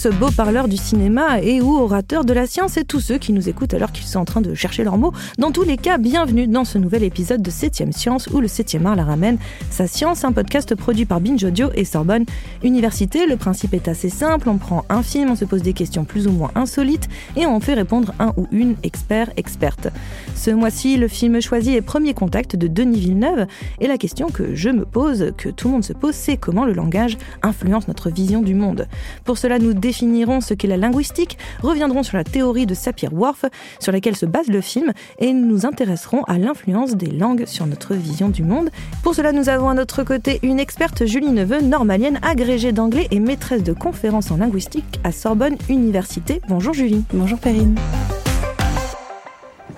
Tous, 0.00 0.08
beaux 0.10 0.30
parleurs 0.30 0.68
du 0.68 0.76
cinéma 0.76 1.40
et 1.40 1.60
ou 1.60 1.76
orateurs 1.76 2.24
de 2.24 2.32
la 2.32 2.46
science 2.46 2.76
et 2.76 2.84
tous 2.84 3.00
ceux 3.00 3.18
qui 3.18 3.32
nous 3.32 3.48
écoutent 3.48 3.74
alors 3.74 3.90
qu'ils 3.90 4.06
sont 4.06 4.20
en 4.20 4.24
train 4.24 4.40
de 4.40 4.54
chercher 4.54 4.84
leurs 4.84 4.98
mots. 4.98 5.12
Dans 5.38 5.50
tous 5.50 5.62
les 5.62 5.76
cas, 5.76 5.98
bienvenue 5.98 6.46
dans 6.46 6.64
ce 6.64 6.78
nouvel 6.78 7.02
épisode 7.02 7.42
de 7.42 7.50
7ème 7.50 7.92
Science 7.92 8.28
où 8.28 8.40
le 8.40 8.46
7ème 8.46 8.86
art 8.86 8.96
la 8.96 9.04
ramène. 9.04 9.38
Sa 9.70 9.86
science, 9.86 10.24
un 10.24 10.32
podcast 10.32 10.74
produit 10.74 11.04
par 11.04 11.20
Binge 11.20 11.42
Audio 11.42 11.70
et 11.74 11.84
Sorbonne 11.84 12.26
Université. 12.62 13.26
Le 13.26 13.36
principe 13.36 13.74
est 13.74 13.88
assez 13.88 14.08
simple, 14.08 14.48
on 14.48 14.58
prend 14.58 14.84
un 14.88 15.02
film, 15.02 15.30
on 15.30 15.36
se 15.36 15.44
pose 15.44 15.62
des 15.62 15.72
questions 15.72 16.04
plus 16.04 16.28
ou 16.28 16.32
moins 16.32 16.50
insolites 16.54 17.08
et 17.36 17.46
on 17.46 17.58
fait 17.58 17.74
répondre 17.74 18.12
un 18.20 18.32
ou 18.36 18.46
une 18.52 18.76
expert, 18.82 19.30
experte. 19.36 19.88
Ce 20.36 20.50
mois-ci, 20.50 20.96
le 20.96 21.08
film 21.08 21.40
choisi 21.40 21.74
est 21.74 21.82
Premier 21.82 22.14
Contact 22.14 22.54
de 22.54 22.68
Denis 22.68 23.00
Villeneuve 23.00 23.46
et 23.80 23.88
la 23.88 23.98
question 23.98 24.28
que 24.28 24.54
je 24.54 24.70
me 24.70 24.84
pose, 24.84 25.32
que 25.36 25.48
tout 25.48 25.68
le 25.68 25.74
monde 25.74 25.84
se 25.84 25.92
pose, 25.92 26.14
c'est 26.14 26.36
comment 26.36 26.66
le 26.66 26.72
langage 26.72 27.18
influence 27.42 27.88
notre 27.88 28.10
vision 28.10 28.42
du 28.42 28.54
monde. 28.54 28.86
Pour 29.24 29.38
cela, 29.38 29.58
nous 29.58 29.74
définirons 29.88 30.42
ce 30.42 30.52
qu'est 30.52 30.68
la 30.68 30.76
linguistique, 30.76 31.38
reviendrons 31.62 32.02
sur 32.02 32.18
la 32.18 32.24
théorie 32.24 32.66
de 32.66 32.74
Sapir-Whorf, 32.74 33.46
sur 33.80 33.90
laquelle 33.90 34.16
se 34.16 34.26
base 34.26 34.48
le 34.48 34.60
film, 34.60 34.92
et 35.18 35.32
nous 35.32 35.46
nous 35.46 35.64
intéresserons 35.64 36.24
à 36.24 36.36
l'influence 36.36 36.94
des 36.94 37.10
langues 37.10 37.46
sur 37.46 37.64
notre 37.66 37.94
vision 37.94 38.28
du 38.28 38.42
monde. 38.42 38.68
Pour 39.02 39.14
cela, 39.14 39.32
nous 39.32 39.48
avons 39.48 39.70
à 39.70 39.74
notre 39.74 40.02
côté 40.02 40.40
une 40.42 40.60
experte, 40.60 41.06
Julie 41.06 41.30
Neveu, 41.30 41.62
normalienne, 41.62 42.20
agrégée 42.20 42.72
d'anglais 42.72 43.08
et 43.10 43.18
maîtresse 43.18 43.62
de 43.62 43.72
conférences 43.72 44.30
en 44.30 44.36
linguistique 44.36 45.00
à 45.04 45.10
Sorbonne 45.10 45.56
Université. 45.70 46.42
Bonjour 46.50 46.74
Julie. 46.74 47.04
Bonjour 47.14 47.38
Perrine. 47.38 47.74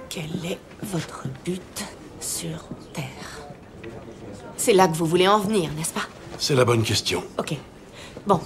Quel 0.08 0.24
est 0.44 0.58
votre 0.82 1.28
but 1.44 1.84
sur 2.18 2.64
Terre? 2.92 3.04
C'est 4.56 4.72
là 4.72 4.88
que 4.88 4.96
vous 4.96 5.06
voulez 5.06 5.28
en 5.28 5.38
venir, 5.38 5.70
n'est-ce 5.78 5.94
pas? 5.94 6.08
C'est 6.36 6.56
la 6.56 6.64
bonne 6.64 6.82
question. 6.82 7.22
Ok. 7.38 7.54
Bon, 8.26 8.40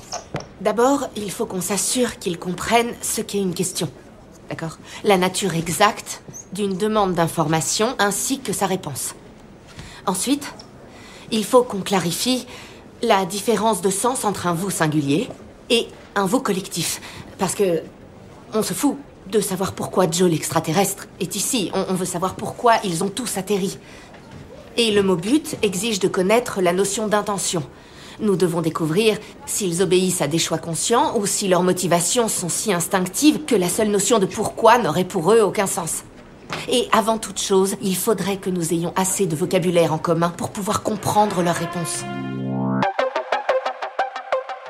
d'abord, 0.65 1.09
il 1.15 1.31
faut 1.31 1.47
qu'on 1.47 1.61
s'assure 1.61 2.19
qu'ils 2.19 2.39
comprennent 2.39 2.95
ce 3.03 3.21
qu'est 3.21 3.39
une 3.39 3.55
question. 3.55 3.89
D'accord? 4.49 4.79
La 5.05 5.19
nature 5.19 5.55
exacte 5.55 6.23
d'une 6.53 6.77
demande 6.77 7.15
d'information 7.15 7.95
ainsi 7.99 8.41
que 8.41 8.53
sa 8.53 8.67
réponse. 8.67 9.15
Ensuite, 10.07 10.53
il 11.31 11.45
faut 11.45 11.63
qu'on 11.63 11.81
clarifie 11.81 12.47
la 13.03 13.27
différence 13.27 13.83
de 13.83 13.91
sens 13.91 14.25
entre 14.25 14.47
un 14.47 14.55
vous 14.55 14.71
singulier 14.71 15.29
et 15.71 15.87
un 16.15 16.27
vous 16.27 16.41
collectif. 16.41 17.01
Parce 17.39 17.55
que 17.55 17.83
on 18.55 18.63
se 18.63 18.73
fout 18.73 18.97
de 19.31 19.41
savoir 19.41 19.73
pourquoi 19.73 20.11
Joe 20.11 20.31
l'extraterrestre 20.31 21.09
est 21.21 21.37
ici. 21.37 21.71
On, 21.75 21.95
veut 21.95 22.05
savoir 22.05 22.37
pourquoi 22.37 22.75
ils 22.85 23.03
ont 23.03 23.09
tous 23.09 23.37
atterri. 23.37 23.79
Et 24.77 24.93
le 24.93 25.03
mot 25.03 25.17
but 25.17 25.57
exige 25.63 25.99
de 25.99 26.09
connaître 26.09 26.61
la 26.61 26.73
notion 26.73 27.09
d'intention. 27.09 27.63
Nous 28.21 28.37
devons 28.37 28.61
découvrir 28.61 29.19
s'ils 29.47 29.83
obéissent 29.83 30.23
à 30.23 30.29
des 30.29 30.39
choix 30.39 30.59
conscients 30.59 31.19
ou 31.19 31.27
si 31.27 31.49
leurs 31.49 31.63
motivations 31.63 32.29
sont 32.29 32.49
si 32.49 32.73
instinctives 32.73 33.45
que 33.45 33.55
la 33.55 33.69
seule 33.69 33.91
notion 33.91 34.19
de 34.19 34.27
pourquoi 34.27 34.79
n'aurait 34.79 35.05
pour 35.05 35.33
eux 35.33 35.41
aucun 35.41 35.67
sens. 35.67 36.05
Et 36.69 36.89
avant 36.93 37.19
toute 37.19 37.41
chose, 37.41 37.77
il 37.83 37.97
faudrait 37.97 38.37
que 38.37 38.51
nous 38.51 38.73
ayons 38.73 38.93
assez 38.97 39.27
de 39.27 39.37
vocabulaire 39.37 39.93
en 39.93 39.99
commun 39.99 40.31
pour 40.31 40.51
pouvoir 40.51 40.83
comprendre 40.83 41.43
leurs 41.43 41.57
réponses. 41.57 42.05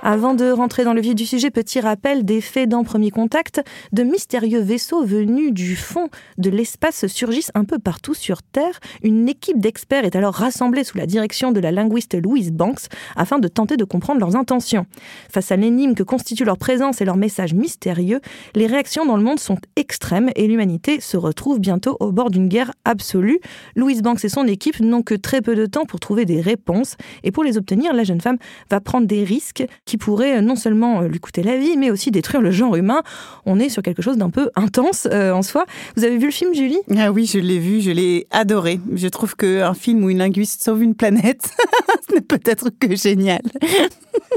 Avant 0.06 0.34
de 0.34 0.50
rentrer 0.50 0.84
dans 0.84 0.92
le 0.92 1.00
vif 1.00 1.14
du 1.14 1.24
sujet, 1.24 1.50
petit 1.50 1.80
rappel 1.80 2.26
des 2.26 2.42
faits 2.42 2.68
dans 2.68 2.84
Premier 2.84 3.10
Contact. 3.10 3.62
De 3.94 4.02
mystérieux 4.02 4.60
vaisseaux 4.60 5.02
venus 5.02 5.50
du 5.50 5.76
fond 5.76 6.10
de 6.36 6.50
l'espace 6.50 7.06
surgissent 7.06 7.50
un 7.54 7.64
peu 7.64 7.78
partout 7.78 8.12
sur 8.12 8.42
Terre. 8.42 8.80
Une 9.02 9.30
équipe 9.30 9.58
d'experts 9.58 10.04
est 10.04 10.14
alors 10.14 10.34
rassemblée 10.34 10.84
sous 10.84 10.98
la 10.98 11.06
direction 11.06 11.52
de 11.52 11.60
la 11.60 11.72
linguiste 11.72 12.22
Louise 12.22 12.52
Banks 12.52 12.82
afin 13.16 13.38
de 13.38 13.48
tenter 13.48 13.78
de 13.78 13.84
comprendre 13.84 14.20
leurs 14.20 14.36
intentions. 14.36 14.84
Face 15.32 15.50
à 15.50 15.56
l'énigme 15.56 15.94
que 15.94 16.02
constitue 16.02 16.44
leur 16.44 16.58
présence 16.58 17.00
et 17.00 17.06
leur 17.06 17.16
message 17.16 17.54
mystérieux, 17.54 18.20
les 18.54 18.66
réactions 18.66 19.06
dans 19.06 19.16
le 19.16 19.22
monde 19.22 19.40
sont 19.40 19.56
extrêmes 19.74 20.28
et 20.36 20.46
l'humanité 20.46 21.00
se 21.00 21.16
retrouve 21.16 21.60
bientôt 21.60 21.96
au 22.00 22.12
bord 22.12 22.28
d'une 22.28 22.48
guerre 22.48 22.72
absolue. 22.84 23.40
Louise 23.74 24.02
Banks 24.02 24.22
et 24.22 24.28
son 24.28 24.46
équipe 24.46 24.80
n'ont 24.80 25.02
que 25.02 25.14
très 25.14 25.40
peu 25.40 25.54
de 25.54 25.64
temps 25.64 25.86
pour 25.86 25.98
trouver 25.98 26.26
des 26.26 26.42
réponses 26.42 26.98
et 27.22 27.32
pour 27.32 27.42
les 27.42 27.56
obtenir, 27.56 27.94
la 27.94 28.04
jeune 28.04 28.20
femme 28.20 28.36
va 28.68 28.82
prendre 28.82 29.06
des 29.06 29.24
risques 29.24 29.64
qui 29.86 29.93
pourraient 29.98 30.40
non 30.42 30.56
seulement 30.56 31.02
lui 31.02 31.18
coûter 31.20 31.42
la 31.42 31.56
vie, 31.56 31.76
mais 31.76 31.90
aussi 31.90 32.10
détruire 32.10 32.40
le 32.42 32.50
genre 32.50 32.76
humain. 32.76 33.02
On 33.46 33.58
est 33.58 33.68
sur 33.68 33.82
quelque 33.82 34.02
chose 34.02 34.16
d'un 34.16 34.30
peu 34.30 34.50
intense 34.56 35.06
euh, 35.10 35.32
en 35.32 35.42
soi. 35.42 35.64
Vous 35.96 36.04
avez 36.04 36.16
vu 36.18 36.26
le 36.26 36.32
film, 36.32 36.54
Julie? 36.54 36.78
Ah 36.96 37.12
oui, 37.12 37.26
je 37.26 37.38
l'ai 37.38 37.58
vu, 37.58 37.80
je 37.80 37.90
l'ai 37.90 38.26
adoré. 38.30 38.80
Je 38.94 39.08
trouve 39.08 39.36
qu'un 39.36 39.74
film 39.74 40.04
où 40.04 40.10
une 40.10 40.18
linguiste 40.18 40.62
sauve 40.62 40.82
une 40.82 40.94
planète, 40.94 41.50
ce 42.08 42.14
n'est 42.14 42.20
peut-être 42.20 42.70
que 42.78 42.94
génial. 42.96 43.42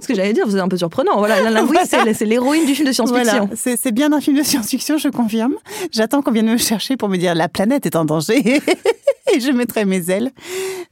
Ce 0.01 0.07
que 0.07 0.15
j'allais 0.15 0.33
dire, 0.33 0.45
c'est 0.49 0.59
un 0.59 0.67
peu 0.67 0.77
surprenant. 0.77 1.17
Voilà, 1.17 1.41
la 1.41 1.49
linguiste, 1.51 1.89
Voilà. 1.93 2.13
c'est 2.13 2.25
l'héroïne 2.25 2.65
du 2.65 2.73
film 2.75 2.87
de 2.87 2.93
science-fiction. 2.93 3.47
Voilà, 3.47 3.75
c'est 3.77 3.91
bien 3.91 4.11
un 4.13 4.21
film 4.21 4.37
de 4.37 4.43
science-fiction, 4.43 4.97
je 4.97 5.09
confirme. 5.09 5.55
J'attends 5.91 6.21
qu'on 6.21 6.31
vienne 6.31 6.49
me 6.51 6.57
chercher 6.57 6.97
pour 6.97 7.09
me 7.09 7.17
dire 7.17 7.35
la 7.35 7.47
planète 7.49 7.85
est 7.85 7.95
en 7.95 8.05
danger 8.05 8.39
et 9.33 9.39
je 9.39 9.51
mettrai 9.51 9.85
mes 9.85 10.09
ailes. 10.09 10.31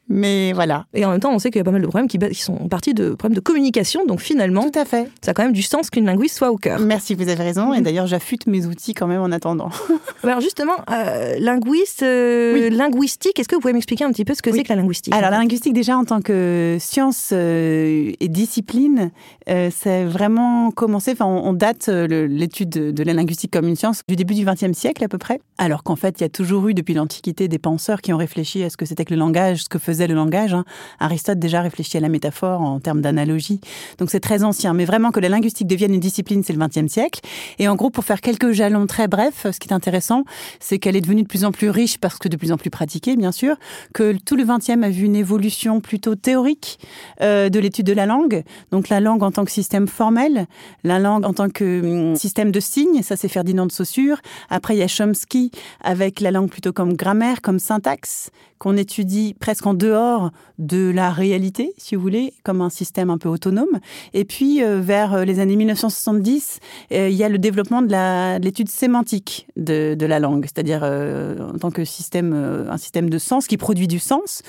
Mais 0.07 0.53
voilà. 0.53 0.85
Et 0.93 1.03
en 1.03 1.11
même 1.11 1.19
temps, 1.19 1.33
on 1.33 1.39
sait 1.39 1.49
qu'il 1.49 1.59
y 1.59 1.61
a 1.61 1.63
pas 1.63 1.71
mal 1.71 1.81
de 1.81 1.87
problèmes 1.87 2.07
qui, 2.07 2.19
qui 2.19 2.41
sont 2.41 2.67
partis 2.67 2.93
de 2.93 3.15
problèmes 3.15 3.35
de 3.35 3.41
communication. 3.41 4.05
Donc 4.05 4.19
finalement, 4.21 4.54
Tout 4.61 4.79
à 4.79 4.85
fait. 4.85 5.09
ça 5.21 5.31
a 5.31 5.33
quand 5.33 5.43
même 5.43 5.53
du 5.53 5.61
sens 5.61 5.89
qu'une 5.89 6.05
linguiste 6.05 6.37
soit 6.37 6.51
au 6.51 6.57
cœur. 6.57 6.79
Merci, 6.79 7.15
vous 7.15 7.23
avez 7.29 7.43
raison. 7.43 7.73
Et 7.73 7.81
d'ailleurs, 7.81 8.07
j'affûte 8.07 8.47
mes 8.47 8.65
outils 8.65 8.93
quand 8.93 9.07
même 9.07 9.21
en 9.21 9.31
attendant. 9.31 9.69
Alors 10.23 10.41
justement, 10.41 10.73
euh, 10.91 11.35
linguiste, 11.39 12.03
euh, 12.03 12.53
Oui. 12.53 12.69
linguistique, 12.75 13.39
est-ce 13.39 13.47
que 13.47 13.55
vous 13.55 13.61
pouvez 13.61 13.73
m'expliquer 13.73 14.03
un 14.03 14.11
petit 14.11 14.25
peu 14.25 14.33
ce 14.33 14.41
que 14.41 14.49
Oui. 14.49 14.57
c'est 14.57 14.63
que 14.63 14.69
la 14.73 14.75
linguistique? 14.81 15.13
Alors 15.13 15.29
la 15.31 15.37
linguistique 15.37 15.73
déjà 15.73 15.97
en 15.97 16.05
tant 16.05 16.21
que 16.21 16.77
science 16.79 17.29
euh, 17.33 18.11
et 18.19 18.27
discipline, 18.27 19.11
c'est 19.47 20.05
vraiment 20.05 20.71
commencé. 20.71 21.11
Enfin, 21.11 21.25
on, 21.25 21.49
on 21.49 21.53
date 21.53 21.87
l'étude 21.89 22.69
de, 22.69 22.91
de 22.91 23.03
la 23.03 23.13
linguistique 23.13 23.51
comme 23.51 23.67
une 23.67 23.75
science 23.75 24.01
du 24.07 24.15
début 24.15 24.33
du 24.33 24.45
XXe 24.45 24.73
siècle 24.77 25.03
à 25.03 25.07
peu 25.07 25.17
près. 25.17 25.39
Alors 25.57 25.83
qu'en 25.83 25.95
fait, 25.95 26.19
il 26.19 26.23
y 26.23 26.25
a 26.25 26.29
toujours 26.29 26.67
eu 26.67 26.73
depuis 26.73 26.93
l'Antiquité 26.93 27.47
des 27.47 27.59
penseurs 27.59 28.01
qui 28.01 28.11
ont 28.13 28.17
réfléchi 28.17 28.63
à 28.63 28.69
ce 28.69 28.77
que 28.77 28.85
c'était 28.85 29.05
que 29.05 29.13
le 29.13 29.19
langage, 29.19 29.63
ce 29.63 29.69
que 29.69 29.79
faisait 29.79 30.07
le 30.07 30.15
langage. 30.15 30.53
hein. 30.53 30.65
Aristote 30.99 31.39
déjà 31.39 31.61
réfléchit 31.61 31.97
à 31.97 31.99
la 31.99 32.09
métaphore 32.09 32.61
en 32.61 32.79
termes 32.79 33.01
d'analogie. 33.01 33.59
Donc 33.99 34.09
c'est 34.09 34.19
très 34.19 34.43
ancien. 34.45 34.73
Mais 34.73 34.85
vraiment 34.85 35.11
que 35.11 35.19
la 35.19 35.29
linguistique 35.29 35.67
devienne 35.67 35.93
une 35.93 35.99
discipline, 35.99 36.43
c'est 36.43 36.53
le 36.53 36.59
XXe 36.59 36.91
siècle. 36.91 37.21
Et 37.59 37.67
en 37.67 37.75
gros, 37.75 37.89
pour 37.89 38.03
faire 38.03 38.21
quelques 38.21 38.51
jalons 38.51 38.87
très 38.87 39.07
brefs, 39.07 39.47
ce 39.51 39.59
qui 39.59 39.67
est 39.67 39.73
intéressant, 39.73 40.23
c'est 40.59 40.79
qu'elle 40.79 40.95
est 40.95 41.01
devenue 41.01 41.23
de 41.23 41.27
plus 41.27 41.43
en 41.43 41.51
plus 41.51 41.69
riche 41.69 41.97
parce 41.97 42.17
que 42.17 42.27
de 42.27 42.37
plus 42.37 42.51
en 42.51 42.57
plus 42.57 42.69
pratiquée, 42.69 43.15
bien 43.15 43.31
sûr, 43.31 43.55
que 43.93 44.15
tout 44.25 44.35
le 44.35 44.45
XXe 44.45 44.83
a 44.83 44.89
vu 44.89 45.05
une 45.05 45.15
évolution 45.15 45.81
plutôt 45.81 46.15
théorique 46.15 46.79
euh, 47.21 47.49
de 47.49 47.59
l'étude 47.59 47.85
de 47.85 47.93
la 47.93 48.05
langue. 48.05 48.43
Donc 48.71 48.89
la 48.89 48.99
langue 48.99 49.23
en 49.23 49.31
tant 49.31 49.45
que 49.45 49.51
système 49.51 49.87
formel, 49.87 50.47
la 50.83 50.99
langue 50.99 51.25
en 51.25 51.33
tant 51.33 51.49
que 51.49 52.09
hum, 52.11 52.15
système 52.15 52.51
de 52.51 52.59
signes, 52.59 53.01
ça 53.01 53.15
c'est 53.15 53.27
Ferdinand 53.27 53.65
de 53.65 53.71
Saussure. 53.71 54.17
Après 54.49 54.75
il 54.75 54.79
y 54.79 54.83
a 54.83 54.87
Chomsky 54.87 55.51
avec 55.81 56.19
la 56.19 56.31
langue 56.31 56.49
plutôt 56.49 56.73
comme 56.73 56.93
grammaire, 56.93 57.41
comme 57.41 57.59
syntaxe, 57.59 58.29
qu'on 58.57 58.77
étudie 58.77 59.35
presque 59.39 59.65
en 59.65 59.73
dehors 59.73 60.31
de 60.59 60.89
la 60.89 61.11
réalité, 61.11 61.73
si 61.77 61.95
vous 61.95 62.01
voulez, 62.01 62.33
comme 62.43 62.61
un 62.61 62.69
système 62.69 63.09
un 63.09 63.17
peu 63.17 63.27
autonome. 63.27 63.79
Et 64.13 64.23
puis 64.23 64.63
euh, 64.63 64.79
vers 64.79 65.13
euh, 65.13 65.25
les 65.25 65.39
années 65.39 65.57
1970, 65.57 66.59
euh, 66.93 67.09
il 67.09 67.15
y 67.15 67.23
a 67.23 67.29
le 67.29 67.37
développement 67.37 67.81
de 67.81 68.39
l'étude 68.41 68.69
sémantique 68.69 69.47
de, 69.57 70.05
la 70.05 70.19
langue, 70.19 70.45
c'est-à-dire 70.45 70.83
en 70.83 71.57
tant 71.57 71.71
que 71.71 71.83
système, 71.83 72.33
un 72.33 72.77
système 72.77 73.09
de 73.09 73.17
sens 73.17 73.47
qui 73.47 73.57
produit 73.57 73.87
du 73.87 73.97
sens. 73.97 74.43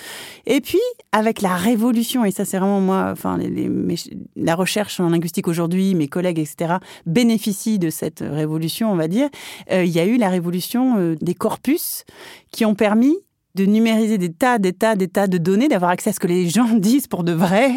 Et 0.44 0.60
puis, 0.60 0.80
avec 1.12 1.40
la 1.40 1.56
révolution, 1.56 2.26
et 2.26 2.30
ça 2.30 2.44
c'est 2.44 2.58
vraiment 2.58 2.80
moi, 2.80 3.08
enfin, 3.10 3.38
les- 3.38 3.70
la 4.36 4.54
recherche 4.54 5.00
en 5.00 5.08
linguistique 5.08 5.48
aujourd'hui, 5.48 5.94
mes 5.94 6.08
collègues, 6.08 6.38
etc., 6.38 6.74
bénéficient 7.06 7.78
de 7.78 7.88
cette 7.88 8.20
révolution, 8.20 8.92
on 8.92 8.96
va 8.96 9.08
dire, 9.08 9.30
il 9.70 9.88
y 9.88 9.98
a 9.98 10.04
eu 10.04 10.18
la 10.18 10.28
révolution 10.28 11.16
des 11.18 11.34
corpus 11.34 12.04
qui 12.52 12.66
ont 12.66 12.74
permis 12.74 13.16
de 13.56 13.64
numériser 13.64 14.18
des 14.18 14.30
tas, 14.30 14.58
des 14.58 14.72
tas, 14.74 14.94
des 14.96 15.08
tas 15.08 15.26
de 15.26 15.38
données, 15.38 15.68
d'avoir 15.68 15.90
accès 15.90 16.10
à 16.10 16.12
ce 16.12 16.20
que 16.20 16.26
les 16.26 16.48
gens 16.48 16.68
disent 16.76 17.06
pour 17.06 17.24
de 17.24 17.32
vrai, 17.32 17.70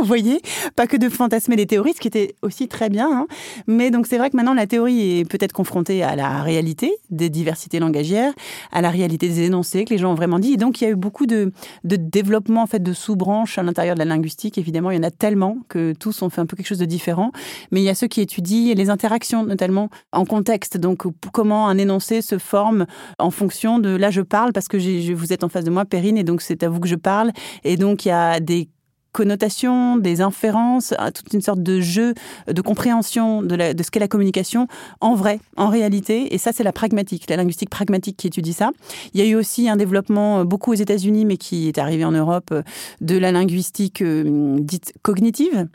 vous 0.00 0.04
voyez, 0.06 0.40
pas 0.74 0.86
que 0.88 0.96
de 0.96 1.08
fantasmer 1.08 1.54
les 1.56 1.66
théories, 1.66 1.94
ce 1.94 2.00
qui 2.00 2.08
était 2.08 2.34
aussi 2.42 2.66
très 2.68 2.88
bien. 2.88 3.08
hein. 3.10 3.26
Mais 3.66 3.90
donc 3.90 4.06
c'est 4.06 4.18
vrai 4.18 4.28
que 4.30 4.36
maintenant 4.36 4.54
la 4.54 4.66
théorie 4.66 5.20
est 5.20 5.24
peut-être 5.24 5.52
confrontée 5.52 6.02
à 6.02 6.16
la 6.16 6.42
réalité 6.42 6.92
des 7.10 7.30
diversités 7.30 7.78
langagières, 7.78 8.32
à 8.72 8.80
la 8.80 8.90
réalité 8.90 9.28
des 9.28 9.42
énoncés 9.42 9.84
que 9.84 9.90
les 9.90 9.98
gens 9.98 10.10
ont 10.10 10.16
vraiment 10.16 10.40
dit. 10.40 10.54
Et 10.54 10.56
donc 10.56 10.80
il 10.80 10.84
y 10.84 10.86
a 10.88 10.90
eu 10.90 10.96
beaucoup 10.96 11.26
de, 11.26 11.52
développement 11.84 12.62
en 12.62 12.66
fait 12.66 12.82
de 12.82 12.92
sous-branches 12.92 13.56
à 13.58 13.62
l'intérieur 13.62 13.94
de 13.94 14.00
la 14.00 14.04
linguistique. 14.06 14.58
Évidemment, 14.58 14.90
il 14.90 14.96
y 14.96 14.98
en 14.98 15.04
a 15.04 15.10
tellement 15.12 15.58
que 15.68 15.92
tous 15.92 16.22
ont 16.22 16.30
fait 16.30 16.40
un 16.40 16.46
peu 16.46 16.56
quelque 16.56 16.66
chose 16.66 16.78
de 16.78 16.84
différent. 16.86 17.30
Mais 17.70 17.80
il 17.80 17.84
y 17.84 17.88
a 17.88 17.94
ceux 17.94 18.08
qui 18.08 18.20
étudient 18.20 18.74
les 18.74 18.90
interactions, 18.90 19.44
notamment 19.44 19.90
en 20.12 20.24
contexte. 20.24 20.76
Donc 20.76 21.04
comment 21.32 21.68
un 21.68 21.78
énoncé 21.78 22.20
se 22.20 22.38
forme 22.38 22.86
en 23.18 23.30
fonction 23.30 23.78
de 23.78 23.90
là 23.90 24.10
je 24.10 24.22
parle 24.22 24.52
parce 24.52 24.66
que 24.66 24.78
j'ai- 24.78 25.14
vous 25.20 25.32
êtes 25.32 25.44
en 25.44 25.48
face 25.48 25.64
de 25.64 25.70
moi, 25.70 25.84
Perrine, 25.84 26.16
et 26.16 26.24
donc 26.24 26.42
c'est 26.42 26.62
à 26.62 26.68
vous 26.68 26.80
que 26.80 26.88
je 26.88 26.96
parle. 26.96 27.32
Et 27.64 27.76
donc 27.76 28.04
il 28.04 28.08
y 28.08 28.12
a 28.12 28.40
des 28.40 28.68
connotations, 29.12 29.96
des 29.96 30.20
inférences, 30.20 30.94
à 30.98 31.10
toute 31.10 31.32
une 31.32 31.40
sorte 31.40 31.62
de 31.62 31.80
jeu 31.80 32.14
de 32.46 32.62
compréhension 32.62 33.42
de, 33.42 33.56
ce 33.82 33.90
qu'est 33.90 33.98
la 33.98 34.06
communication 34.06 34.68
en 35.00 35.14
vrai, 35.14 35.40
en 35.56 35.68
réalité. 35.68 36.32
Et 36.32 36.38
ça, 36.38 36.52
c'est 36.52 36.62
la 36.62 36.72
pragmatique, 36.72 37.28
la 37.28 37.36
linguistique 37.36 37.70
pragmatique 37.70 38.16
qui 38.16 38.28
étudie 38.28 38.52
ça. 38.52 38.70
Il 39.12 39.20
y 39.20 39.22
a 39.24 39.26
eu 39.26 39.34
aussi 39.34 39.68
un 39.68 39.76
développement, 39.76 40.40
euh, 40.40 40.44
beaucoup 40.44 40.70
aux 40.70 40.76
États-Unis, 40.76 41.24
mais 41.24 41.38
qui 41.38 41.66
est 41.66 41.78
arrivé 41.78 42.04
en 42.04 42.12
Europe, 42.12 42.50
euh, 42.52 42.62
de 43.00 43.18
la 43.18 43.32
linguistique 43.32 44.00
euh, 44.00 44.56
dite 44.60 44.92
cognitive, 45.02 45.66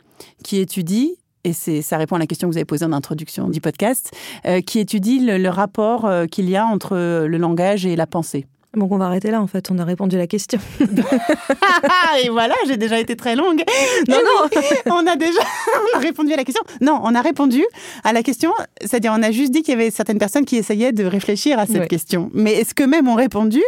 qui 0.42 0.56
étudie 0.58 1.18
et 1.46 1.52
ça 1.52 1.96
répond 1.96 2.16
à 2.16 2.18
la 2.18 2.26
question 2.26 2.48
que 2.48 2.52
vous 2.52 2.58
avez 2.58 2.64
posée 2.64 2.84
en 2.84 2.92
introduction 2.92 3.48
du 3.48 3.60
podcast, 3.60 4.10
euh, 4.46 4.60
qui 4.60 4.80
étudie 4.80 5.20
le, 5.20 5.48
rapport 5.48 6.04
euh, 6.04 6.26
qu'il 6.26 6.50
y 6.50 6.56
a 6.56 6.66
entre 6.66 6.96
le 6.96 7.38
langage 7.38 7.86
et 7.86 7.94
la 7.94 8.06
pensée. 8.06 8.46
Donc 8.76 8.92
on 8.92 8.98
va 8.98 9.06
arrêter 9.06 9.30
là 9.30 9.40
en 9.40 9.46
fait, 9.46 9.70
on 9.70 9.78
a 9.78 9.84
répondu 9.84 10.16
à 10.16 10.18
la 10.18 10.26
question. 10.26 10.58
et 12.22 12.28
voilà, 12.28 12.54
j'ai 12.66 12.76
déjà 12.76 12.98
été 12.98 13.16
très 13.16 13.34
longue. 13.34 13.62
Non, 14.08 14.16
non, 14.18 14.48
on 14.94 15.06
a 15.06 15.16
déjà 15.16 15.40
on 15.94 15.98
a 15.98 16.00
répondu 16.00 16.32
à 16.32 16.36
la 16.36 16.44
question. 16.44 16.62
Non, 16.80 17.00
on 17.02 17.14
a 17.14 17.20
répondu 17.22 17.64
à 18.04 18.12
la 18.12 18.22
question, 18.22 18.52
c'est-à-dire 18.80 19.12
on 19.16 19.22
a 19.22 19.30
juste 19.30 19.52
dit 19.52 19.62
qu'il 19.62 19.72
y 19.72 19.76
avait 19.80 19.90
certaines 19.90 20.18
personnes 20.18 20.44
qui 20.44 20.56
essayaient 20.56 20.92
de 20.92 21.04
réfléchir 21.04 21.58
à 21.58 21.66
cette 21.66 21.76
Ouais. 21.76 21.88
question. 21.88 22.30
Mais 22.34 22.52
est-ce 22.54 22.74
que 22.74 22.84
même 22.84 23.08
ont 23.08 23.14
répondu? 23.14 23.62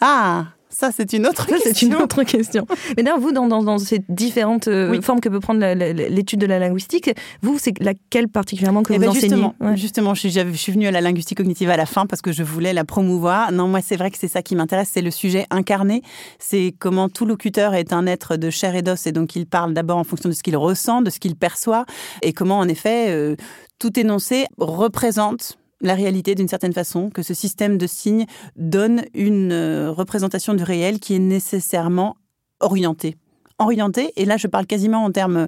Ah, 0.00 0.46
ça 0.72 0.90
c'est 0.96 1.12
une 1.12 1.26
autre 1.26 1.46
Ça, 1.48 1.56
question. 1.56 1.72
c'est 1.74 1.86
une 1.86 1.94
autre 1.96 2.22
question. 2.24 2.66
Mais 2.96 3.02
d'ailleurs, 3.02 3.20
vous, 3.20 3.32
dans, 3.32 3.46
dans, 3.46 3.62
dans 3.62 3.78
ces 3.78 4.00
différentes 4.08 4.68
euh, 4.68 4.90
Oui. 4.90 5.02
formes 5.02 5.20
que 5.20 5.28
peut 5.28 5.40
prendre 5.40 5.60
la- 5.60 5.74
la- 5.74 5.92
l'étude 5.92 6.40
de 6.40 6.46
la 6.46 6.58
linguistique, 6.58 7.10
vous, 7.42 7.58
c'est 7.58 7.78
laquelle 7.80 8.28
particulièrement 8.28 8.82
que 8.82 8.92
Eh 8.92 8.96
vous 8.96 9.02
ben, 9.02 9.10
enseignez 9.10 9.28
justement, 9.28 9.54
Ouais. 9.60 9.76
justement, 9.76 10.14
je 10.14 10.20
suis, 10.20 10.30
j'avais- 10.30 10.52
je 10.52 10.56
suis 10.58 10.72
venue 10.72 10.86
à 10.86 10.90
la 10.90 11.00
linguistique 11.00 11.38
cognitive 11.38 11.70
à 11.70 11.76
la 11.76 11.86
fin 11.86 12.06
parce 12.06 12.22
que 12.22 12.32
je 12.32 12.42
voulais 12.42 12.72
la 12.72 12.84
promouvoir. 12.84 13.52
Non, 13.52 13.68
moi, 13.68 13.80
c'est 13.82 13.96
vrai 13.96 14.10
que 14.10 14.18
c'est 14.18 14.28
ça 14.28 14.42
qui 14.42 14.56
m'intéresse, 14.56 14.88
c'est 14.92 15.02
le 15.02 15.10
sujet 15.10 15.46
incarné. 15.50 16.02
C'est 16.38 16.74
comment 16.78 17.08
tout 17.08 17.26
locuteur 17.26 17.74
est 17.74 17.92
un 17.92 18.06
être 18.06 18.36
de 18.36 18.50
chair 18.50 18.74
et 18.74 18.82
d'os 18.82 19.06
et 19.06 19.12
donc 19.12 19.36
il 19.36 19.46
parle 19.46 19.74
d'abord 19.74 19.98
en 19.98 20.04
fonction 20.04 20.28
de 20.28 20.34
ce 20.34 20.42
qu'il 20.42 20.56
ressent, 20.56 21.02
de 21.02 21.10
ce 21.10 21.18
qu'il 21.20 21.36
perçoit 21.36 21.84
et 22.22 22.32
comment, 22.32 22.58
en 22.58 22.68
effet, 22.68 23.10
euh, 23.10 23.36
tout 23.78 23.98
énoncé 23.98 24.46
représente 24.58 25.58
la 25.82 25.94
réalité 25.94 26.34
d'une 26.34 26.48
certaine 26.48 26.72
façon, 26.72 27.10
que 27.10 27.22
ce 27.22 27.34
système 27.34 27.76
de 27.76 27.86
signes 27.86 28.26
donne 28.56 29.02
une 29.14 29.52
euh, 29.52 29.90
représentation 29.90 30.54
du 30.54 30.62
réel 30.62 31.00
qui 31.00 31.14
est 31.14 31.18
nécessairement 31.18 32.16
orientée. 32.60 33.16
Orientée, 33.58 34.12
et 34.16 34.24
là 34.24 34.36
je 34.36 34.48
parle 34.48 34.66
quasiment 34.66 35.04
en 35.04 35.12
termes 35.12 35.46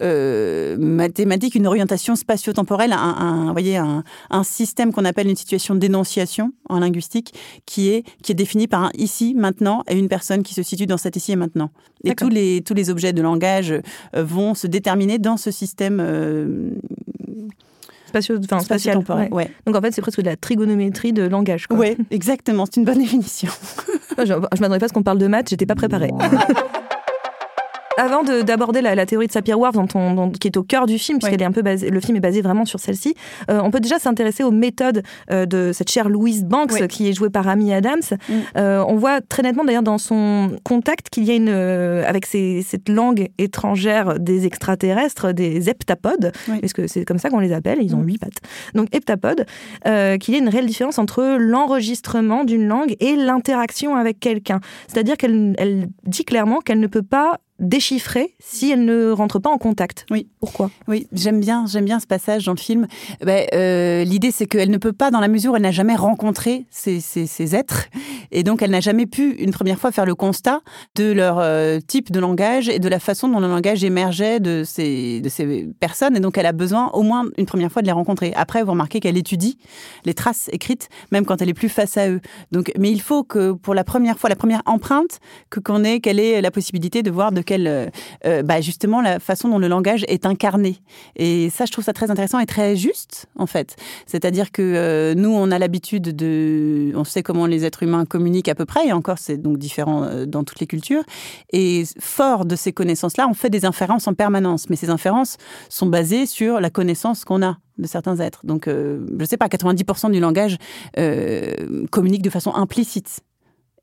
euh, 0.00 0.76
mathématiques, 0.78 1.54
une 1.54 1.66
orientation 1.66 2.14
spatio-temporelle, 2.14 2.92
un, 2.92 3.50
voyez, 3.50 3.76
un, 3.76 4.04
un 4.30 4.42
système 4.44 4.92
qu'on 4.92 5.04
appelle 5.04 5.28
une 5.28 5.36
situation 5.36 5.74
d'énonciation 5.74 6.52
en 6.68 6.78
linguistique, 6.78 7.34
qui 7.64 7.88
est, 7.88 8.04
qui 8.22 8.32
est 8.32 8.36
défini 8.36 8.68
par 8.68 8.84
un 8.84 8.90
ici, 8.94 9.34
maintenant, 9.34 9.82
et 9.88 9.98
une 9.98 10.08
personne 10.08 10.44
qui 10.44 10.54
se 10.54 10.62
situe 10.62 10.86
dans 10.86 10.98
cet 10.98 11.16
ici 11.16 11.32
et 11.32 11.36
maintenant. 11.36 11.70
Et 12.04 12.14
tous 12.14 12.28
les, 12.28 12.62
tous 12.62 12.74
les 12.74 12.90
objets 12.90 13.12
de 13.12 13.22
langage 13.22 13.72
euh, 13.72 13.82
vont 14.22 14.54
se 14.54 14.68
déterminer 14.68 15.18
dans 15.18 15.36
ce 15.36 15.50
système 15.50 15.98
euh, 16.00 16.70
Spatio, 18.22 18.36
enfin, 18.44 18.60
spatial. 18.60 18.94
spatio-temporel. 18.94 19.28
ouais. 19.32 19.44
Ouais. 19.44 19.50
Donc 19.66 19.76
en 19.76 19.80
fait, 19.80 19.92
c'est 19.92 20.00
presque 20.02 20.20
de 20.20 20.26
la 20.26 20.36
trigonométrie 20.36 21.12
de 21.12 21.22
langage. 21.24 21.66
Ouais, 21.70 21.96
exactement, 22.10 22.64
c'est 22.66 22.76
une 22.80 22.84
bonne 22.84 22.98
définition. 22.98 23.50
Moi, 24.16 24.24
Je, 24.24 24.32
je 24.32 24.60
m'attendais 24.60 24.78
pas 24.78 24.86
à 24.86 24.88
ce 24.88 24.92
qu'on 24.94 25.02
parle 25.02 25.18
de 25.18 25.26
maths, 25.26 25.50
j'étais 25.50 25.66
pas 25.66 25.74
préparée. 25.74 26.10
Avant 27.98 28.22
de- 28.22 28.42
d'aborder 28.42 28.82
la, 28.82 28.94
la 28.94 29.06
théorie 29.06 29.26
de 29.26 29.32
Sapir-Whorf, 29.32 29.72
dont 29.74 29.88
on- 29.94 30.14
dont- 30.14 30.30
qui 30.30 30.48
est 30.48 30.56
au 30.56 30.62
cœur 30.62 30.86
du 30.86 30.98
film, 30.98 31.18
puisqu'elle 31.18 31.40
est 31.42 31.46
un 31.46 31.52
peu 31.52 31.62
basée, 31.62 31.88
le 31.90 32.00
film 32.00 32.16
est 32.16 32.20
basé 32.20 32.42
vraiment 32.42 32.64
sur 32.64 32.78
celle-ci, 32.78 33.14
euh, 33.50 33.60
on 33.62 33.70
peut 33.70 33.80
déjà 33.80 33.98
s'intéresser 33.98 34.42
aux 34.44 34.50
méthodes 34.50 35.02
euh, 35.30 35.46
de 35.46 35.70
cette 35.72 35.90
chère 35.90 36.08
Louise 36.08 36.44
Banks, 36.44 36.86
qui 36.88 37.08
est 37.08 37.12
jouée 37.12 37.30
par 37.30 37.48
Amy 37.48 37.72
Adams. 37.72 38.00
Mm. 38.28 38.32
Euh, 38.58 38.84
on 38.86 38.96
voit 38.96 39.20
très 39.20 39.42
nettement 39.42 39.64
d'ailleurs 39.64 39.82
dans 39.82 39.98
son 39.98 40.50
contact 40.64 41.08
qu'il 41.10 41.24
y 41.24 41.30
a 41.30 41.34
une, 41.34 41.48
euh, 41.48 42.04
avec 42.06 42.26
ces- 42.26 42.62
cette 42.62 42.88
langue 42.88 43.28
étrangère 43.38 44.18
des 44.18 44.46
extraterrestres, 44.46 45.32
des 45.32 45.68
heptapodes, 45.70 46.32
Oui. 46.48 46.60
parce 46.60 46.72
que 46.72 46.86
c'est 46.86 47.04
comme 47.04 47.18
ça 47.18 47.30
qu'on 47.30 47.40
les 47.40 47.52
appelle, 47.52 47.78
ils 47.82 47.94
ont 47.94 48.00
Mm. 48.00 48.06
huit 48.06 48.18
pattes. 48.18 48.40
Donc 48.74 48.88
heptapodes, 48.94 49.46
euh, 49.86 50.16
qu'il 50.18 50.34
y 50.34 50.36
a 50.36 50.40
une 50.40 50.48
réelle 50.48 50.66
différence 50.66 50.98
entre 50.98 51.36
l'enregistrement 51.38 52.44
d'une 52.44 52.66
langue 52.68 52.94
et 53.00 53.16
l'interaction 53.16 53.96
avec 53.96 54.20
quelqu'un. 54.20 54.60
C'est-à-dire 54.88 55.16
qu'elle 55.16 55.54
elle 55.58 55.88
dit 56.06 56.24
clairement 56.24 56.60
qu'elle 56.60 56.80
ne 56.80 56.86
peut 56.86 57.02
pas 57.02 57.38
déchiffrer 57.58 58.34
si 58.38 58.70
elle 58.70 58.84
ne 58.84 59.10
rentre 59.10 59.38
pas 59.38 59.50
en 59.50 59.58
contact. 59.58 60.06
Oui. 60.10 60.28
Pourquoi? 60.40 60.70
Oui, 60.88 61.06
j'aime 61.12 61.40
bien, 61.40 61.64
j'aime 61.66 61.84
bien 61.84 62.00
ce 62.00 62.06
passage 62.06 62.44
dans 62.44 62.52
le 62.52 62.58
film. 62.58 62.86
Ben, 63.24 63.46
euh, 63.54 64.04
L'idée, 64.04 64.30
c'est 64.30 64.46
qu'elle 64.46 64.70
ne 64.70 64.76
peut 64.78 64.92
pas, 64.92 65.10
dans 65.10 65.20
la 65.20 65.28
mesure 65.28 65.52
où 65.52 65.56
elle 65.56 65.62
n'a 65.62 65.70
jamais 65.70 65.96
rencontré 65.96 66.66
ces, 66.70 67.00
ces- 67.00 67.26
ces 67.26 67.54
êtres, 67.56 67.86
et 68.30 68.42
donc 68.42 68.62
elle 68.62 68.70
n'a 68.70 68.80
jamais 68.80 69.06
pu, 69.06 69.32
une 69.36 69.50
première 69.52 69.78
fois, 69.78 69.90
faire 69.92 70.06
le 70.06 70.14
constat 70.14 70.60
de 70.96 71.10
leur 71.12 71.38
euh, 71.38 71.78
type 71.80 72.12
de 72.12 72.20
langage 72.20 72.68
et 72.68 72.78
de 72.78 72.88
la 72.88 72.98
façon 73.00 73.28
dont 73.28 73.40
le 73.40 73.48
langage 73.48 73.84
émergeait 73.84 74.38
de 74.40 74.62
ces, 74.64 75.20
de 75.20 75.28
ces 75.28 75.68
personnes, 75.80 76.16
et 76.16 76.20
donc 76.20 76.36
elle 76.38 76.46
a 76.46 76.52
besoin, 76.52 76.90
au 76.92 77.02
moins 77.02 77.24
une 77.38 77.46
première 77.46 77.72
fois, 77.72 77.82
de 77.82 77.86
les 77.86 77.92
rencontrer. 77.92 78.32
Après, 78.36 78.62
vous 78.62 78.72
remarquez 78.72 79.00
qu'elle 79.00 79.16
étudie 79.16 79.58
les 80.04 80.14
traces 80.14 80.48
écrites, 80.52 80.88
même 81.10 81.24
quand 81.24 81.40
elle 81.40 81.48
est 81.48 81.54
plus 81.54 81.68
face 81.68 81.96
à 81.96 82.08
eux. 82.10 82.20
Donc, 82.52 82.70
mais 82.78 82.90
il 82.90 83.00
faut 83.00 83.24
que, 83.24 83.52
pour 83.52 83.74
la 83.74 83.84
première 83.84 84.18
fois, 84.18 84.28
la 84.28 84.36
première 84.36 84.62
empreinte, 84.66 85.20
que 85.50 85.60
qu'on 85.60 85.84
ait, 85.84 86.00
qu'elle 86.00 86.20
ait 86.20 86.40
la 86.40 86.50
possibilité 86.50 87.02
de 87.02 87.10
voir 87.10 87.32
de 87.32 87.40
euh, 87.50 87.86
euh, 88.24 88.42
bah, 88.42 88.60
justement, 88.60 89.00
la 89.00 89.20
façon 89.20 89.48
dont 89.48 89.58
le 89.58 89.68
langage 89.68 90.04
est 90.08 90.26
incarné. 90.26 90.80
Et 91.16 91.50
ça, 91.50 91.64
je 91.64 91.72
trouve 91.72 91.84
ça 91.84 91.92
très 91.92 92.10
intéressant 92.10 92.38
et 92.38 92.46
très 92.46 92.76
juste, 92.76 93.26
en 93.36 93.46
fait. 93.46 93.76
C'est-à-dire 94.06 94.52
que 94.52 94.62
euh, 94.62 95.14
nous, 95.14 95.30
on 95.30 95.50
a 95.50 95.58
l'habitude 95.58 96.14
de, 96.14 96.92
on 96.94 97.04
sait 97.04 97.22
comment 97.22 97.46
les 97.46 97.64
êtres 97.64 97.82
humains 97.82 98.04
communiquent 98.04 98.48
à 98.48 98.54
peu 98.54 98.64
près, 98.64 98.88
et 98.88 98.92
encore, 98.92 99.18
c'est 99.18 99.36
donc 99.36 99.58
différent 99.58 100.04
euh, 100.04 100.26
dans 100.26 100.44
toutes 100.44 100.60
les 100.60 100.66
cultures. 100.66 101.04
Et 101.52 101.84
fort 102.00 102.44
de 102.44 102.56
ces 102.56 102.72
connaissances-là, 102.72 103.28
on 103.28 103.34
fait 103.34 103.50
des 103.50 103.64
inférences 103.64 104.06
en 104.08 104.14
permanence. 104.14 104.68
Mais 104.70 104.76
ces 104.76 104.90
inférences 104.90 105.36
sont 105.68 105.86
basées 105.86 106.26
sur 106.26 106.60
la 106.60 106.70
connaissance 106.70 107.24
qu'on 107.24 107.42
a 107.42 107.58
de 107.78 107.86
certains 107.86 108.20
êtres. 108.20 108.40
Donc, 108.44 108.68
je 108.68 109.24
sais 109.26 109.36
pas, 109.36 109.48
90% 109.48 110.10
du 110.10 110.18
langage 110.18 110.56
communique 111.90 112.22
de 112.22 112.30
façon 112.30 112.54
implicite. 112.54 113.20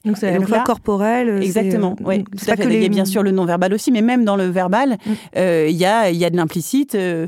Donc 0.05 0.17
c'est 0.17 0.31
la 0.37 0.39
là- 0.45 0.63
corporel. 0.65 1.29
euh, 1.29 1.39
Exactement, 1.41 1.95
euh, 2.05 2.17
c'est 2.35 2.45
tout 2.45 2.51
à 2.51 2.55
fait. 2.57 2.73
Il 2.75 2.81
y 2.81 2.85
a 2.85 2.89
bien 2.89 3.05
sûr 3.05 3.23
le 3.23 3.31
non-verbal 3.31 3.73
aussi, 3.73 3.91
mais 3.91 4.01
même 4.01 4.25
dans 4.25 4.35
le 4.35 4.45
verbal, 4.47 4.97
Mm. 5.05 5.11
euh, 5.37 5.67
il 5.69 5.75
y, 5.77 5.85
a, 5.85 6.11
y 6.11 6.25
a 6.25 6.29
de 6.29 6.35
l'implicite. 6.35 6.95
Euh, 6.95 7.27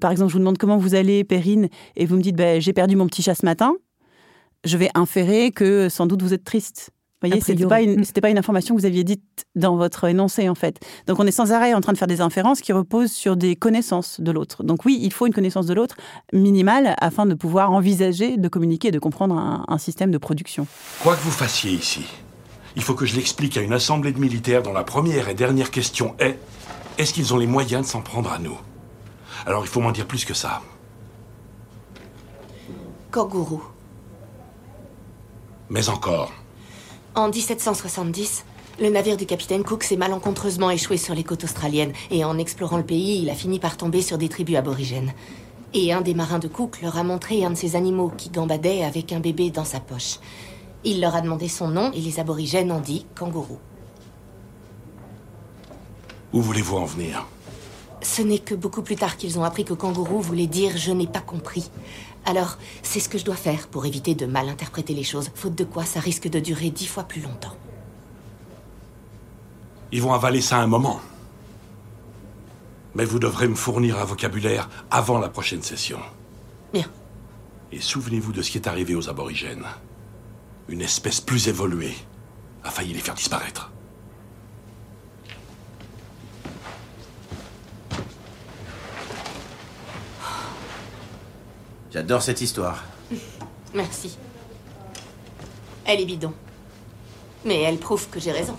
par 0.00 0.10
exemple, 0.10 0.28
je 0.30 0.32
vous 0.34 0.40
demande 0.40 0.58
comment 0.58 0.78
vous 0.78 0.94
allez, 0.96 1.22
Perrine, 1.24 1.68
et 1.96 2.06
vous 2.06 2.16
me 2.16 2.22
dites 2.22 2.34
ben, 2.36 2.60
j'ai 2.60 2.72
perdu 2.72 2.96
mon 2.96 3.06
petit 3.06 3.22
chat 3.22 3.34
ce 3.36 3.44
matin. 3.46 3.74
Je 4.64 4.76
vais 4.76 4.90
inférer 4.94 5.52
que 5.52 5.88
sans 5.88 6.06
doute 6.06 6.22
vous 6.22 6.34
êtes 6.34 6.42
triste. 6.44 6.90
Vous 7.20 7.28
voyez, 7.28 7.40
c'était 7.42 7.66
pas 7.66 7.80
une, 7.82 8.00
Mm. 8.00 8.04
c'était 8.04 8.20
pas 8.20 8.30
une 8.30 8.38
information 8.38 8.76
que 8.76 8.80
vous 8.80 8.86
aviez 8.86 9.02
dite 9.02 9.22
dans 9.56 9.76
votre 9.76 10.04
énoncé 10.04 10.48
en 10.48 10.54
fait. 10.54 10.78
Donc 11.08 11.18
on 11.18 11.26
est 11.26 11.32
sans 11.32 11.50
arrêt 11.50 11.74
en 11.74 11.80
train 11.80 11.92
de 11.92 11.98
faire 11.98 12.06
des 12.06 12.20
inférences 12.20 12.60
qui 12.60 12.72
reposent 12.72 13.10
sur 13.10 13.36
des 13.36 13.56
connaissances 13.56 14.20
de 14.20 14.30
l'autre. 14.30 14.62
Donc 14.62 14.84
oui, 14.84 14.98
il 15.02 15.12
faut 15.12 15.26
une 15.26 15.34
connaissance 15.34 15.66
de 15.66 15.74
l'autre 15.74 15.96
minimale 16.32 16.94
afin 17.00 17.26
de 17.26 17.34
pouvoir 17.34 17.72
envisager 17.72 18.36
de 18.36 18.48
communiquer 18.48 18.88
et 18.88 18.92
de 18.92 19.00
comprendre 19.00 19.34
un, 19.36 19.64
un 19.66 19.78
système 19.78 20.12
de 20.12 20.18
production. 20.18 20.66
Quoi 21.02 21.16
que 21.16 21.22
vous 21.22 21.32
fassiez 21.32 21.72
ici, 21.72 22.06
il 22.76 22.82
faut 22.82 22.94
que 22.94 23.04
je 23.04 23.16
l'explique 23.16 23.56
à 23.56 23.62
une 23.62 23.72
assemblée 23.72 24.12
de 24.12 24.20
militaires 24.20 24.62
dont 24.62 24.72
la 24.72 24.84
première 24.84 25.28
et 25.28 25.34
dernière 25.34 25.72
question 25.72 26.14
est 26.20 26.38
est-ce 26.98 27.12
qu'ils 27.12 27.34
ont 27.34 27.38
les 27.38 27.46
moyens 27.48 27.82
de 27.84 27.90
s'en 27.90 28.00
prendre 28.00 28.30
à 28.32 28.38
nous? 28.38 28.56
Alors 29.44 29.64
il 29.64 29.68
faut 29.68 29.80
m'en 29.80 29.90
dire 29.92 30.06
plus 30.06 30.24
que 30.24 30.34
ça. 30.34 30.62
Kangourou. 33.10 33.62
Mais 35.70 35.88
encore. 35.88 36.32
En 37.18 37.30
1770, 37.30 38.44
le 38.80 38.90
navire 38.90 39.16
du 39.16 39.26
capitaine 39.26 39.64
Cook 39.64 39.82
s'est 39.82 39.96
malencontreusement 39.96 40.70
échoué 40.70 40.96
sur 40.96 41.16
les 41.16 41.24
côtes 41.24 41.42
australiennes 41.42 41.92
et 42.12 42.24
en 42.24 42.38
explorant 42.38 42.76
le 42.76 42.84
pays, 42.84 43.20
il 43.20 43.28
a 43.28 43.34
fini 43.34 43.58
par 43.58 43.76
tomber 43.76 44.02
sur 44.02 44.18
des 44.18 44.28
tribus 44.28 44.54
aborigènes. 44.54 45.12
Et 45.74 45.92
un 45.92 46.00
des 46.00 46.14
marins 46.14 46.38
de 46.38 46.46
Cook 46.46 46.80
leur 46.80 46.96
a 46.96 47.02
montré 47.02 47.44
un 47.44 47.50
de 47.50 47.56
ces 47.56 47.74
animaux 47.74 48.12
qui 48.16 48.30
gambadait 48.30 48.84
avec 48.84 49.10
un 49.10 49.18
bébé 49.18 49.50
dans 49.50 49.64
sa 49.64 49.80
poche. 49.80 50.20
Il 50.84 51.00
leur 51.00 51.16
a 51.16 51.20
demandé 51.20 51.48
son 51.48 51.66
nom 51.66 51.90
et 51.90 52.00
les 52.00 52.20
aborigènes 52.20 52.70
ont 52.70 52.78
dit 52.78 53.04
kangourou. 53.16 53.58
Où 56.32 56.40
voulez-vous 56.40 56.76
en 56.76 56.84
venir? 56.84 57.26
Ce 58.00 58.22
n'est 58.22 58.38
que 58.38 58.54
beaucoup 58.54 58.82
plus 58.82 58.94
tard 58.94 59.16
qu'ils 59.16 59.40
ont 59.40 59.44
appris 59.44 59.64
que 59.64 59.74
kangourou 59.74 60.20
voulait 60.20 60.46
dire 60.46 60.76
je 60.76 60.92
n'ai 60.92 61.08
pas 61.08 61.18
compris. 61.18 61.68
Alors, 62.24 62.58
c'est 62.82 63.00
ce 63.00 63.08
que 63.08 63.18
je 63.18 63.24
dois 63.24 63.36
faire 63.36 63.68
pour 63.68 63.86
éviter 63.86 64.14
de 64.14 64.26
mal 64.26 64.48
interpréter 64.48 64.94
les 64.94 65.04
choses, 65.04 65.30
faute 65.34 65.54
de 65.54 65.64
quoi 65.64 65.84
ça 65.84 66.00
risque 66.00 66.28
de 66.28 66.40
durer 66.40 66.70
dix 66.70 66.86
fois 66.86 67.04
plus 67.04 67.20
longtemps. 67.20 67.56
Ils 69.92 70.02
vont 70.02 70.12
avaler 70.12 70.40
ça 70.40 70.58
un 70.58 70.66
moment. 70.66 71.00
Mais 72.94 73.04
vous 73.04 73.18
devrez 73.18 73.48
me 73.48 73.54
fournir 73.54 73.98
un 73.98 74.04
vocabulaire 74.04 74.68
avant 74.90 75.18
la 75.18 75.28
prochaine 75.28 75.62
session. 75.62 76.00
Bien. 76.72 76.86
Et 77.72 77.80
souvenez-vous 77.80 78.32
de 78.32 78.42
ce 78.42 78.50
qui 78.50 78.58
est 78.58 78.68
arrivé 78.68 78.94
aux 78.94 79.08
aborigènes. 79.08 79.64
Une 80.68 80.82
espèce 80.82 81.20
plus 81.20 81.48
évoluée 81.48 81.96
a 82.64 82.70
failli 82.70 82.92
les 82.92 83.00
faire 83.00 83.14
disparaître. 83.14 83.70
J'adore 91.92 92.22
cette 92.22 92.40
histoire. 92.40 92.84
Merci. 93.74 94.16
Elle 95.84 96.00
est 96.00 96.06
bidon. 96.06 96.32
Mais 97.44 97.62
elle 97.62 97.78
prouve 97.78 98.08
que 98.08 98.20
j'ai 98.20 98.32
raison. 98.32 98.56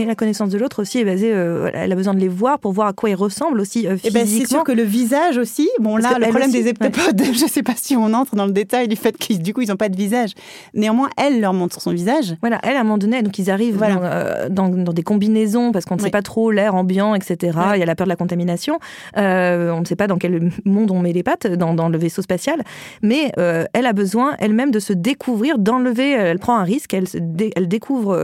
Et 0.00 0.06
la 0.06 0.14
connaissance 0.14 0.48
de 0.48 0.56
l'autre 0.58 0.80
aussi 0.80 0.98
est 0.98 1.04
basée, 1.04 1.30
euh, 1.32 1.70
elle 1.74 1.92
a 1.92 1.94
besoin 1.94 2.14
de 2.14 2.20
les 2.20 2.28
voir 2.28 2.58
pour 2.58 2.72
voir 2.72 2.86
à 2.88 2.92
quoi 2.94 3.10
ils 3.10 3.14
ressemblent 3.14 3.60
aussi 3.60 3.86
euh, 3.86 3.96
Eh 4.04 4.10
ben, 4.10 4.22
physiquement. 4.24 4.46
c'est 4.48 4.54
sûr 4.54 4.64
que 4.64 4.72
le 4.72 4.82
visage 4.82 5.36
aussi. 5.36 5.68
Bon, 5.78 5.98
Parce 6.00 6.14
là, 6.14 6.18
le 6.18 6.28
problème 6.28 6.48
aussi, 6.48 6.62
des 6.62 6.68
heptapodes, 6.70 7.22
je 7.34 7.46
sais 7.46 7.62
pas 7.62 7.74
si 7.76 7.96
on 7.96 8.12
entre 8.14 8.34
dans 8.34 8.46
le 8.46 8.52
détail 8.52 8.88
du 8.88 8.96
fait 8.96 9.16
qu'ils, 9.18 9.42
du 9.42 9.52
coup, 9.52 9.60
ils 9.60 9.68
n'ont 9.68 9.76
pas 9.76 9.88
de 9.90 9.96
visage. 9.96 10.30
Néanmoins, 10.74 11.10
elle 11.18 11.40
leur 11.40 11.52
montre 11.52 11.80
son 11.82 11.90
visage. 11.92 12.34
Voilà, 12.40 12.58
elle, 12.62 12.76
à 12.76 12.80
un 12.80 12.84
moment 12.84 12.96
donné, 12.98 13.20
donc 13.22 13.38
ils 13.38 13.50
arrivent 13.50 13.76
Voilà. 13.76 13.94
dans, 13.96 14.00
euh, 14.04 14.48
dans, 14.48 14.68
dans 14.70 14.92
des 14.92 15.02
combinaisons 15.02 15.72
parce 15.72 15.84
qu'on 15.84 15.96
ne 15.96 16.00
sait 16.00 16.10
pas 16.10 16.22
trop 16.22 16.50
l'air 16.50 16.74
ambiant, 16.74 17.14
etc. 17.14 17.58
Il 17.74 17.80
y 17.80 17.82
a 17.82 17.86
la 17.86 17.94
peur 17.94 18.06
de 18.06 18.10
la 18.10 18.16
contamination. 18.16 18.78
On 19.16 19.80
ne 19.80 19.84
sait 19.84 19.96
pas 19.96 20.06
dans 20.06 20.16
quel 20.18 20.50
monde 20.64 20.90
on 20.90 21.00
met 21.00 21.12
les 21.12 21.22
pattes 21.22 21.46
dans, 21.46 21.74
dans 21.74 21.88
le 21.88 21.98
vaisseau 21.98 22.22
spatial. 22.22 22.62
Mais 23.02 23.32
elle 23.36 23.86
a 23.86 23.92
besoin 23.92 24.34
elle-même 24.38 24.70
de 24.70 24.78
se 24.80 24.92
découvrir, 24.92 25.58
d'enlever. 25.58 26.10
Elle 26.12 26.38
prend 26.38 26.56
un 26.56 26.64
risque, 26.64 26.94
elle, 26.94 27.08
se 27.08 27.18
dé- 27.18 27.52
elle 27.56 27.68
découvre 27.68 28.16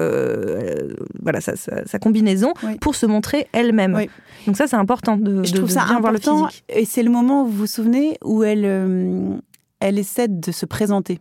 voilà, 1.23 1.41
sa, 1.41 1.53
sa- 1.69 1.85
sa 1.87 1.99
combinaison 1.99 2.53
Oui. 2.63 2.77
pour 2.81 2.95
se 2.95 3.07
montrer 3.07 3.47
elle-même. 3.53 3.95
Oui. 3.95 4.09
Donc 4.47 4.57
ça, 4.57 4.67
c'est 4.67 4.77
important 4.77 5.17
de, 5.17 5.43
Je 5.45 5.51
de- 5.53 5.57
trouve 5.59 5.69
de 5.69 5.75
ça 5.75 5.85
bien 5.87 6.01
voir 6.01 6.13
le 6.13 6.19
physique. 6.19 6.65
Et 6.69 6.85
c'est 6.85 7.03
le 7.03 7.11
moment, 7.11 7.45
vous 7.45 7.53
vous 7.53 7.67
souvenez, 7.67 8.17
où 8.25 8.43
elle, 8.45 8.65
euh, 8.65 9.35
elle 9.81 9.99
essaie 9.99 10.29
de 10.29 10.53
se 10.53 10.65
présenter. 10.67 11.19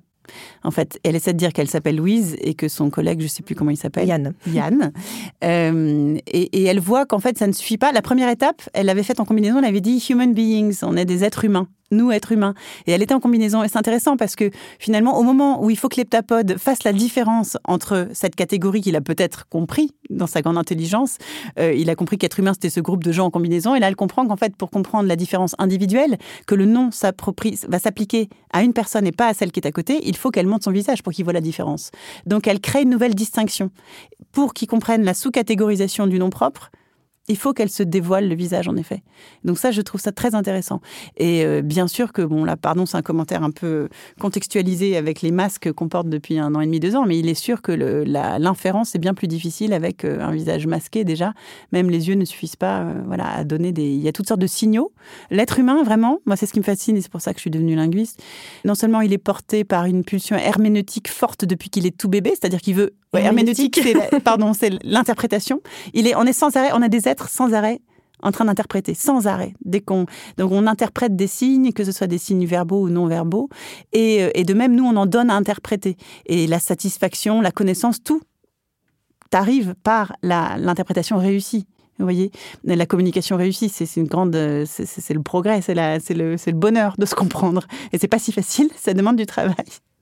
En 0.63 0.71
fait, 0.71 0.99
elle 1.03 1.15
essaie 1.15 1.33
de 1.33 1.37
dire 1.37 1.53
qu'elle 1.53 1.69
s'appelle 1.69 1.97
Louise 1.97 2.35
et 2.41 2.55
que 2.55 2.67
son 2.67 2.89
collègue, 2.89 3.21
je 3.21 3.27
sais 3.27 3.43
plus 3.43 3.53
comment 3.53 3.69
il 3.69 3.77
s'appelle, 3.77 4.07
Yann. 4.07 4.33
Yann. 4.47 4.91
Euh, 5.43 6.17
et, 6.25 6.41
et 6.59 6.63
elle 6.63 6.79
voit 6.79 7.05
qu'en 7.05 7.19
fait, 7.19 7.37
ça 7.37 7.45
ne 7.45 7.51
suffit 7.51 7.77
pas. 7.77 7.91
La 7.91 8.01
première 8.01 8.29
étape, 8.29 8.63
elle 8.73 8.87
l'avait 8.87 9.03
faite 9.03 9.19
en 9.19 9.25
combinaison, 9.25 9.59
elle 9.59 9.65
avait 9.65 9.81
dit 9.81 10.03
human 10.09 10.33
beings, 10.33 10.79
on 10.81 10.97
est 10.97 11.05
des 11.05 11.23
êtres 11.23 11.45
humains. 11.45 11.67
Nous, 11.91 12.11
êtres 12.11 12.31
humains. 12.31 12.55
Et 12.87 12.91
elle 12.91 13.03
était 13.03 13.13
en 13.13 13.19
combinaison. 13.19 13.63
Et 13.63 13.67
c'est 13.67 13.77
intéressant 13.77 14.17
parce 14.17 14.35
que 14.35 14.49
finalement, 14.79 15.19
au 15.19 15.23
moment 15.23 15.63
où 15.63 15.69
il 15.69 15.77
faut 15.77 15.87
que 15.87 15.97
l'heptapode 15.97 16.57
fasse 16.57 16.83
la 16.83 16.93
différence 16.93 17.57
entre 17.63 18.07
cette 18.13 18.35
catégorie 18.35 18.81
qu'il 18.81 18.95
a 18.95 19.01
peut-être 19.01 19.47
compris 19.49 19.91
dans 20.09 20.27
sa 20.27 20.41
grande 20.41 20.57
intelligence, 20.57 21.17
euh, 21.59 21.73
il 21.73 21.89
a 21.89 21.95
compris 21.95 22.17
qu'être 22.17 22.39
humain, 22.39 22.53
c'était 22.53 22.71
ce 22.71 22.79
groupe 22.79 23.03
de 23.03 23.11
gens 23.11 23.25
en 23.25 23.31
combinaison. 23.31 23.75
Et 23.75 23.79
là, 23.79 23.87
elle 23.87 23.95
comprend 23.95 24.25
qu'en 24.25 24.35
fait, 24.35 24.55
pour 24.55 24.71
comprendre 24.71 25.07
la 25.07 25.15
différence 25.15 25.55
individuelle, 25.59 26.17
que 26.47 26.55
le 26.55 26.65
nom 26.65 26.89
va 27.67 27.79
s'appliquer 27.79 28.29
à 28.51 28.63
une 28.63 28.73
personne 28.73 29.05
et 29.05 29.11
pas 29.11 29.27
à 29.27 29.33
celle 29.33 29.51
qui 29.51 29.59
est 29.59 29.67
à 29.67 29.71
côté, 29.71 29.99
il 30.05 30.15
faut 30.15 30.31
qu'elle 30.31 30.47
montre 30.47 30.63
son 30.63 30.71
visage 30.71 31.03
pour 31.03 31.13
qu'il 31.13 31.23
voit 31.23 31.33
la 31.33 31.41
différence. 31.41 31.91
Donc, 32.25 32.47
elle 32.47 32.59
crée 32.59 32.81
une 32.81 32.89
nouvelle 32.89 33.15
distinction. 33.15 33.69
Pour 34.31 34.53
qu'ils 34.53 34.67
comprennent 34.67 35.03
la 35.03 35.13
sous-catégorisation 35.13 36.07
du 36.07 36.19
nom 36.19 36.29
propre, 36.29 36.71
il 37.27 37.37
faut 37.37 37.53
qu'elle 37.53 37.69
se 37.69 37.83
dévoile 37.83 38.29
le 38.29 38.35
visage, 38.35 38.67
en 38.67 38.75
effet. 38.75 39.01
Donc 39.43 39.57
ça, 39.57 39.71
je 39.71 39.81
trouve 39.81 39.99
ça 39.99 40.11
très 40.11 40.35
intéressant. 40.35 40.81
Et 41.17 41.43
euh, 41.43 41.61
bien 41.61 41.87
sûr 41.87 42.13
que, 42.13 42.21
bon, 42.21 42.43
là, 42.43 42.55
pardon, 42.55 42.85
c'est 42.85 42.97
un 42.97 43.01
commentaire 43.01 43.43
un 43.43 43.51
peu 43.51 43.89
contextualisé 44.19 44.95
avec 44.95 45.21
les 45.21 45.31
masques 45.31 45.71
qu'on 45.71 45.89
porte 45.89 46.07
depuis 46.07 46.37
un 46.37 46.53
an 46.55 46.61
et 46.61 46.65
demi, 46.65 46.79
deux 46.79 46.95
ans, 46.95 47.05
mais 47.05 47.17
il 47.17 47.27
est 47.27 47.33
sûr 47.35 47.61
que 47.61 47.71
l'inférence 47.71 48.95
est 48.95 48.99
bien 48.99 49.13
plus 49.13 49.27
difficile 49.27 49.73
avec 49.73 50.05
euh, 50.05 50.19
un 50.21 50.31
visage 50.31 50.67
masqué 50.67 51.03
déjà. 51.03 51.33
Même 51.71 51.89
les 51.89 52.09
yeux 52.09 52.15
ne 52.15 52.25
suffisent 52.25 52.55
pas 52.55 52.81
euh, 52.81 53.01
voilà, 53.05 53.27
à 53.27 53.43
donner 53.43 53.71
des... 53.71 53.85
Il 53.85 54.01
y 54.01 54.07
a 54.07 54.11
toutes 54.11 54.27
sortes 54.27 54.41
de 54.41 54.47
signaux. 54.47 54.91
L'être 55.31 55.59
humain, 55.59 55.83
vraiment, 55.83 56.19
moi, 56.25 56.35
c'est 56.35 56.45
ce 56.45 56.53
qui 56.53 56.59
me 56.59 56.65
fascine 56.65 56.97
et 56.97 57.01
c'est 57.01 57.11
pour 57.11 57.21
ça 57.21 57.33
que 57.33 57.39
je 57.39 57.41
suis 57.41 57.51
devenue 57.51 57.75
linguiste. 57.75 58.21
Non 58.65 58.75
seulement 58.75 59.01
il 59.01 59.13
est 59.13 59.17
porté 59.17 59.63
par 59.63 59.85
une 59.85 60.03
pulsion 60.03 60.35
herméneutique 60.35 61.09
forte 61.09 61.45
depuis 61.45 61.69
qu'il 61.69 61.85
est 61.85 61.97
tout 61.97 62.09
bébé, 62.09 62.31
c'est-à-dire 62.31 62.61
qu'il 62.61 62.75
veut... 62.75 62.93
Ouais, 63.15 63.23
herméneutique, 63.23 63.79
c'est 63.81 64.19
pardon, 64.23 64.53
c'est 64.53 64.71
l'interprétation. 64.83 65.61
Il 65.93 66.07
est, 66.07 66.15
on 66.15 66.23
est 66.23 66.33
sans 66.33 66.55
arrêt, 66.55 66.69
on 66.73 66.81
a 66.81 66.87
des 66.89 67.07
êtres 67.07 67.29
sans 67.29 67.53
arrêt 67.53 67.79
en 68.23 68.31
train 68.31 68.45
d'interpréter, 68.45 68.93
sans 68.95 69.27
arrêt. 69.27 69.53
Dès 69.63 69.81
qu'on, 69.81 70.05
donc 70.37 70.51
on 70.51 70.65
interprète 70.67 71.15
des 71.15 71.27
signes, 71.27 71.73
que 71.73 71.83
ce 71.83 71.91
soit 71.91 72.07
des 72.07 72.17
signes 72.17 72.45
verbaux 72.45 72.83
ou 72.83 72.89
non 72.89 73.05
verbaux, 73.07 73.49
et, 73.93 74.23
euh, 74.23 74.29
et 74.33 74.43
de 74.45 74.53
même 74.53 74.73
nous 74.75 74.85
on 74.85 74.95
en 74.95 75.05
donne 75.05 75.29
à 75.29 75.35
interpréter. 75.35 75.97
Et 76.25 76.47
la 76.47 76.59
satisfaction, 76.59 77.41
la 77.41 77.51
connaissance, 77.51 78.01
tout 78.01 78.21
arrive 79.33 79.75
par 79.83 80.15
la- 80.23 80.57
l'interprétation 80.57 81.17
réussie. 81.17 81.65
Vous 81.99 82.05
voyez, 82.05 82.31
la 82.63 82.85
communication 82.85 83.35
réussie, 83.37 83.69
c'est 83.69 83.85
c'est 83.85 83.99
une 83.99 84.07
grande, 84.07 84.33
c'est- 84.65 85.13
le 85.13 85.21
progrès, 85.21 85.61
c'est 85.61 85.73
la- 85.73 85.99
c'est 85.99 86.13
le, 86.13 86.37
c'est 86.37 86.51
le 86.51 86.57
bonheur 86.57 86.95
de 86.97 87.05
se 87.05 87.15
comprendre. 87.15 87.67
Et 87.91 87.97
c'est 87.97 88.07
pas 88.07 88.19
si 88.19 88.31
facile, 88.31 88.69
ça 88.77 88.93
demande 88.93 89.17
du 89.17 89.25
travail. 89.25 89.55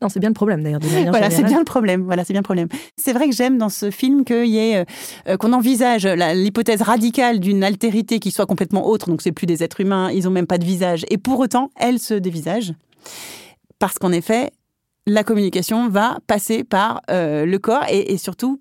Non, 0.03 0.10
c'est 0.10 0.19
bien 0.19 0.29
le 0.29 0.33
problème 0.33 0.62
d'ailleurs. 0.62 0.81
Voilà, 1.07 1.29
c'est 1.29 1.43
bien 1.43 1.60
le 1.60 1.63
problème. 1.63 2.03
Voilà, 2.03 2.25
c'est 2.25 2.33
bien 2.33 2.41
le 2.41 2.43
problème. 2.43 2.67
C'est 2.98 3.13
vrai 3.13 3.29
que 3.29 3.33
j'aime 3.33 3.57
dans 3.57 3.69
ce 3.69 3.89
film 3.89 4.25
qu'il 4.25 4.48
y 4.48 4.57
ait, 4.57 4.81
euh, 4.81 4.86
euh, 5.29 5.38
qu'on 5.38 5.53
envisage 5.53 6.05
l'hypothèse 6.05 6.81
radicale 6.81 7.39
d'une 7.39 7.63
altérité 7.63 8.19
qui 8.19 8.31
soit 8.31 8.45
complètement 8.45 8.86
autre. 8.86 9.07
Donc, 9.07 9.22
c'est 9.22 9.31
plus 9.31 9.45
des 9.45 9.63
êtres 9.63 9.79
humains, 9.79 10.12
ils 10.12 10.27
ont 10.27 10.31
même 10.31 10.45
pas 10.45 10.57
de 10.57 10.65
visage. 10.65 11.05
Et 11.10 11.17
pour 11.17 11.39
autant, 11.39 11.72
elle 11.77 12.00
se 12.00 12.13
dévisage. 12.13 12.74
Parce 13.79 13.98
qu'en 13.98 14.12
effet, 14.12 14.51
la 15.07 15.24
communication 15.24 15.88
va 15.88 16.17
passer 16.27 16.65
par 16.65 17.01
euh, 17.10 17.45
le 17.45 17.60
corps 17.60 17.86
et, 17.89 18.12
et 18.12 18.17
surtout 18.17 18.60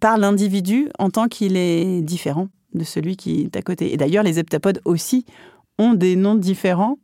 par 0.00 0.18
l'individu 0.18 0.88
en 0.98 1.10
tant 1.10 1.28
qu'il 1.28 1.56
est 1.56 2.02
différent 2.02 2.48
de 2.74 2.82
celui 2.82 3.16
qui 3.16 3.42
est 3.42 3.56
à 3.56 3.62
côté. 3.62 3.92
Et 3.92 3.96
d'ailleurs, 3.96 4.24
les 4.24 4.40
heptapodes 4.40 4.80
aussi 4.84 5.24
ont 5.78 5.94
des 5.94 6.16
noms 6.16 6.34
différents 6.34 6.98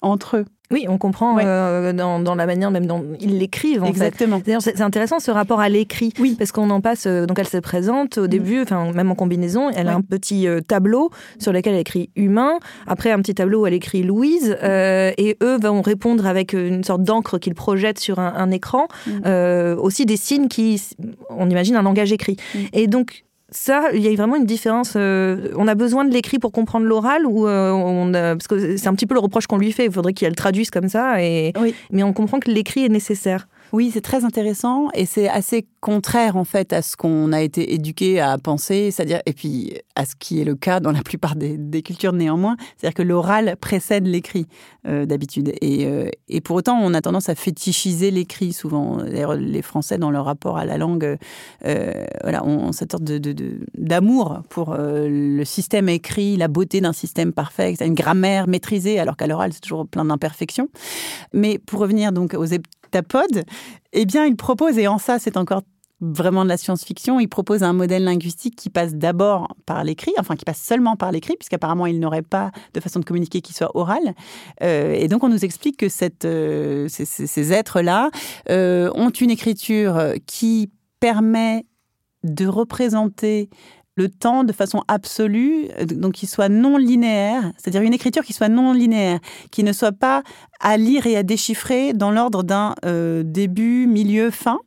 entre 0.00 0.38
eux. 0.38 0.44
Oui, 0.72 0.86
on 0.88 0.98
comprend 0.98 1.34
Ouais. 1.34 1.42
euh, 1.44 1.92
dans, 1.92 2.20
dans 2.20 2.34
la 2.34 2.46
manière 2.46 2.70
même 2.70 2.86
dont 2.86 3.04
ils 3.20 3.38
l'écrivent 3.38 3.82
en. 3.82 3.86
Exactement. 3.86 4.40
C'est 4.60 4.80
intéressant 4.80 5.18
ce 5.18 5.30
rapport 5.30 5.60
à 5.60 5.68
l'écrit, 5.68 6.12
Oui. 6.20 6.36
parce 6.38 6.52
qu'on 6.52 6.70
en 6.70 6.80
passe. 6.80 7.06
euh, 7.06 7.26
donc, 7.26 7.38
elle 7.38 7.48
se 7.48 7.56
présente 7.58 8.18
au 8.18 8.26
début, 8.28 8.62
enfin 8.62 8.92
même 8.92 9.10
en 9.10 9.14
combinaison, 9.14 9.70
elle 9.70 9.88
a 9.88 9.94
un 9.94 10.00
petit 10.00 10.46
euh, 10.46 10.60
tableau 10.60 11.10
sur 11.38 11.52
lequel 11.52 11.74
elle 11.74 11.80
écrit 11.80 12.10
humain. 12.16 12.58
Après, 12.86 13.10
un 13.10 13.18
petit 13.18 13.34
tableau 13.34 13.62
où 13.62 13.66
elle 13.66 13.74
écrit 13.74 14.02
Louise, 14.02 14.56
euh, 14.62 15.10
et 15.18 15.36
eux 15.42 15.58
vont 15.60 15.82
répondre 15.82 16.26
avec 16.26 16.52
une 16.52 16.84
sorte 16.84 17.02
d'encre 17.02 17.38
qu'ils 17.38 17.54
projettent 17.54 17.98
sur 18.00 18.18
un, 18.20 18.32
un 18.36 18.50
écran. 18.50 18.86
Mm. 19.06 19.10
Euh, 19.26 19.76
aussi 19.76 20.06
des 20.06 20.16
signes 20.16 20.48
qui, 20.48 20.80
on 21.30 21.50
imagine 21.50 21.76
un 21.76 21.82
langage 21.82 22.12
écrit. 22.12 22.36
Mm. 22.54 22.58
Et 22.74 22.86
donc. 22.86 23.24
Ça, 23.52 23.88
il 23.94 24.00
y 24.00 24.08
a 24.08 24.14
vraiment 24.14 24.36
une 24.36 24.44
différence. 24.46 24.92
euh, 24.96 25.48
on 25.56 25.66
a 25.66 25.74
besoin 25.74 26.04
de 26.04 26.12
l'écrit 26.12 26.38
pour 26.38 26.52
comprendre 26.52 26.86
l'oral 26.86 27.26
ou 27.26 27.46
euh, 27.48 27.70
on 27.72 28.14
a- 28.14 28.36
parce 28.36 28.46
que 28.46 28.76
c'est 28.76 28.86
un 28.88 28.94
petit 28.94 29.06
peu 29.06 29.14
le 29.14 29.20
reproche 29.20 29.46
qu'on 29.48 29.58
lui 29.58 29.72
fait. 29.72 29.86
Il 29.86 29.92
faudrait 29.92 30.12
qu'elle 30.12 30.36
traduise 30.36 30.70
comme 30.70 30.88
ça. 30.88 31.22
Et 31.22 31.52
Oui. 31.60 31.74
mais 31.90 32.02
on 32.04 32.12
comprend 32.12 32.38
que 32.38 32.50
l'écrit 32.50 32.84
est 32.84 32.88
nécessaire. 32.88 33.48
Oui, 33.72 33.90
c'est 33.92 34.00
très 34.00 34.24
intéressant 34.24 34.88
et 34.94 35.06
c'est 35.06 35.28
assez 35.28 35.64
contraire 35.80 36.36
en 36.36 36.44
fait 36.44 36.72
à 36.72 36.82
ce 36.82 36.96
qu'on 36.96 37.32
a 37.32 37.40
été 37.40 37.72
éduqué 37.72 38.20
à 38.20 38.36
penser, 38.36 38.90
c'est-à-dire 38.90 39.20
et 39.26 39.32
puis 39.32 39.78
à 39.94 40.04
ce 40.04 40.14
qui 40.18 40.40
est 40.40 40.44
le 40.44 40.56
cas 40.56 40.80
dans 40.80 40.90
la 40.90 41.02
plupart 41.02 41.36
des, 41.36 41.82
cultures 41.82 42.12
néanmoins, 42.12 42.56
c'est-à-dire 42.76 42.94
que 42.94 43.02
l'oral 43.02 43.56
précède 43.60 44.06
l'écrit 44.06 44.46
euh, 44.88 45.06
d'habitude 45.06 45.52
et, 45.60 45.86
euh, 45.86 46.10
et 46.28 46.40
pour 46.40 46.56
autant 46.56 46.78
on 46.80 46.94
a 46.94 47.00
tendance 47.00 47.28
à 47.28 47.36
fétichiser 47.36 48.10
l'écrit 48.10 48.52
souvent. 48.52 48.96
D'ailleurs 48.96 49.36
les 49.36 49.62
Français 49.62 49.98
dans 49.98 50.10
leur 50.10 50.24
rapport 50.24 50.58
à 50.58 50.64
la 50.64 50.76
langue, 50.76 51.16
euh, 51.64 52.04
voilà, 52.22 52.44
ont 52.44 52.72
cette 52.72 52.90
sorte 52.90 53.04
d'amour 53.04 54.42
pour 54.48 54.72
euh, 54.72 55.08
le 55.08 55.44
système 55.44 55.88
écrit, 55.88 56.36
la 56.36 56.48
beauté 56.48 56.80
d'un 56.80 56.92
système 56.92 57.32
parfait, 57.32 57.74
une 57.80 57.94
grammaire 57.94 58.48
maîtrisée, 58.48 58.98
alors 58.98 59.16
qu'à 59.16 59.28
l'oral 59.28 59.52
c'est 59.52 59.60
toujours 59.60 59.86
plein 59.86 60.04
d'imperfections. 60.04 60.68
Mais 61.32 61.58
pour 61.58 61.80
revenir 61.80 62.12
donc 62.12 62.34
aux 62.34 62.44
heptapodes, 62.90 63.44
eh 63.92 64.06
bien, 64.06 64.26
il 64.26 64.36
propose, 64.36 64.78
et 64.78 64.88
en 64.88 64.98
ça, 64.98 65.18
c'est 65.18 65.36
encore 65.36 65.62
vraiment 66.00 66.44
de 66.44 66.48
la 66.48 66.56
science-fiction, 66.56 67.20
il 67.20 67.28
propose 67.28 67.62
un 67.62 67.72
modèle 67.72 68.04
linguistique 68.04 68.56
qui 68.56 68.70
passe 68.70 68.94
d'abord 68.94 69.54
par 69.66 69.84
l'écrit, 69.84 70.12
enfin 70.18 70.34
qui 70.34 70.44
passe 70.44 70.60
seulement 70.60 70.96
par 70.96 71.12
l'écrit, 71.12 71.36
puisqu'apparemment 71.38 71.86
il 71.86 72.00
n'aurait 72.00 72.22
pas 72.22 72.50
de 72.72 72.80
façon 72.80 73.00
de 73.00 73.04
communiquer 73.04 73.42
qui 73.42 73.52
soit 73.52 73.70
orale. 73.76 74.14
Euh, 74.62 74.94
et 74.94 75.08
donc 75.08 75.24
on 75.24 75.28
nous 75.28 75.44
explique 75.44 75.76
que 75.76 75.86
euh, 76.24 76.88
ces 76.88 77.52
êtres-là 77.52 78.10
euh, 78.48 78.90
ont 78.94 79.10
une 79.10 79.30
écriture 79.30 80.14
qui 80.26 80.70
permet 81.00 81.66
de 82.22 82.46
représenter 82.46 83.50
le 84.00 84.08
temps 84.08 84.44
de 84.44 84.52
façon 84.52 84.82
absolue, 84.88 85.68
euh, 85.78 85.84
donc 85.84 86.14
qui 86.14 86.26
soit 86.26 86.48
non 86.48 86.78
linéaire, 86.78 87.52
c'est-à-dire 87.58 87.82
une 87.82 87.92
écriture 87.92 88.24
qui 88.24 88.32
soit 88.32 88.48
non 88.48 88.72
linéaire, 88.72 89.20
qui 89.50 89.62
ne 89.62 89.72
soit 89.72 89.92
pas 89.92 90.22
à 90.60 90.76
lire 90.76 91.06
et 91.06 91.16
à 91.16 91.22
déchiffrer 91.22 91.92
dans 91.92 92.10
l'ordre 92.10 92.42
d'un 92.42 92.74
euh, 92.84 93.22
début, 93.24 93.86
milieu, 93.86 94.30
fin, 94.30 94.58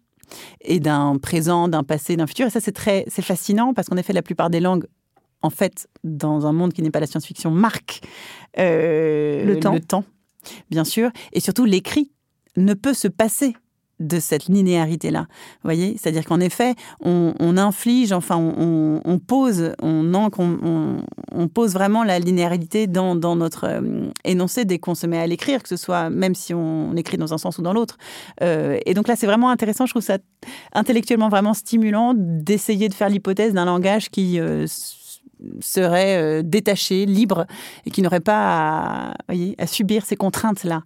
et 0.62 0.80
d'un 0.80 1.18
présent, 1.18 1.68
d'un 1.68 1.84
passé, 1.84 2.16
d'un 2.16 2.28
futur. 2.28 2.48
Et 2.48 2.50
ça, 2.50 2.60
c'est 2.60 2.72
très, 2.72 3.06
c'est 3.08 3.22
fascinant 3.24 3.74
parce 3.74 3.90
qu'en 3.90 3.98
effet, 3.98 4.14
la 4.14 4.22
plupart 4.22 4.50
des 4.50 4.60
langues, 4.60 4.86
en 5.42 5.50
fait, 5.50 5.88
dans 6.04 6.46
un 6.46 6.54
monde 6.54 6.74
qui 6.74 6.82
n'est 6.82 6.92
pas 6.92 7.00
la 7.00 7.08
science-fiction, 7.08 7.50
marquent 7.50 8.02
euh, 8.60 9.46
Le 9.46 9.60
temps. 9.60 9.74
le 9.74 9.80
temps, 9.80 10.06
bien 10.70 10.84
sûr, 10.84 11.10
et 11.34 11.40
surtout 11.40 11.66
l'écrit 11.66 12.12
ne 12.56 12.76
peut 12.76 12.94
se 12.94 13.08
passer 13.08 13.56
de 14.00 14.20
cette 14.20 14.46
linéarité-là. 14.46 15.28
Voyez? 15.64 15.96
C'est-à-dire 15.98 16.26
qu'en 16.26 16.40
effet, 16.40 16.76
on, 17.00 17.58
inflige, 17.58 18.12
enfin, 18.12 18.38
on, 18.38 19.20
pose, 19.20 19.74
on 19.82 20.14
on, 21.32 21.48
pose 21.48 21.74
vraiment 21.74 22.04
la 22.04 22.20
linéarité 22.20 22.88
dans, 22.88 23.16
dans 23.16 23.36
notre 23.36 23.66
euh, 23.66 24.10
énoncé 24.26 24.66
dès 24.66 24.80
qu'on 24.80 24.96
se 24.96 25.06
met 25.08 25.20
à 25.20 25.28
l'écrire, 25.28 25.62
que 25.62 25.70
ce 25.70 25.78
soit 25.78 26.10
même 26.10 26.36
si 26.36 26.54
on 26.54 26.96
écrit 26.96 27.18
dans 27.18 27.34
un 27.34 27.38
sens 27.38 27.58
ou 27.58 27.62
dans 27.62 27.74
l'autre. 27.74 27.98
Euh, 28.42 28.80
et 28.86 28.94
donc 28.94 29.08
là, 29.08 29.16
c'est 29.16 29.28
vraiment 29.28 29.50
intéressant, 29.50 29.86
je 29.86 29.94
trouve 29.94 30.04
ça 30.04 30.18
intellectuellement 30.74 31.30
vraiment 31.30 31.54
stimulant 31.54 32.14
d'essayer 32.16 32.90
de 32.90 32.94
faire 32.94 33.10
l'hypothèse 33.10 33.54
d'un 33.54 33.66
langage 33.66 34.10
qui 34.10 34.40
euh, 34.40 34.66
serait 35.60 36.42
détaché, 36.44 37.06
libre, 37.06 37.46
et 37.86 37.92
qui 37.92 38.02
n'aurait 38.02 38.22
pas 38.22 39.14
voyez, 39.28 39.56
à 39.58 39.68
subir 39.68 40.06
ces 40.06 40.16
contraintes-là. 40.16 40.84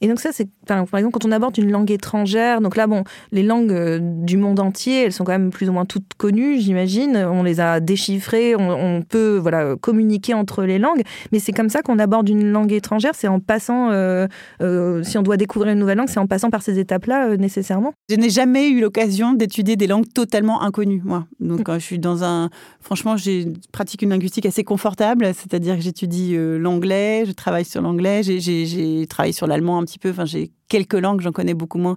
Et 0.00 0.08
donc 0.08 0.20
ça, 0.20 0.30
c'est 0.32 0.48
par 0.66 0.78
exemple 0.78 1.12
quand 1.12 1.26
on 1.26 1.32
aborde 1.32 1.58
une 1.58 1.70
langue 1.70 1.90
étrangère. 1.90 2.60
Donc 2.60 2.76
là, 2.76 2.86
bon, 2.86 3.04
les 3.32 3.42
langues 3.42 3.72
euh, 3.72 3.98
du 4.00 4.36
monde 4.36 4.60
entier, 4.60 5.04
elles 5.04 5.12
sont 5.12 5.24
quand 5.24 5.32
même 5.32 5.50
plus 5.50 5.68
ou 5.68 5.72
moins 5.72 5.84
toutes 5.84 6.14
connues, 6.16 6.58
j'imagine. 6.58 7.16
On 7.16 7.42
les 7.42 7.60
a 7.60 7.80
déchiffrées, 7.80 8.54
on, 8.56 9.02
peut 9.08 9.38
voilà 9.38 9.76
communiquer 9.76 10.34
entre 10.34 10.64
les 10.64 10.78
langues. 10.78 11.02
Mais 11.32 11.38
c'est 11.38 11.52
comme 11.52 11.68
ça 11.68 11.82
qu'on 11.82 11.98
aborde 11.98 12.28
une 12.28 12.50
langue 12.50 12.72
étrangère. 12.72 13.12
C'est 13.14 13.28
en 13.28 13.40
passant, 13.40 13.90
euh, 13.90 14.26
euh, 14.62 15.02
si 15.02 15.18
on 15.18 15.22
doit 15.22 15.36
découvrir 15.36 15.72
une 15.72 15.78
nouvelle 15.78 15.98
langue, 15.98 16.08
c'est 16.08 16.20
en 16.20 16.26
passant 16.26 16.50
par 16.50 16.62
ces 16.62 16.78
étapes-là 16.78 17.36
nécessairement. 17.36 17.92
Je 18.08 18.16
n'ai 18.16 18.30
jamais 18.30 18.68
eu 18.68 18.80
l'occasion 18.80 19.32
d'étudier 19.32 19.76
des 19.76 19.86
langues 19.86 20.10
totalement 20.12 20.62
inconnues, 20.62 21.02
moi. 21.04 21.26
Donc 21.40 21.70
je 21.70 21.78
suis 21.78 21.98
dans 21.98 22.24
un, 22.24 22.50
franchement, 22.80 23.16
j'ai 23.16 23.48
pratique 23.72 24.02
une 24.02 24.10
linguistique 24.10 24.46
assez 24.46 24.64
confortable, 24.64 25.26
c'est-à-dire 25.34 25.76
que 25.76 25.82
j'étudie 25.82 26.36
l'anglais, 26.36 27.24
je 27.26 27.32
travaille 27.32 27.64
sur 27.64 27.82
l'anglais, 27.82 28.22
j'ai 28.22 29.06
travaillé 29.08 29.32
sur 29.32 29.46
l'allemand 29.46 29.78
un 29.78 29.84
peu. 29.98 30.10
Enfin, 30.10 30.24
j'ai 30.24 30.50
quelques 30.68 30.94
langues, 30.94 31.20
j'en 31.20 31.32
connais 31.32 31.54
beaucoup 31.54 31.78
moins 31.78 31.96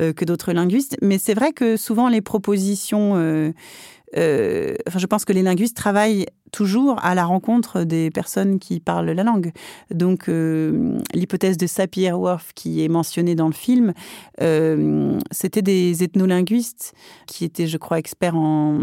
euh, 0.00 0.12
que 0.12 0.24
d'autres 0.24 0.52
linguistes. 0.52 0.96
Mais 1.02 1.18
c'est 1.18 1.34
vrai 1.34 1.52
que 1.52 1.76
souvent 1.76 2.08
les 2.08 2.20
propositions, 2.20 3.52
euh, 4.16 4.42
euh, 4.52 4.74
enfin, 4.86 4.98
je 4.98 5.06
pense 5.06 5.24
que 5.24 5.32
les 5.32 5.42
linguistes 5.42 5.76
travaillent 5.76 6.26
toujours 6.52 7.02
à 7.02 7.14
la 7.14 7.24
rencontre 7.24 7.84
des 7.84 8.10
personnes 8.10 8.58
qui 8.58 8.78
parlent 8.78 9.10
la 9.10 9.24
langue. 9.24 9.52
Donc, 9.90 10.28
l'hypothèse 11.14 11.56
de 11.56 11.66
Sapir-Whorf 11.66 12.52
qui 12.54 12.84
est 12.84 12.88
mentionnée 12.88 13.34
dans 13.34 13.46
le 13.46 13.54
film, 13.54 13.94
c'était 15.30 15.62
des 15.62 16.04
ethnolinguistes 16.04 16.92
qui 17.26 17.46
étaient, 17.46 17.66
je 17.66 17.78
crois, 17.78 17.98
experts 17.98 18.36
en, 18.36 18.80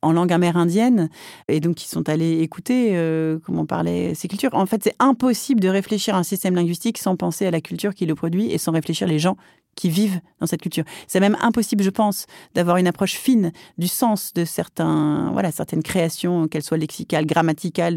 en 0.00 0.12
langue 0.12 0.32
amérindienne 0.32 1.10
et 1.48 1.60
donc 1.60 1.74
qui 1.74 1.88
sont 1.88 2.08
allés 2.08 2.40
écouter 2.40 2.98
comment 3.44 3.66
parlaient 3.66 4.14
ces 4.14 4.28
cultures. 4.28 4.54
En 4.54 4.64
fait, 4.64 4.82
c'est 4.82 4.96
impossible 4.98 5.60
de 5.60 5.68
réfléchir 5.68 6.14
à 6.14 6.18
un 6.18 6.22
système 6.22 6.54
linguistique 6.54 6.96
sans 6.96 7.16
penser 7.16 7.44
à 7.44 7.50
la 7.50 7.60
culture 7.60 7.94
qui 7.94 8.06
le 8.06 8.14
produit 8.14 8.50
et 8.50 8.56
sans 8.56 8.72
réfléchir 8.72 9.06
les 9.06 9.18
gens 9.18 9.36
qui 9.74 9.90
vivent 9.90 10.20
dans 10.40 10.46
cette 10.46 10.62
culture. 10.62 10.84
C'est 11.06 11.20
même 11.20 11.36
impossible, 11.40 11.82
je 11.82 11.90
pense, 11.90 12.26
d'avoir 12.54 12.76
une 12.76 12.86
approche 12.86 13.14
fine 13.14 13.52
du 13.78 13.88
sens 13.88 14.32
de 14.34 14.44
certains, 14.44 15.30
voilà, 15.32 15.52
certaines 15.52 15.82
créations, 15.82 16.48
qu'elles 16.48 16.62
soient 16.62 16.76
lexicales, 16.76 17.26
grammaticales, 17.26 17.96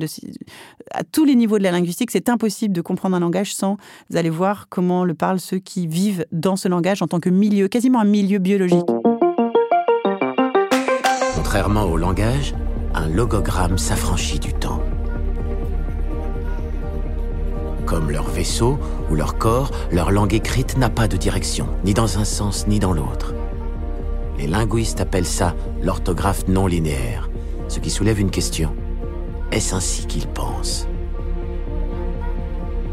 à 0.91 1.03
tous 1.03 1.25
les 1.25 1.35
niveaux 1.35 1.57
de 1.57 1.63
la 1.63 1.71
linguistique. 1.71 2.11
C'est 2.11 2.29
impossible 2.29 2.73
de 2.73 2.81
comprendre 2.81 3.15
un 3.15 3.19
langage 3.19 3.53
sans 3.53 3.77
aller 4.13 4.29
voir 4.29 4.67
comment 4.69 5.03
le 5.03 5.13
parlent 5.13 5.39
ceux 5.39 5.59
qui 5.59 5.87
vivent 5.87 6.25
dans 6.31 6.55
ce 6.55 6.67
langage 6.67 7.01
en 7.01 7.07
tant 7.07 7.19
que 7.19 7.29
milieu, 7.29 7.67
quasiment 7.67 7.99
un 7.99 8.05
milieu 8.05 8.39
biologique. 8.39 8.85
Contrairement 11.35 11.83
au 11.83 11.97
langage, 11.97 12.53
un 12.93 13.07
logogramme 13.07 13.77
s'affranchit 13.77 14.39
du 14.39 14.53
temps. 14.53 14.81
Comme 17.87 18.11
leur 18.11 18.29
vaisseau 18.29 18.77
ou 19.09 19.15
leur 19.15 19.37
corps, 19.37 19.71
leur 19.93 20.11
langue 20.11 20.33
écrite 20.33 20.77
n'a 20.77 20.89
pas 20.89 21.07
de 21.07 21.15
direction, 21.15 21.69
ni 21.85 21.93
dans 21.93 22.19
un 22.19 22.25
sens 22.25 22.67
ni 22.67 22.79
dans 22.79 22.91
l'autre. 22.91 23.33
Les 24.37 24.45
linguistes 24.45 24.99
appellent 24.99 25.25
ça 25.25 25.55
l'orthographe 25.81 26.49
non 26.49 26.67
linéaire, 26.67 27.29
ce 27.69 27.79
qui 27.79 27.89
soulève 27.89 28.19
une 28.19 28.29
question. 28.29 28.75
Est-ce 29.53 29.73
ainsi 29.73 30.05
qu'ils 30.05 30.27
pensent? 30.27 30.85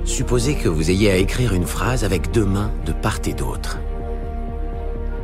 Supposez 0.04 0.54
que 0.54 0.68
vous 0.68 0.92
ayez 0.92 1.10
à 1.10 1.16
écrire 1.16 1.54
une 1.54 1.66
phrase 1.66 2.04
avec 2.04 2.30
deux 2.30 2.46
mains 2.46 2.70
de 2.86 2.92
part 2.92 3.18
et 3.26 3.34
d'autre. 3.34 3.78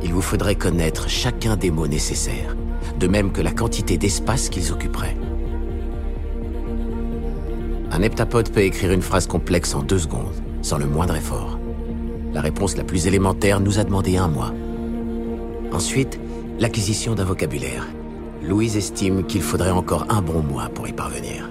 Il 0.03 0.13
vous 0.13 0.21
faudrait 0.21 0.55
connaître 0.55 1.07
chacun 1.07 1.55
des 1.55 1.71
mots 1.71 1.87
nécessaires, 1.87 2.57
de 2.99 3.07
même 3.07 3.31
que 3.31 3.41
la 3.41 3.51
quantité 3.51 3.97
d'espace 3.97 4.49
qu'ils 4.49 4.73
occuperaient. 4.73 5.15
Un 7.91 8.01
heptapode 8.01 8.51
peut 8.51 8.61
écrire 8.61 8.91
une 8.91 9.01
phrase 9.01 9.27
complexe 9.27 9.75
en 9.75 9.83
deux 9.83 9.99
secondes, 9.99 10.41
sans 10.61 10.77
le 10.77 10.85
moindre 10.85 11.15
effort. 11.15 11.59
La 12.33 12.41
réponse 12.41 12.77
la 12.77 12.83
plus 12.83 13.07
élémentaire 13.07 13.59
nous 13.59 13.79
a 13.79 13.83
demandé 13.83 14.17
un 14.17 14.29
mois. 14.29 14.53
Ensuite, 15.73 16.19
l'acquisition 16.59 17.15
d'un 17.15 17.25
vocabulaire. 17.25 17.85
Louise 18.41 18.77
estime 18.77 19.25
qu'il 19.25 19.41
faudrait 19.41 19.71
encore 19.71 20.05
un 20.09 20.21
bon 20.21 20.41
mois 20.41 20.69
pour 20.69 20.87
y 20.87 20.93
parvenir 20.93 21.49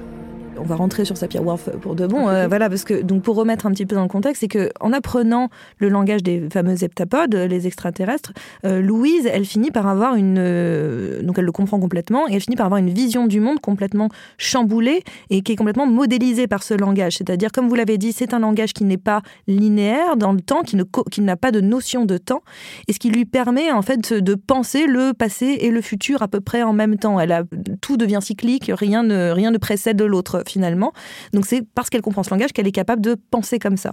on 0.60 0.64
va 0.64 0.76
rentrer 0.76 1.04
sur 1.04 1.16
Sapir-Whorf 1.16 1.70
pour 1.80 1.94
de 1.94 2.06
bon. 2.06 2.28
Euh, 2.28 2.46
voilà, 2.46 2.68
parce 2.68 2.84
que 2.84 3.02
donc 3.02 3.22
pour 3.22 3.36
remettre 3.36 3.66
un 3.66 3.70
petit 3.70 3.86
peu 3.86 3.96
dans 3.96 4.02
le 4.02 4.08
contexte, 4.08 4.40
c'est 4.40 4.48
que 4.48 4.70
en 4.80 4.92
apprenant 4.92 5.48
le 5.78 5.88
langage 5.88 6.22
des 6.22 6.48
fameux 6.50 6.82
heptapodes, 6.84 7.34
les 7.34 7.66
extraterrestres, 7.66 8.32
euh, 8.64 8.80
Louise, 8.80 9.26
elle 9.30 9.44
finit 9.44 9.70
par 9.70 9.86
avoir 9.86 10.14
une, 10.14 10.36
euh, 10.38 11.22
donc 11.22 11.38
elle 11.38 11.44
le 11.44 11.52
comprend 11.52 11.80
complètement 11.80 12.28
et 12.28 12.34
elle 12.34 12.40
finit 12.40 12.56
par 12.56 12.66
avoir 12.66 12.78
une 12.78 12.90
vision 12.90 13.26
du 13.26 13.40
monde 13.40 13.60
complètement 13.60 14.08
chamboulée 14.38 15.02
et 15.30 15.42
qui 15.42 15.52
est 15.52 15.56
complètement 15.56 15.86
modélisée 15.86 16.46
par 16.46 16.62
ce 16.62 16.74
langage. 16.74 17.16
C'est-à-dire, 17.16 17.52
comme 17.52 17.68
vous 17.68 17.74
l'avez 17.74 17.98
dit, 17.98 18.12
c'est 18.12 18.34
un 18.34 18.40
langage 18.40 18.72
qui 18.72 18.84
n'est 18.84 18.98
pas 18.98 19.22
linéaire 19.46 20.16
dans 20.16 20.32
le 20.32 20.40
temps, 20.40 20.62
qui 20.62 20.76
ne 20.76 20.84
qui 21.10 21.20
n'a 21.22 21.36
pas 21.36 21.52
de 21.52 21.60
notion 21.60 22.04
de 22.04 22.18
temps, 22.18 22.42
et 22.88 22.92
ce 22.92 22.98
qui 22.98 23.10
lui 23.10 23.24
permet 23.24 23.72
en 23.72 23.82
fait 23.82 24.12
de 24.12 24.34
penser 24.34 24.86
le 24.86 25.12
passé 25.12 25.58
et 25.60 25.70
le 25.70 25.80
futur 25.80 26.22
à 26.22 26.28
peu 26.28 26.40
près 26.40 26.62
en 26.62 26.72
même 26.72 26.96
temps. 26.96 27.18
Elle 27.18 27.32
a 27.32 27.44
tout 27.80 27.96
devient 27.96 28.20
cyclique, 28.20 28.70
rien 28.74 29.02
ne 29.02 29.30
rien 29.30 29.50
ne 29.50 29.58
précède 29.58 30.00
l'autre 30.02 30.42
finalement. 30.50 30.92
Donc 31.32 31.46
c'est 31.46 31.62
parce 31.74 31.90
qu'elle 31.90 32.02
comprend 32.02 32.22
ce 32.22 32.30
langage 32.30 32.52
qu'elle 32.52 32.66
est 32.66 32.72
capable 32.72 33.02
de 33.02 33.16
penser 33.30 33.58
comme 33.58 33.76
ça. 33.76 33.92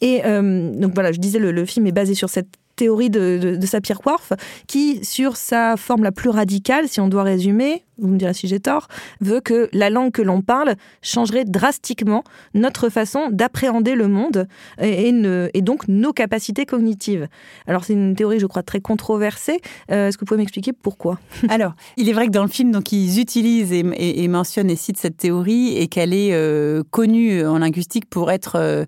Et 0.00 0.24
euh, 0.24 0.70
donc 0.72 0.94
voilà, 0.94 1.12
je 1.12 1.18
disais, 1.18 1.38
le, 1.38 1.52
le 1.52 1.64
film 1.64 1.86
est 1.86 1.92
basé 1.92 2.14
sur 2.14 2.28
cette 2.28 2.48
théorie 2.80 3.10
de, 3.10 3.58
Sapir-Whorf, 3.62 4.32
qui, 4.66 5.04
sur 5.04 5.36
sa 5.36 5.76
forme 5.76 6.02
la 6.02 6.12
plus 6.12 6.30
radicale, 6.30 6.88
si 6.88 6.98
on 6.98 7.08
doit 7.08 7.24
résumer, 7.24 7.84
vous 7.98 8.08
me 8.08 8.16
direz 8.16 8.32
si 8.32 8.48
j'ai 8.48 8.58
tort, 8.58 8.88
veut 9.20 9.40
que 9.40 9.68
la 9.74 9.90
langue 9.90 10.12
que 10.12 10.22
l'on 10.22 10.40
parle 10.40 10.76
changerait 11.02 11.44
drastiquement 11.44 12.24
notre 12.54 12.88
façon 12.88 13.28
d'appréhender 13.30 13.94
le 13.94 14.08
monde 14.08 14.48
et, 14.80 15.12
et, 15.52 15.60
donc 15.60 15.88
nos 15.88 16.14
capacités 16.14 16.64
cognitives. 16.64 17.28
Alors 17.66 17.84
c'est 17.84 17.92
une 17.92 18.16
théorie, 18.16 18.38
je 18.38 18.46
crois, 18.46 18.62
très 18.62 18.80
controversée. 18.80 19.60
Euh, 19.90 20.08
est-ce 20.08 20.16
que 20.16 20.22
vous 20.22 20.28
pouvez 20.28 20.40
m'expliquer 20.40 20.72
pourquoi? 20.72 21.18
Alors, 21.50 21.74
il 21.98 22.08
est 22.08 22.14
vrai 22.14 22.28
que 22.28 22.32
dans 22.32 22.44
le 22.44 22.48
film, 22.48 22.70
donc, 22.70 22.92
ils 22.92 23.20
utilisent 23.20 23.74
et, 23.74 24.28
mentionnent 24.28 24.70
et 24.70 24.76
citent 24.76 24.96
cette 24.96 25.18
théorie 25.18 25.76
et 25.76 25.88
qu'elle 25.88 26.14
est 26.14 26.32
euh, 26.32 26.82
connue 26.90 27.44
en 27.46 27.58
linguistique 27.58 28.08
pour 28.08 28.30
être... 28.30 28.56
Euh, 28.56 28.86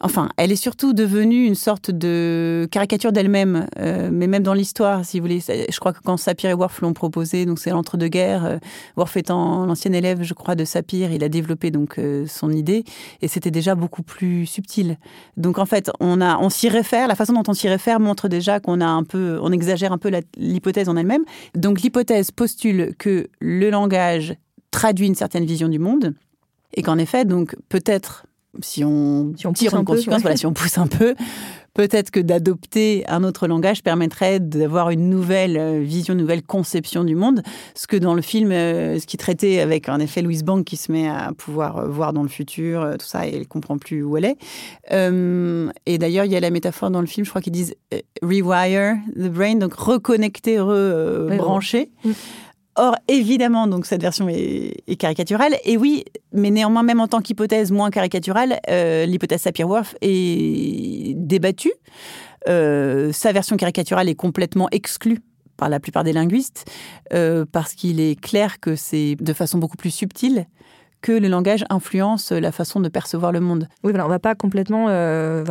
Enfin, 0.00 0.28
elle 0.36 0.52
est 0.52 0.56
surtout 0.56 0.92
devenue 0.92 1.44
une 1.44 1.56
sorte 1.56 1.90
de 1.90 2.68
caricature 2.70 3.10
d'elle-même, 3.10 3.66
euh, 3.78 4.10
mais 4.12 4.28
même 4.28 4.44
dans 4.44 4.54
l'histoire, 4.54 5.04
si 5.04 5.18
vous 5.18 5.26
voulez. 5.26 5.40
Je 5.40 5.78
crois 5.80 5.92
que 5.92 5.98
quand 6.04 6.16
Sapir 6.16 6.50
et 6.50 6.54
Worf 6.54 6.80
l'ont 6.82 6.92
proposé, 6.92 7.46
donc 7.46 7.58
c'est 7.58 7.70
l'entre-deux-guerres, 7.70 8.44
euh, 8.44 8.58
Worf 8.96 9.16
étant 9.16 9.66
l'ancien 9.66 9.92
élève, 9.92 10.22
je 10.22 10.34
crois, 10.34 10.54
de 10.54 10.64
Sapir, 10.64 11.10
il 11.10 11.24
a 11.24 11.28
développé 11.28 11.72
donc 11.72 11.98
euh, 11.98 12.26
son 12.28 12.50
idée, 12.50 12.84
et 13.22 13.28
c'était 13.28 13.50
déjà 13.50 13.74
beaucoup 13.74 14.02
plus 14.02 14.46
subtil. 14.46 14.98
Donc 15.36 15.58
en 15.58 15.66
fait, 15.66 15.90
on 15.98 16.20
on 16.20 16.50
s'y 16.50 16.68
réfère. 16.68 17.08
La 17.08 17.14
façon 17.14 17.32
dont 17.32 17.44
on 17.48 17.54
s'y 17.54 17.68
réfère 17.68 17.98
montre 17.98 18.28
déjà 18.28 18.60
qu'on 18.60 18.80
a 18.80 18.86
un 18.86 19.02
peu, 19.02 19.38
on 19.42 19.50
exagère 19.50 19.92
un 19.92 19.98
peu 19.98 20.10
l'hypothèse 20.36 20.88
en 20.88 20.96
elle-même. 20.96 21.24
Donc 21.54 21.80
l'hypothèse 21.80 22.30
postule 22.30 22.94
que 22.98 23.28
le 23.40 23.70
langage 23.70 24.36
traduit 24.70 25.06
une 25.06 25.14
certaine 25.14 25.44
vision 25.44 25.68
du 25.68 25.78
monde, 25.78 26.14
et 26.74 26.82
qu'en 26.82 26.98
effet, 26.98 27.24
donc 27.24 27.56
peut-être 27.68 28.26
si 28.60 28.84
on, 28.84 29.32
si 29.36 29.46
on 29.46 29.52
tire 29.52 29.74
une 29.74 29.84
conséquence, 29.84 30.22
voilà, 30.22 30.36
si 30.36 30.46
on 30.46 30.52
pousse 30.52 30.78
un 30.78 30.86
peu, 30.86 31.14
peut-être 31.74 32.10
que 32.10 32.18
d'adopter 32.18 33.04
un 33.06 33.22
autre 33.22 33.46
langage 33.46 33.84
permettrait 33.84 34.40
d'avoir 34.40 34.90
une 34.90 35.08
nouvelle 35.08 35.56
euh, 35.56 35.80
vision, 35.80 36.14
une 36.14 36.20
nouvelle 36.20 36.42
conception 36.42 37.04
du 37.04 37.14
monde. 37.14 37.42
Ce 37.76 37.86
que 37.86 37.96
dans 37.96 38.14
le 38.14 38.22
film, 38.22 38.50
euh, 38.50 38.98
ce 38.98 39.06
qui 39.06 39.16
traitait 39.16 39.60
avec 39.60 39.88
en 39.88 40.00
effet 40.00 40.22
Louise 40.22 40.42
Bank 40.42 40.64
qui 40.64 40.76
se 40.76 40.90
met 40.90 41.08
à 41.08 41.32
pouvoir 41.36 41.78
euh, 41.78 41.88
voir 41.88 42.12
dans 42.12 42.24
le 42.24 42.28
futur, 42.28 42.96
tout 42.98 43.06
ça, 43.06 43.28
et 43.28 43.36
elle 43.36 43.46
comprend 43.46 43.78
plus 43.78 44.02
où 44.02 44.16
elle 44.16 44.24
est. 44.24 44.38
et 44.90 45.98
d'ailleurs, 45.98 46.24
il 46.24 46.32
y 46.32 46.36
a 46.36 46.40
la 46.40 46.50
métaphore 46.50 46.90
dans 46.90 47.00
le 47.00 47.06
film, 47.06 47.24
je 47.24 47.30
crois 47.30 47.42
qu'ils 47.42 47.52
disent 47.52 47.76
rewire 48.22 48.96
the 49.14 49.28
brain, 49.28 49.56
donc 49.56 49.74
reconnecter, 49.74 50.58
rebrancher. 50.58 51.92
Oui, 52.04 52.14
Or, 52.78 52.94
évidemment, 53.08 53.66
donc 53.66 53.86
cette 53.86 54.00
version 54.02 54.28
est, 54.28 54.96
caricaturale. 54.98 55.56
Et 55.64 55.76
oui, 55.76 56.04
mais 56.32 56.50
néanmoins, 56.50 56.84
même 56.84 57.00
en 57.00 57.08
tant 57.08 57.20
qu'hypothèse 57.20 57.72
moins 57.72 57.90
caricaturale, 57.90 58.60
euh, 58.70 59.04
l'hypothèse 59.04 59.42
Sapir-Whorf 59.42 59.96
est 60.00 61.14
débattue. 61.16 61.72
Euh, 62.48 63.10
sa 63.12 63.32
version 63.32 63.56
caricaturale 63.56 64.08
est 64.08 64.14
complètement 64.14 64.68
exclue 64.70 65.18
par 65.56 65.68
la 65.68 65.80
plupart 65.80 66.04
des 66.04 66.12
linguistes, 66.12 66.66
euh, 67.12 67.44
parce 67.50 67.74
qu'il 67.74 67.98
est 67.98 68.18
clair 68.18 68.60
que 68.60 68.76
c'est 68.76 69.16
de 69.18 69.32
façon 69.32 69.58
beaucoup 69.58 69.76
plus 69.76 69.90
subtile 69.90 70.46
que 71.00 71.12
le 71.12 71.28
langage 71.28 71.64
influence 71.70 72.32
la 72.32 72.52
façon 72.52 72.80
de 72.80 72.88
percevoir 72.88 73.32
le 73.32 73.40
monde. 73.40 73.68
Oui, 73.84 73.92
voilà, 73.92 74.04
on 74.04 74.08
ne 74.08 74.12
va 74.12 74.18
pas 74.18 74.34
complètement 74.34 74.86
euh, 74.88 75.44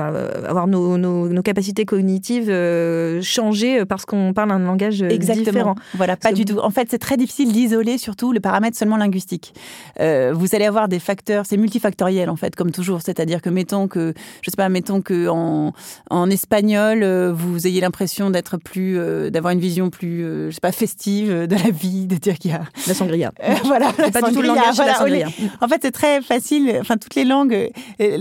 avoir 0.47 0.67
nos, 0.67 0.97
nos, 0.97 1.41
capacités 1.41 1.85
cognitives 1.85 2.49
euh, 2.49 3.21
changer 3.21 3.85
parce 3.85 4.05
qu'on 4.05 4.33
parle 4.33 4.51
un 4.51 4.59
langage 4.59 5.01
euh, 5.01 5.09
Exactement. 5.09 5.51
différent. 5.51 5.75
Voilà, 5.93 6.17
pas 6.17 6.33
du 6.33 6.43
tout. 6.43 6.59
En 6.59 6.69
fait, 6.69 6.87
c'est 6.91 6.99
très 6.99 7.15
difficile 7.15 7.51
d'isoler 7.53 7.97
surtout 7.97 8.33
le 8.33 8.39
paramètre 8.39 8.77
seulement 8.77 8.97
linguistique. 8.97 9.53
vous 9.97 10.55
allez 10.55 10.65
avoir 10.65 10.87
des 10.87 10.99
facteurs, 10.99 11.45
c'est 11.45 11.57
multifactoriel 11.57 12.29
en 12.29 12.35
fait, 12.35 12.55
comme 12.55 12.71
toujours. 12.71 13.01
C'est-à-dire 13.01 13.41
que 13.41 13.49
mettons 13.49 13.87
que, 13.87 14.13
je 14.41 14.49
sais 14.49 14.57
pas, 14.57 14.69
mettons 14.69 15.01
que 15.01 15.27
en, 15.29 15.73
en 16.09 16.29
espagnol, 16.29 17.05
vous 17.31 17.67
ayez 17.67 17.81
l'impression 17.81 18.29
d'être 18.29 18.57
plus, 18.57 18.99
d'avoir 19.31 19.53
une 19.53 19.59
vision 19.59 19.89
plus, 19.89 20.49
je 20.49 20.51
sais 20.51 20.59
pas, 20.61 20.71
festive 20.71 21.47
de 21.47 21.55
la 21.55 21.71
vie, 21.71 22.07
de 22.07 22.15
dire 22.15 22.37
qu'il 22.37 22.51
y 22.51 22.53
a 22.53 22.63
la 22.87 22.93
sangria. 22.93 23.31
voilà, 23.63 23.91
c'est 23.95 24.11
pas 24.11 24.21
du 24.21 24.33
tout 24.33 24.41
le 24.41 24.49
langage 24.49 24.77
de 24.77 24.83
la 24.83 24.95
sangria 24.95 25.27
En 25.61 25.67
fait, 25.67 25.79
c'est 25.81 25.91
très 25.91 26.21
facile. 26.21 26.77
Enfin, 26.79 26.97
toutes 26.97 27.15
les 27.15 27.25
langues, 27.25 27.69
euh, 28.01 28.17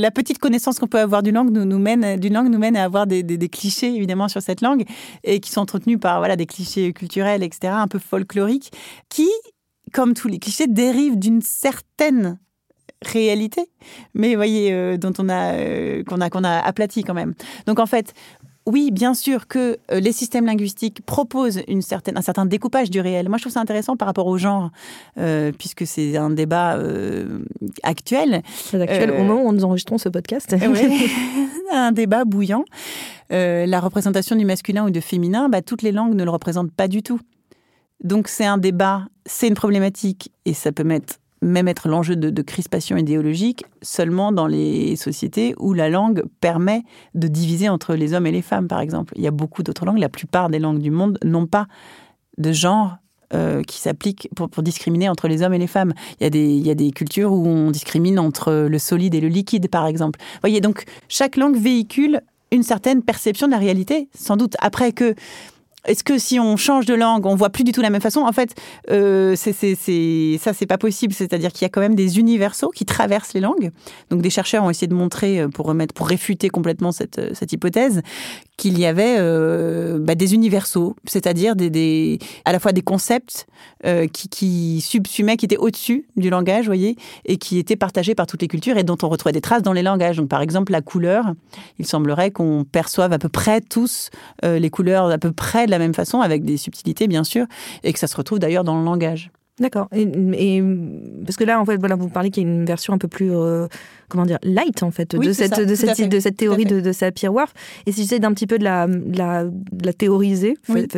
la 0.00 0.10
petite 0.10 0.38
connaissance 0.38 0.78
qu'on 0.78 0.86
peut 0.86 0.98
avoir 0.98 1.22
d'une 1.22 1.34
langue 1.34 1.50
nous, 1.50 1.78
mène, 1.78 2.18
d'une 2.18 2.34
langue 2.34 2.48
nous 2.48 2.58
mène 2.58 2.76
à 2.76 2.84
avoir 2.84 3.06
des, 3.06 3.22
des, 3.22 3.48
clichés 3.48 3.94
évidemment 3.94 4.28
sur 4.28 4.42
cette 4.42 4.60
langue 4.60 4.84
et 5.24 5.40
qui 5.40 5.50
sont 5.50 5.60
entretenus 5.60 5.98
par 6.00 6.18
voilà 6.18 6.36
des 6.36 6.46
clichés 6.46 6.92
culturels, 6.92 7.42
etc., 7.42 7.72
un 7.76 7.88
peu 7.88 7.98
folkloriques, 7.98 8.72
qui, 9.08 9.28
comme 9.92 10.14
tous 10.14 10.28
les 10.28 10.38
clichés, 10.38 10.66
dérivent 10.66 11.18
d'une 11.18 11.42
certaine 11.42 12.38
réalité, 13.02 13.70
mais 14.14 14.34
voyez, 14.34 14.72
euh, 14.72 14.96
dont 14.96 15.12
on 15.18 15.28
a, 15.28 15.54
euh, 15.54 16.02
qu'on 16.04 16.20
a, 16.20 16.30
qu'on 16.30 16.44
a 16.44 16.58
aplati 16.58 17.04
quand 17.04 17.14
même. 17.14 17.34
Donc 17.66 17.78
en 17.78 17.86
fait, 17.86 18.12
oui, 18.68 18.90
bien 18.92 19.14
sûr 19.14 19.48
que 19.48 19.78
euh, 19.90 20.00
les 20.00 20.12
systèmes 20.12 20.46
linguistiques 20.46 21.04
proposent 21.04 21.62
une 21.68 21.82
certaine, 21.82 22.16
un 22.18 22.22
certain 22.22 22.46
découpage 22.46 22.90
du 22.90 23.00
réel. 23.00 23.28
Moi, 23.28 23.38
je 23.38 23.44
trouve 23.44 23.52
ça 23.52 23.60
intéressant 23.60 23.96
par 23.96 24.06
rapport 24.06 24.26
au 24.26 24.38
genre, 24.38 24.70
puisque 25.58 25.86
c'est 25.86 26.16
un 26.16 26.30
débat 26.30 26.78
actuel. 27.82 28.42
Très 28.66 28.80
actuel, 28.80 29.10
au 29.10 29.24
moment 29.24 29.42
où 29.42 29.52
nous 29.52 29.64
enregistrons 29.64 29.98
ce 29.98 30.08
podcast. 30.08 30.54
un 31.72 31.92
débat 31.92 32.24
bouillant. 32.24 32.64
la 33.30 33.80
représentation 33.80 34.36
du 34.36 34.44
masculin 34.44 34.86
ou 34.86 34.90
du 34.90 35.00
féminin, 35.00 35.48
bah, 35.48 35.62
toutes 35.62 35.82
les 35.82 35.92
langues 35.92 36.14
ne 36.14 36.24
le 36.24 36.30
représentent 36.30 36.72
pas 36.72 36.88
du 36.88 37.02
tout. 37.02 37.20
Donc 38.04 38.28
c'est 38.28 38.46
un 38.46 38.58
débat, 38.58 39.06
c'est 39.26 39.48
une 39.48 39.54
problématique, 39.54 40.30
et 40.44 40.54
ça 40.54 40.70
peut 40.72 40.84
mettre 40.84 41.16
même 41.42 41.68
être 41.68 41.88
l'enjeu 41.88 42.16
de, 42.16 42.42
crispation 42.42 42.96
idéologique 42.96 43.64
seulement 43.82 44.32
dans 44.32 44.46
les 44.46 44.96
sociétés 44.96 45.54
où 45.58 45.72
la 45.74 45.88
langue 45.88 46.24
permet 46.40 46.82
de 47.14 47.28
diviser 47.28 47.68
entre 47.68 47.94
les 47.94 48.14
hommes 48.14 48.26
et 48.26 48.32
les 48.32 48.42
femmes, 48.42 48.68
par 48.68 48.80
exemple. 48.80 49.12
Il 49.16 49.22
y 49.22 49.26
a 49.26 49.30
beaucoup 49.30 49.62
d'autres 49.62 49.84
langues, 49.84 49.98
la 49.98 50.08
plupart 50.08 50.48
des 50.48 50.58
langues 50.58 50.80
du 50.80 50.90
monde 50.90 51.18
n'ont 51.24 51.46
pas 51.46 51.66
de 52.38 52.52
genre 52.52 52.96
euh, 53.34 53.62
qui 53.62 53.78
s'applique 53.78 54.28
pour, 54.34 54.48
discriminer 54.62 55.08
entre 55.08 55.28
les 55.28 55.42
hommes 55.42 55.52
et 55.52 55.58
les 55.58 55.66
femmes. 55.66 55.92
Il 56.18 56.24
y, 56.24 56.26
a 56.26 56.30
des, 56.30 56.48
il 56.48 56.66
y 56.66 56.70
a 56.70 56.74
des 56.74 56.90
cultures 56.92 57.32
où 57.32 57.46
on 57.46 57.70
discrimine 57.70 58.18
entre 58.18 58.66
le 58.68 58.78
solide 58.78 59.14
et 59.14 59.20
le 59.20 59.28
liquide, 59.28 59.68
par 59.68 59.86
exemple. 59.86 60.18
Vous 60.20 60.40
voyez, 60.40 60.60
donc 60.60 60.84
chaque 61.08 61.36
langue 61.36 61.56
véhicule 61.56 62.22
une 62.50 62.62
certaine 62.62 63.02
perception 63.02 63.46
de 63.46 63.52
la 63.52 63.58
réalité, 63.58 64.08
sans 64.16 64.36
doute. 64.36 64.54
Après 64.60 64.92
que 64.92 65.14
est-ce 65.88 66.04
que 66.04 66.18
si 66.18 66.38
on 66.38 66.56
change 66.56 66.86
de 66.86 66.94
langue, 66.94 67.26
on 67.26 67.34
voit 67.34 67.50
plus 67.50 67.64
du 67.64 67.72
tout 67.72 67.80
la 67.80 67.90
même 67.90 68.02
façon? 68.02 68.20
En 68.20 68.32
fait, 68.32 68.54
euh, 68.90 69.34
c'est, 69.36 69.52
c'est, 69.52 70.38
ça, 70.38 70.52
c'est 70.52 70.66
pas 70.66 70.78
possible. 70.78 71.14
C'est-à-dire 71.14 71.52
qu'il 71.52 71.62
y 71.62 71.66
a 71.66 71.70
quand 71.70 71.80
même 71.80 71.94
des 71.94 72.18
universaux 72.18 72.68
qui 72.68 72.84
traversent 72.84 73.32
les 73.32 73.40
langues. 73.40 73.70
Donc, 74.10 74.20
des 74.20 74.30
chercheurs 74.30 74.64
ont 74.64 74.70
essayé 74.70 74.86
de 74.86 74.94
montrer, 74.94 75.40
euh, 75.40 75.48
pour 75.48 75.66
remettre, 75.66 75.94
pour 75.94 76.08
réfuter 76.08 76.50
complètement 76.50 76.92
cette, 76.92 77.18
euh, 77.18 77.30
cette 77.32 77.52
hypothèse, 77.52 78.02
qu'il 78.58 78.78
y 78.78 78.84
avait 78.84 79.16
euh, 79.18 79.98
bah, 79.98 80.14
des 80.14 80.34
universaux, 80.34 80.96
c'est-à-dire 81.06 81.56
des, 81.56 81.70
des, 81.70 82.18
à 82.44 82.52
la 82.52 82.58
fois 82.58 82.72
des 82.72 82.82
concepts 82.82 83.46
euh, 83.86 84.06
qui, 84.08 84.28
qui 84.28 84.80
subsumaient, 84.82 85.38
qui 85.38 85.46
étaient 85.46 85.56
au-dessus 85.56 86.06
du 86.16 86.28
langage, 86.28 86.66
voyez, 86.66 86.96
et 87.24 87.38
qui 87.38 87.58
étaient 87.58 87.76
partagés 87.76 88.14
par 88.14 88.26
toutes 88.26 88.42
les 88.42 88.48
cultures 88.48 88.76
et 88.76 88.84
dont 88.84 88.98
on 89.02 89.08
retrouvait 89.08 89.32
des 89.32 89.40
traces 89.40 89.62
dans 89.62 89.72
les 89.72 89.82
langages. 89.82 90.18
Donc, 90.18 90.28
par 90.28 90.42
exemple, 90.42 90.72
la 90.72 90.82
couleur, 90.82 91.32
il 91.78 91.86
semblerait 91.86 92.32
qu'on 92.32 92.64
perçoive 92.70 93.12
à 93.12 93.18
peu 93.18 93.28
près 93.30 93.60
tous 93.62 94.10
les 94.42 94.70
couleurs 94.70 95.10
à 95.10 95.18
peu 95.18 95.32
près 95.32 95.66
de 95.66 95.70
la 95.70 95.78
même 95.78 95.94
façon, 95.94 96.20
avec 96.20 96.44
des 96.44 96.56
subtilités 96.56 97.06
bien 97.06 97.24
sûr, 97.24 97.46
et 97.84 97.92
que 97.92 97.98
ça 97.98 98.08
se 98.08 98.16
retrouve 98.16 98.40
d'ailleurs 98.40 98.64
dans 98.64 98.78
le 98.78 98.84
langage. 98.84 99.30
D'accord. 99.60 99.88
Et, 99.92 100.62
parce 101.24 101.36
que 101.36 101.44
là, 101.44 101.60
en 101.60 101.64
fait, 101.64 101.76
voilà, 101.76 101.96
vous 101.96 102.08
parlez 102.08 102.30
qu'il 102.30 102.44
y 102.44 102.46
a 102.46 102.48
une 102.48 102.64
version 102.64 102.92
un 102.92 102.98
peu 102.98 103.08
plus, 103.08 103.30
euh, 103.32 103.66
comment 104.08 104.24
dire, 104.24 104.38
light 104.42 104.82
en 104.82 104.90
fait 104.90 105.16
de 105.16 105.32
cette 105.32 105.60
de 105.60 105.74
cette, 105.74 106.08
de 106.08 106.20
cette 106.20 106.36
théorie 106.36 106.64
de, 106.64 106.80
de 106.80 106.92
Sapir-Whorf. 106.92 107.52
Et 107.86 107.92
si 107.92 108.02
j'essaie 108.02 108.20
d'un 108.20 108.32
petit 108.32 108.46
peu 108.46 108.58
de 108.58 108.64
la 108.64 108.86
la, 108.86 109.44
la 109.82 109.92
théoriser, 109.92 110.56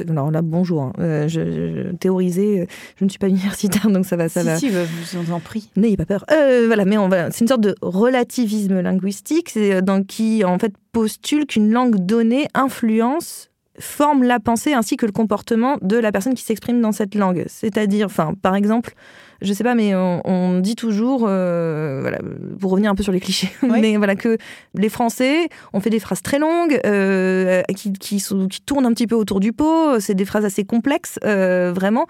alors 0.09 0.31
là, 0.31 0.43
bonjour, 0.43 0.83
hein, 0.83 0.93
euh, 0.99 1.29
je, 1.29 1.93
théoriser, 1.97 2.69
je 2.97 3.05
ne 3.05 3.09
suis 3.09 3.19
pas 3.19 3.29
universitaire, 3.29 3.91
donc 3.91 4.05
ça 4.05 4.17
va, 4.17 4.29
ça 4.29 4.43
si, 4.57 4.69
va. 4.69 4.85
Si, 5.05 5.17
vous 5.17 5.33
en 5.33 5.41
prie. 5.41 5.71
N'ayez 5.77 5.97
pas 5.97 6.07
peur. 6.07 6.25
Euh, 6.31 6.65
voilà, 6.67 6.85
mais 6.85 6.99
on 6.99 7.09
va. 7.09 7.31
C'est 7.31 7.41
une 7.41 7.49
sorte 7.49 7.63
de 7.63 7.75
relativisme 7.81 8.81
linguistique, 8.81 9.51
c'est 9.51 9.83
dans 9.83 10.03
qui 10.03 10.45
en 10.45 10.59
fait 10.59 10.73
postule 10.93 11.47
qu'une 11.47 11.71
langue 11.71 11.97
donnée 12.05 12.49
influence 12.55 13.50
forme 13.81 14.23
la 14.23 14.41
pensée 14.41 14.73
ainsi 14.73 14.97
que 14.97 15.07
le 15.07 15.13
comportement 15.13 15.79
de 15.83 15.97
la 15.97 16.13
personne 16.13 16.35
qui 16.35 16.43
s'exprime 16.43 16.81
dans 16.81 16.93
cette 16.93 17.15
langue. 17.15 17.45
C'est-à-dire, 17.49 18.07
enfin, 18.07 18.35
par 18.41 18.55
exemple, 18.55 18.95
je 19.43 19.53
sais 19.53 19.65
pas, 19.65 19.75
mais 19.75 19.95
on, 19.95 20.61
dit 20.61 20.77
toujours, 20.77 21.25
euh, 21.27 21.99
voilà, 22.03 22.19
pour 22.59 22.73
revenir 22.73 22.91
un 22.91 22.95
peu 22.95 23.03
sur 23.03 23.13
les 23.13 23.21
clichés, 23.21 23.51
mais 23.63 23.97
voilà 23.97 24.15
que 24.15 24.37
les 24.75 24.89
Français 24.89 25.49
ont 25.73 25.81
fait 25.81 25.91
des 25.91 25.99
phrases 25.99 26.23
très 26.23 26.39
longues 26.39 26.79
euh, 26.85 27.63
qui, 27.77 27.93
qui, 27.93 28.23
qui, 28.51 28.61
tournent 28.61 28.87
un 28.87 28.93
petit 28.93 29.07
peu 29.07 29.15
autour 29.15 29.41
du 29.41 29.53
pot. 29.53 29.99
C'est 30.01 30.15
des 30.15 30.25
phrases 30.25 30.45
assez 30.45 30.65
complexes, 30.65 31.19
euh, 31.25 31.73
vraiment. 31.75 32.07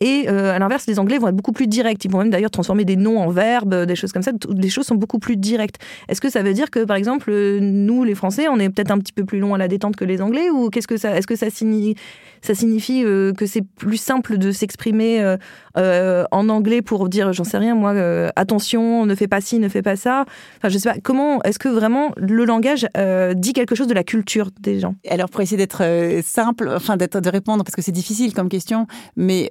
Et 0.00 0.26
à 0.26 0.58
l'inverse, 0.58 0.88
les 0.88 0.98
Anglais 0.98 1.18
vont 1.18 1.28
être 1.28 1.36
beaucoup 1.36 1.52
plus 1.52 1.68
directs. 1.68 2.04
Ils 2.04 2.10
vont 2.10 2.18
même 2.18 2.30
d'ailleurs 2.30 2.50
transformer 2.50 2.84
des 2.84 2.96
noms 2.96 3.20
en 3.20 3.28
verbes, 3.28 3.84
des 3.84 3.94
choses 3.94 4.10
comme 4.10 4.22
ça. 4.22 4.32
Les 4.48 4.68
choses 4.68 4.86
sont 4.86 4.96
beaucoup 4.96 5.20
plus 5.20 5.36
directes. 5.36 5.76
Est-ce 6.08 6.20
que 6.20 6.28
ça 6.28 6.42
veut 6.42 6.54
dire 6.54 6.72
que, 6.72 6.84
par 6.84 6.96
exemple, 6.96 7.32
nous, 7.60 8.02
les 8.02 8.16
Français, 8.16 8.48
on 8.48 8.58
est 8.58 8.68
peut-être 8.68 8.90
un 8.90 8.98
petit 8.98 9.12
peu 9.12 9.24
plus 9.24 9.38
long 9.38 9.54
à 9.54 9.58
la 9.58 9.68
détente 9.68 9.94
que 9.94 10.04
les 10.04 10.20
Anglais, 10.20 10.50
ou 10.50 10.70
qu'est-ce 10.70 10.88
que 10.88 10.96
ça, 10.96 11.16
est-ce 11.16 11.28
que 11.28 11.36
ça 11.36 11.50
signifie, 11.50 11.94
ça 12.40 12.56
signifie 12.56 13.04
que 13.04 13.46
c'est 13.46 13.62
plus 13.62 13.96
simple 13.96 14.38
de 14.38 14.50
s'exprimer 14.50 15.36
en 15.76 16.48
anglais 16.48 16.82
pour 16.82 17.08
dire, 17.08 17.32
j'en 17.32 17.44
sais 17.44 17.58
rien, 17.58 17.74
moi, 17.74 17.92
euh, 17.92 18.30
attention, 18.36 19.06
ne 19.06 19.14
fais 19.14 19.28
pas 19.28 19.40
ci, 19.40 19.58
ne 19.58 19.68
fais 19.68 19.82
pas 19.82 19.96
ça. 19.96 20.24
Enfin, 20.58 20.68
je 20.68 20.78
sais 20.78 20.90
pas, 20.90 20.98
comment 21.02 21.42
est-ce 21.42 21.58
que 21.58 21.68
vraiment 21.68 22.12
le 22.16 22.44
langage 22.44 22.86
euh, 22.96 23.34
dit 23.34 23.52
quelque 23.52 23.74
chose 23.74 23.86
de 23.86 23.94
la 23.94 24.04
culture 24.04 24.50
des 24.60 24.80
gens? 24.80 24.94
Alors, 25.08 25.28
pour 25.28 25.40
essayer 25.40 25.56
d'être 25.56 25.82
euh, 25.82 26.20
simple, 26.24 26.70
enfin, 26.74 26.96
d'être, 26.96 27.20
de 27.20 27.28
répondre, 27.28 27.64
parce 27.64 27.74
que 27.74 27.82
c'est 27.82 27.92
difficile 27.92 28.34
comme 28.34 28.48
question, 28.48 28.86
mais 29.16 29.50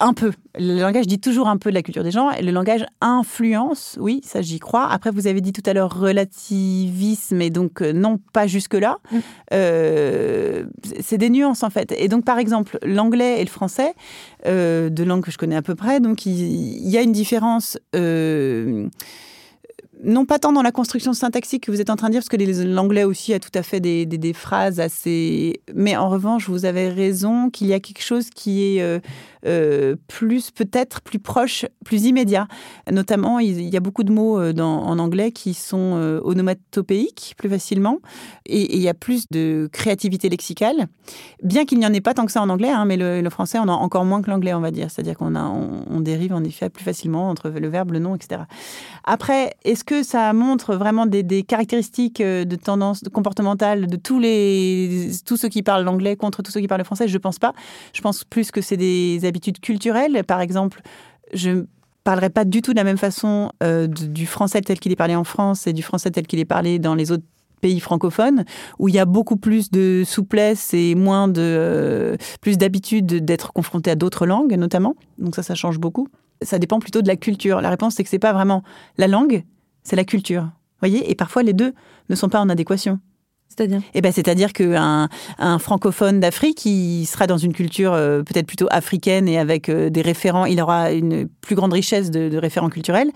un 0.00 0.12
peu. 0.12 0.32
Le 0.58 0.80
langage 0.80 1.06
dit 1.06 1.20
toujours 1.20 1.48
un 1.48 1.58
peu 1.58 1.70
de 1.70 1.74
la 1.74 1.82
culture 1.82 2.02
des 2.02 2.10
gens, 2.10 2.30
et 2.30 2.42
le 2.42 2.50
langage 2.50 2.86
influence, 3.00 3.98
oui, 4.00 4.22
ça 4.24 4.40
j'y 4.40 4.58
crois. 4.58 4.88
Après, 4.88 5.10
vous 5.10 5.26
avez 5.26 5.40
dit 5.40 5.52
tout 5.52 5.62
à 5.66 5.74
l'heure 5.74 5.94
relativisme, 5.98 7.40
et 7.42 7.50
donc 7.50 7.80
non, 7.80 8.18
pas 8.32 8.46
jusque-là. 8.46 8.98
Mm. 9.12 9.18
c'est 11.00 11.18
des 11.18 11.30
nuances, 11.30 11.62
en 11.62 11.70
fait. 11.70 11.92
Et 11.98 12.08
donc, 12.08 12.24
par 12.24 12.38
exemple, 12.38 12.78
l'anglais 12.82 13.40
et 13.40 13.44
le 13.44 13.50
français, 13.50 13.94
de 14.46 15.02
langues 15.04 15.24
que 15.24 15.30
je 15.30 15.38
connais 15.38 15.56
à 15.56 15.62
peu 15.62 15.74
près, 15.74 16.00
donc 16.00 16.26
il 16.26 16.88
y 16.88 16.96
a 16.96 17.02
une 17.02 17.12
différence. 17.12 17.78
Euh, 17.94 18.88
non 20.04 20.26
pas 20.26 20.38
tant 20.38 20.52
dans 20.52 20.62
la 20.62 20.72
construction 20.72 21.14
syntaxique 21.14 21.64
que 21.64 21.70
vous 21.70 21.80
êtes 21.80 21.90
en 21.90 21.96
train 21.96 22.08
de 22.08 22.12
dire, 22.12 22.20
parce 22.20 22.28
que 22.28 22.64
l'anglais 22.64 23.04
aussi 23.04 23.32
a 23.32 23.40
tout 23.40 23.50
à 23.54 23.62
fait 23.62 23.80
des, 23.80 24.04
des, 24.04 24.32
phrases 24.34 24.78
assez... 24.78 25.60
Mais 25.74 25.96
en 25.96 26.10
revanche, 26.10 26.50
vous 26.50 26.66
avez 26.66 26.90
raison 26.90 27.48
qu'il 27.48 27.68
y 27.68 27.72
a 27.72 27.80
quelque 27.80 28.02
chose 28.02 28.28
qui 28.28 28.76
est 28.76 29.00
euh, 29.46 29.94
plus 30.08 30.50
peut-être 30.50 31.00
plus 31.00 31.20
proche, 31.20 31.66
plus 31.84 32.06
immédiat. 32.06 32.48
Notamment, 32.90 33.38
il 33.38 33.68
y 33.68 33.76
a 33.76 33.80
beaucoup 33.80 34.02
de 34.02 34.12
mots 34.12 34.40
euh, 34.40 34.52
en 34.58 34.98
anglais 34.98 35.30
qui 35.30 35.54
sont 35.54 35.94
euh, 35.96 36.20
onomatopéiques 36.24 37.34
plus 37.38 37.48
facilement, 37.48 37.98
et, 38.44 38.76
il 38.76 38.82
y 38.82 38.88
a 38.88 38.94
plus 38.94 39.26
de 39.30 39.68
créativité 39.70 40.28
lexicale, 40.28 40.86
bien 41.42 41.64
qu'il 41.64 41.78
n'y 41.78 41.86
en 41.86 41.92
ait 41.92 42.00
pas 42.00 42.14
tant 42.14 42.26
que 42.26 42.32
ça 42.32 42.42
en 42.42 42.48
anglais, 42.48 42.70
hein, 42.70 42.86
mais 42.86 42.96
le, 42.96 43.28
français 43.30 43.58
on 43.58 43.68
a 43.68 43.72
encore 43.72 44.04
moins 44.04 44.22
que 44.22 44.30
l'anglais, 44.30 44.54
on 44.54 44.60
va 44.60 44.70
dire. 44.70 44.90
C'est-à-dire 44.90 45.16
qu'on 45.16 46.00
dérive 46.00 46.32
en 46.32 46.42
effet 46.42 46.68
plus 46.68 46.84
facilement 46.84 47.28
entre 47.28 47.50
le 47.50 47.68
verbe, 47.68 47.92
le 47.92 47.98
nom, 47.98 48.14
etc. 48.14 48.42
Après, 49.04 49.54
est-ce 49.64 49.84
que 49.84 50.02
ça 50.02 50.32
montre 50.32 50.74
vraiment 50.74 51.06
des, 51.06 51.42
caractéristiques 51.42 52.22
de 52.22 52.56
tendance 52.56 53.02
comportementale 53.12 53.86
de 53.86 53.96
tous 53.96 54.18
les 54.18 55.10
tous 55.24 55.36
ceux 55.36 55.48
qui 55.48 55.62
parlent 55.62 55.84
l'anglais 55.84 56.16
contre 56.16 56.42
tous 56.42 56.50
ceux 56.50 56.60
qui 56.60 56.68
parlent 56.68 56.80
le 56.80 56.84
français? 56.84 57.06
Je 57.08 57.18
pense 57.18 57.38
pas. 57.38 57.52
Je 57.92 58.00
pense 58.00 58.24
plus 58.24 58.50
que 58.50 58.60
c'est 58.60 58.76
des 58.76 59.24
habitudes 59.36 59.60
culturelles. 59.60 60.24
Par 60.24 60.40
exemple, 60.40 60.80
je 61.32 61.66
parlerai 62.04 62.30
pas 62.30 62.44
du 62.44 62.62
tout 62.62 62.72
de 62.72 62.76
la 62.76 62.84
même 62.84 62.96
façon 62.96 63.52
euh, 63.62 63.86
du 63.86 64.26
français 64.26 64.60
tel 64.62 64.78
qu'il 64.80 64.92
est 64.92 64.96
parlé 64.96 65.14
en 65.14 65.24
France 65.24 65.66
et 65.66 65.72
du 65.72 65.82
français 65.82 66.10
tel 66.10 66.26
qu'il 66.26 66.38
est 66.38 66.46
parlé 66.46 66.78
dans 66.78 66.94
les 66.94 67.12
autres 67.12 67.24
pays 67.60 67.80
francophones 67.80 68.44
où 68.78 68.88
il 68.88 68.94
y 68.94 68.98
a 68.98 69.04
beaucoup 69.04 69.36
plus 69.36 69.70
de 69.70 70.02
souplesse 70.06 70.72
et 70.72 70.94
moins 70.94 71.26
de 71.26 71.40
euh, 71.40 72.16
plus 72.40 72.58
d'habitude 72.58 73.24
d'être 73.24 73.52
confronté 73.52 73.90
à 73.90 73.94
d'autres 73.94 74.26
langues 74.26 74.54
notamment. 74.54 74.94
Donc 75.18 75.34
ça, 75.34 75.42
ça 75.42 75.54
change 75.54 75.78
beaucoup. 75.78 76.08
Ça 76.42 76.58
dépend 76.58 76.78
plutôt 76.78 77.02
de 77.02 77.08
la 77.08 77.16
culture. 77.16 77.60
La 77.60 77.70
réponse 77.70 77.94
c'est 77.94 78.04
que 78.04 78.10
c'est 78.10 78.18
pas 78.18 78.32
vraiment 78.32 78.62
la 78.98 79.08
langue, 79.08 79.44
c'est 79.82 79.96
la 79.96 80.04
culture. 80.04 80.50
Voyez, 80.80 81.10
et 81.10 81.14
parfois 81.14 81.42
les 81.42 81.54
deux 81.54 81.72
ne 82.08 82.14
sont 82.14 82.28
pas 82.28 82.40
en 82.40 82.48
adéquation. 82.48 83.00
C'est-à-dire? 83.56 83.80
Eh 83.94 84.00
ben, 84.00 84.12
C'est-à-dire 84.12 84.52
qu'un 84.52 85.08
un 85.38 85.58
francophone 85.58 86.20
d'Afrique, 86.20 86.66
il 86.66 87.06
sera 87.06 87.26
dans 87.26 87.38
une 87.38 87.52
culture 87.52 87.92
euh, 87.94 88.22
peut-être 88.22 88.46
plutôt 88.46 88.66
africaine 88.70 89.28
et 89.28 89.38
avec 89.38 89.68
euh, 89.68 89.88
des 89.90 90.02
référents, 90.02 90.44
il 90.44 90.60
aura 90.60 90.92
une 90.92 91.26
plus 91.40 91.54
grande 91.54 91.72
richesse 91.72 92.10
de, 92.10 92.36
référents 92.36 92.68
culturels. 92.68 93.10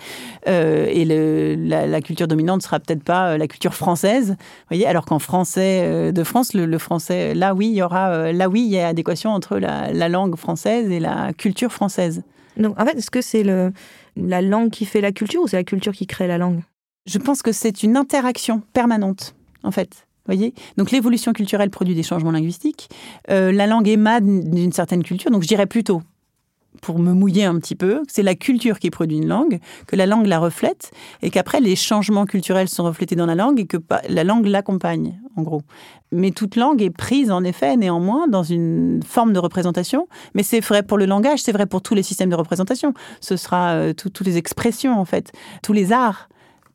Euh, 0.48 0.86
et 0.88 1.04
le, 1.04 1.56
la, 1.56 2.00
culture 2.00 2.26
dominante 2.26 2.62
sera 2.62 2.80
peut-être 2.80 3.02
pas 3.02 3.36
la 3.36 3.46
culture 3.46 3.74
française. 3.74 4.36
Voyez 4.68 4.86
Alors 4.86 5.04
qu'en 5.04 5.18
français 5.18 6.12
de 6.12 6.24
France, 6.24 6.54
le, 6.54 6.78
français, 6.78 7.34
là 7.34 7.54
oui, 7.54 7.68
il 7.68 7.74
y 7.74 7.82
aura, 7.82 8.32
là 8.32 8.48
oui, 8.48 8.62
il 8.62 8.70
y 8.70 8.78
a 8.78 8.88
adéquation 8.88 9.30
entre 9.30 9.58
la, 9.58 9.92
la 9.92 10.08
langue 10.08 10.36
française 10.36 10.90
et 10.90 11.00
la 11.00 11.32
culture 11.34 11.72
française. 11.72 12.22
Donc 12.56 12.80
en 12.80 12.86
fait, 12.86 12.96
est-ce 12.96 13.10
que 13.10 13.20
c'est 13.20 13.42
le, 13.42 13.72
la 14.16 14.40
langue 14.40 14.70
qui 14.70 14.84
fait 14.86 15.00
la 15.00 15.12
culture 15.12 15.42
ou 15.42 15.48
c'est 15.48 15.56
la 15.56 15.64
culture 15.64 15.92
qui 15.92 16.06
crée 16.06 16.26
la 16.26 16.38
langue? 16.38 16.60
Je 17.06 17.18
pense 17.18 17.42
que 17.42 17.52
c'est 17.52 17.82
une 17.82 17.96
interaction 17.96 18.62
permanente, 18.72 19.34
en 19.62 19.70
fait. 19.70 20.06
Voyez 20.30 20.54
donc 20.76 20.92
l'évolution 20.92 21.32
culturelle 21.32 21.70
produit 21.70 21.96
des 21.96 22.04
changements 22.04 22.30
linguistiques. 22.30 22.88
Euh, 23.30 23.50
la 23.50 23.66
langue 23.66 23.88
émane 23.88 24.48
d'une 24.48 24.70
certaine 24.70 25.02
culture, 25.02 25.28
donc 25.32 25.42
je 25.42 25.48
dirais 25.48 25.66
plutôt 25.66 26.02
pour 26.82 27.00
me 27.00 27.12
mouiller 27.12 27.44
un 27.44 27.58
petit 27.58 27.74
peu, 27.74 28.02
c'est 28.06 28.22
la 28.22 28.36
culture 28.36 28.78
qui 28.78 28.90
produit 28.90 29.16
une 29.16 29.26
langue, 29.26 29.58
que 29.88 29.96
la 29.96 30.06
langue 30.06 30.26
la 30.26 30.38
reflète, 30.38 30.92
et 31.20 31.30
qu'après 31.30 31.60
les 31.60 31.74
changements 31.74 32.26
culturels 32.26 32.68
sont 32.68 32.84
reflétés 32.84 33.16
dans 33.16 33.26
la 33.26 33.34
langue 33.34 33.58
et 33.58 33.66
que 33.66 33.76
la 34.08 34.22
langue 34.22 34.46
l'accompagne, 34.46 35.20
en 35.34 35.42
gros. 35.42 35.62
Mais 36.12 36.30
toute 36.30 36.54
langue 36.54 36.80
est 36.80 36.90
prise, 36.90 37.32
en 37.32 37.42
effet, 37.42 37.76
néanmoins, 37.76 38.28
dans 38.28 38.44
une 38.44 39.00
forme 39.04 39.32
de 39.32 39.40
représentation. 39.40 40.06
Mais 40.34 40.44
c'est 40.44 40.60
vrai 40.60 40.84
pour 40.84 40.96
le 40.96 41.06
langage, 41.06 41.40
c'est 41.40 41.52
vrai 41.52 41.66
pour 41.66 41.82
tous 41.82 41.96
les 41.96 42.04
systèmes 42.04 42.30
de 42.30 42.36
représentation. 42.36 42.94
Ce 43.20 43.36
sera 43.36 43.72
euh, 43.72 43.92
toutes 43.92 44.20
les 44.20 44.36
expressions, 44.36 44.98
en 44.98 45.04
fait, 45.04 45.32
tous 45.64 45.72
les 45.72 45.90
arts 45.92 46.28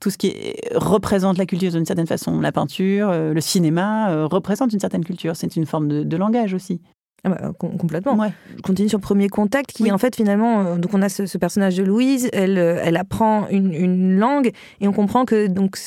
tout 0.06 0.12
ce 0.12 0.20
qui 0.20 0.54
représente 0.76 1.40
la 1.40 1.48
culture 1.48 1.72
d'une 1.72 1.84
certaine 1.84 2.06
façon. 2.06 2.40
La 2.40 2.52
peinture, 2.52 3.10
euh, 3.10 3.34
le 3.34 3.42
cinéma 3.42 4.12
euh, 4.12 4.28
représente 4.28 4.72
une 4.72 4.80
certaine 4.80 5.04
culture. 5.04 5.36
C'est 5.36 5.56
une 5.56 5.66
forme 5.66 6.04
de 6.04 6.18
langage 6.18 6.54
aussi. 6.54 6.80
Ah 7.24 7.30
bah, 7.30 7.52
complètement. 7.58 8.16
Je 8.56 8.62
continue 8.62 8.88
sur 8.88 9.00
Premier 9.00 9.30
Contact, 9.30 9.72
qui 9.72 9.92
en 9.92 9.98
fait 9.98 10.16
finalement, 10.16 10.60
euh, 10.60 10.76
donc 10.76 10.94
on 10.94 11.02
a 11.02 11.10
ce, 11.10 11.38
personnage 11.40 11.76
de 11.76 11.82
Louise, 11.82 12.30
elle, 12.34 12.60
elle 12.60 12.98
apprend 12.98 13.48
une, 13.50 14.20
langue 14.20 14.52
et 14.80 14.88
on 14.88 14.94
comprend 14.94 15.26
que 15.26 15.48
donc, 15.48 15.80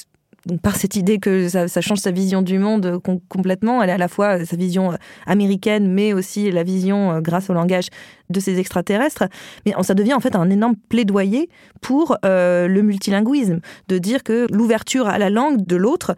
par 0.63 0.77
cette 0.77 0.97
idée 0.97 1.19
que 1.19 1.49
ça, 1.49 1.81
change 1.81 1.99
sa 1.99 2.11
vision 2.11 2.43
du 2.43 2.59
monde 2.59 2.87
euh, 2.87 2.99
complètement, 3.29 3.83
elle 3.83 3.91
a 3.91 3.95
à 3.95 3.99
la 3.99 4.09
fois 4.09 4.45
sa 4.45 4.57
vision 4.57 4.93
américaine, 5.27 5.93
mais 5.93 6.13
aussi 6.13 6.51
la 6.51 6.63
vision 6.63 7.21
grâce 7.21 7.51
au 7.51 7.55
langage 7.55 7.89
de 8.31 8.41
ces 8.41 8.59
extraterrestres. 8.59 9.25
Mais 9.67 9.75
ça 9.83 9.95
devient 9.95 10.15
en 10.15 10.21
fait 10.21 10.37
un 10.37 10.49
énorme 10.51 10.77
plaidoyer 10.89 11.49
pour 11.81 12.17
le 12.23 12.81
multilinguisme, 12.81 13.61
de 13.89 13.99
dire 13.99 14.23
que 14.23 14.47
l'ouverture 14.51 15.09
à 15.09 15.19
la 15.19 15.31
langue 15.31 15.67
de 15.67 15.77
l'autre 15.77 16.15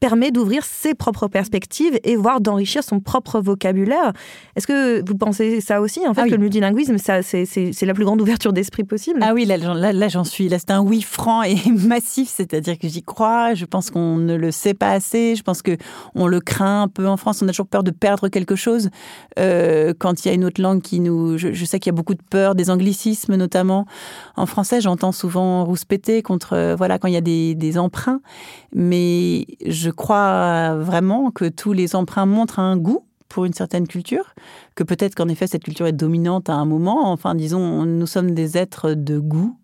permet 0.00 0.30
d'ouvrir 0.30 0.64
ses 0.64 0.94
propres 0.94 1.28
perspectives 1.28 1.98
et 2.04 2.16
voire 2.16 2.40
d'enrichir 2.40 2.82
son 2.82 3.00
propre 3.00 3.40
vocabulaire. 3.40 4.12
Est-ce 4.56 4.66
que 4.66 5.06
vous 5.06 5.16
pensez 5.16 5.60
ça 5.60 5.82
aussi, 5.82 6.06
en 6.08 6.14
fait, 6.14 6.22
ah 6.22 6.26
que 6.26 6.30
le 6.30 6.38
multilinguisme, 6.38 6.96
c'est 6.98 7.82
la 7.82 7.94
plus 7.94 8.04
grande 8.04 8.20
ouverture 8.20 8.54
d'esprit 8.54 8.84
possible? 8.84 9.20
Ah 9.22 9.34
oui, 9.34 9.44
là, 9.44 9.58
là, 9.58 10.08
j'en 10.08 10.24
suis. 10.24 10.48
Là, 10.48 10.58
c'est 10.58 10.70
un 10.70 10.80
oui 10.80 11.02
franc 11.02 11.42
et 11.42 11.56
massif, 11.70 12.32
c'est-à-dire 12.34 12.78
que 12.78 12.88
j'y 12.88 13.02
crois. 13.02 13.52
Je 13.52 13.66
pense 13.66 13.90
qu'on 13.90 14.16
ne 14.16 14.34
le 14.34 14.50
sait 14.50 14.74
pas 14.74 14.90
assez. 14.90 15.36
Je 15.36 15.42
pense 15.42 15.60
que 15.60 15.76
on 16.14 16.26
le 16.26 16.40
craint 16.40 16.82
un 16.82 16.88
peu 16.88 17.06
en 17.06 17.18
France. 17.18 17.42
On 17.42 17.48
a 17.48 17.50
toujours 17.50 17.66
peur 17.66 17.82
de 17.82 17.90
perdre 17.90 18.28
quelque 18.28 18.56
chose 18.56 18.88
euh, 19.38 19.92
quand 19.98 20.24
il 20.24 20.28
y 20.28 20.30
a 20.30 20.34
une 20.34 20.46
autre 20.46 20.62
langue 20.62 20.80
qui 20.80 21.00
nous. 21.00 21.36
Je, 21.36 21.64
sais 21.66 21.78
qu'il 21.78 21.90
y 21.90 21.94
a 21.94 21.96
beaucoup 21.96 22.14
de 22.14 22.22
peur, 22.30 22.54
des 22.54 22.70
anglicismes 22.70 23.36
notamment. 23.36 23.84
En 24.36 24.46
français, 24.46 24.80
j'entends 24.80 25.12
souvent 25.12 25.64
rouspéter 25.66 26.22
contre 26.22 26.74
voilà 26.76 26.98
quand 26.98 27.08
il 27.08 27.14
y 27.14 27.18
a 27.18 27.20
des, 27.20 27.54
des 27.54 27.76
emprunts, 27.76 28.20
mais 28.74 29.46
je 29.66 29.89
je 29.90 29.94
crois 29.96 30.76
vraiment 30.76 31.32
que 31.32 31.46
tous 31.46 31.72
les 31.72 31.96
emprunts 31.96 32.24
montrent 32.24 32.60
un 32.60 32.76
goût 32.76 33.04
pour 33.28 33.44
une 33.44 33.52
certaine 33.52 33.88
culture, 33.88 34.36
que 34.76 34.84
peut-être 34.84 35.16
qu'en 35.16 35.26
effet 35.26 35.48
cette 35.48 35.64
culture 35.64 35.88
est 35.88 35.92
dominante 35.92 36.48
à 36.48 36.54
un 36.54 36.64
moment. 36.64 37.10
Enfin, 37.10 37.34
disons, 37.34 37.84
nous 37.86 38.06
sommes 38.06 38.30
des 38.30 38.56
êtres 38.56 38.94
de 38.94 39.18
goût, 39.18 39.56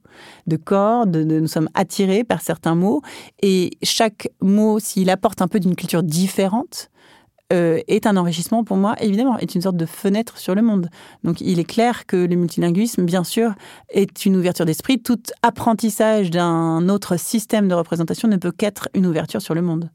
de 0.48 0.56
corps, 0.56 1.06
nous 1.06 1.46
sommes 1.46 1.68
attirés 1.74 2.24
par 2.24 2.40
certains 2.40 2.74
mots, 2.74 3.02
et 3.40 3.78
chaque 3.84 4.30
mot, 4.40 4.80
s'il 4.80 5.10
apporte 5.10 5.42
un 5.42 5.46
peu 5.46 5.60
d'une 5.60 5.76
culture 5.76 6.02
différente, 6.02 6.90
euh, 7.52 7.78
est 7.86 8.08
un 8.08 8.16
enrichissement 8.16 8.64
pour 8.64 8.76
moi, 8.76 8.96
évidemment, 8.98 9.38
est 9.38 9.54
une 9.54 9.62
sorte 9.62 9.76
de 9.76 9.86
fenêtre 9.86 10.38
sur 10.38 10.56
le 10.56 10.62
monde. 10.62 10.88
Donc 11.22 11.40
il 11.40 11.60
est 11.60 11.64
clair 11.64 12.04
que 12.06 12.16
le 12.16 12.34
multilinguisme, 12.34 13.04
bien 13.04 13.22
sûr, 13.22 13.54
est 13.90 14.26
une 14.26 14.34
ouverture 14.34 14.66
d'esprit. 14.66 15.00
Tout 15.00 15.22
apprentissage 15.42 16.32
d'un 16.32 16.88
autre 16.88 17.16
système 17.16 17.68
de 17.68 17.74
représentation 17.74 18.26
ne 18.26 18.36
peut 18.36 18.50
qu'être 18.50 18.88
une 18.92 19.06
ouverture 19.06 19.40
sur 19.40 19.54
le 19.54 19.62
monde. 19.62 19.88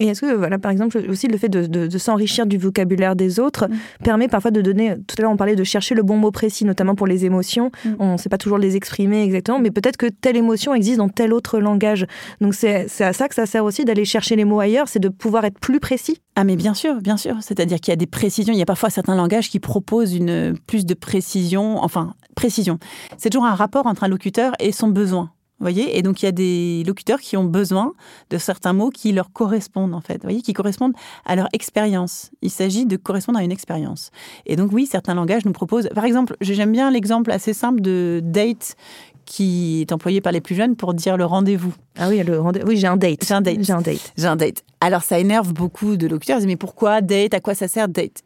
Et 0.00 0.08
est-ce 0.08 0.22
que, 0.22 0.34
voilà, 0.34 0.58
par 0.58 0.72
exemple, 0.72 0.98
aussi 1.08 1.28
le 1.28 1.38
fait 1.38 1.48
de, 1.48 1.98
s'enrichir 1.98 2.46
du 2.46 2.58
vocabulaire 2.58 3.14
des 3.14 3.38
autres 3.38 3.68
mm. 3.68 3.74
permet 4.02 4.28
parfois 4.28 4.50
de 4.50 4.60
donner, 4.60 4.96
tout 5.06 5.14
à 5.18 5.22
l'heure 5.22 5.30
on 5.30 5.36
parlait 5.36 5.54
de 5.54 5.62
chercher 5.62 5.94
le 5.94 6.02
bon 6.02 6.16
mot 6.16 6.32
précis, 6.32 6.64
notamment 6.64 6.96
pour 6.96 7.06
les 7.06 7.24
émotions, 7.24 7.70
mm. 7.84 7.88
on 8.00 8.12
ne 8.14 8.16
sait 8.16 8.28
pas 8.28 8.38
toujours 8.38 8.58
les 8.58 8.74
exprimer 8.74 9.22
exactement, 9.22 9.60
mais 9.60 9.70
peut-être 9.70 9.96
que 9.96 10.06
telle 10.06 10.36
émotion 10.36 10.74
existe 10.74 10.98
dans 10.98 11.08
tel 11.08 11.32
autre 11.32 11.60
langage. 11.60 12.06
Donc 12.40 12.54
c'est 12.54 12.86
à 13.00 13.12
ça 13.12 13.28
que 13.28 13.34
ça 13.36 13.46
sert 13.46 13.64
aussi 13.64 13.84
d'aller 13.84 14.04
chercher 14.04 14.34
les 14.34 14.44
mots 14.44 14.60
ailleurs, 14.60 14.88
c'est 14.88 14.98
de 14.98 15.08
pouvoir 15.08 15.44
être 15.44 15.60
plus 15.60 15.78
précis. 15.78 16.20
Ah 16.34 16.42
mais 16.42 16.56
bien 16.56 16.74
sûr, 16.74 16.96
bien 17.00 17.16
sûr. 17.16 17.36
C'est-à-dire 17.40 17.78
qu'il 17.78 17.92
y 17.92 17.94
a 17.94 17.96
des 17.96 18.06
précisions, 18.06 18.52
il 18.52 18.58
y 18.58 18.62
a 18.62 18.66
parfois 18.66 18.90
certains 18.90 19.14
langages 19.14 19.48
qui 19.48 19.60
proposent 19.60 20.14
une 20.14 20.58
plus 20.66 20.84
de 20.84 20.94
précision, 20.94 21.78
enfin 21.82 22.14
précision. 22.34 22.78
C'est 23.16 23.30
toujours 23.30 23.46
un 23.46 23.54
rapport 23.54 23.86
entre 23.86 24.02
un 24.02 24.08
locuteur 24.08 24.54
et 24.58 24.72
son 24.72 24.88
besoin 24.88 25.30
voyez 25.64 25.98
Et 25.98 26.02
donc, 26.02 26.22
il 26.22 26.26
y 26.26 26.28
a 26.28 26.32
des 26.32 26.84
locuteurs 26.86 27.20
qui 27.20 27.36
ont 27.36 27.44
besoin 27.44 27.92
de 28.30 28.38
certains 28.38 28.72
mots 28.72 28.90
qui 28.90 29.12
leur 29.12 29.32
correspondent, 29.32 29.94
en 29.94 30.00
fait. 30.00 30.22
voyez 30.22 30.42
Qui 30.42 30.52
correspondent 30.52 30.94
à 31.24 31.36
leur 31.36 31.48
expérience. 31.52 32.30
Il 32.42 32.50
s'agit 32.50 32.86
de 32.86 32.96
correspondre 32.96 33.38
à 33.38 33.44
une 33.44 33.52
expérience. 33.52 34.10
Et 34.46 34.56
donc, 34.56 34.72
oui, 34.72 34.86
certains 34.86 35.14
langages 35.14 35.44
nous 35.44 35.52
proposent. 35.52 35.88
Par 35.94 36.04
exemple, 36.04 36.36
j'aime 36.40 36.72
bien 36.72 36.90
l'exemple 36.90 37.30
assez 37.30 37.52
simple 37.52 37.80
de 37.80 38.20
date 38.22 38.76
qui 39.24 39.80
est 39.80 39.92
employé 39.92 40.20
par 40.20 40.32
les 40.32 40.40
plus 40.40 40.54
jeunes 40.54 40.76
pour 40.76 40.94
dire 40.94 41.16
le 41.16 41.24
rendez-vous. 41.24 41.72
Ah 41.98 42.08
oui, 42.08 42.22
le 42.22 42.38
rendez 42.38 42.62
oui, 42.66 42.76
j'ai 42.76 42.86
un 42.86 42.96
date. 42.96 43.24
J'ai 43.26 43.34
un 43.34 43.40
date. 43.40 43.58
J'ai 43.60 43.72
un 43.72 43.80
date. 43.80 44.12
J'ai 44.16 44.26
un 44.26 44.36
date. 44.36 44.64
Alors 44.80 45.02
ça 45.02 45.18
énerve 45.18 45.52
beaucoup 45.52 45.96
de 45.96 46.06
locuteurs. 46.06 46.36
Ils 46.36 46.40
disent 46.40 46.46
mais 46.46 46.56
pourquoi 46.56 47.00
date? 47.00 47.34
À 47.34 47.40
quoi 47.40 47.54
ça 47.54 47.68
sert 47.68 47.88
date? 47.88 48.22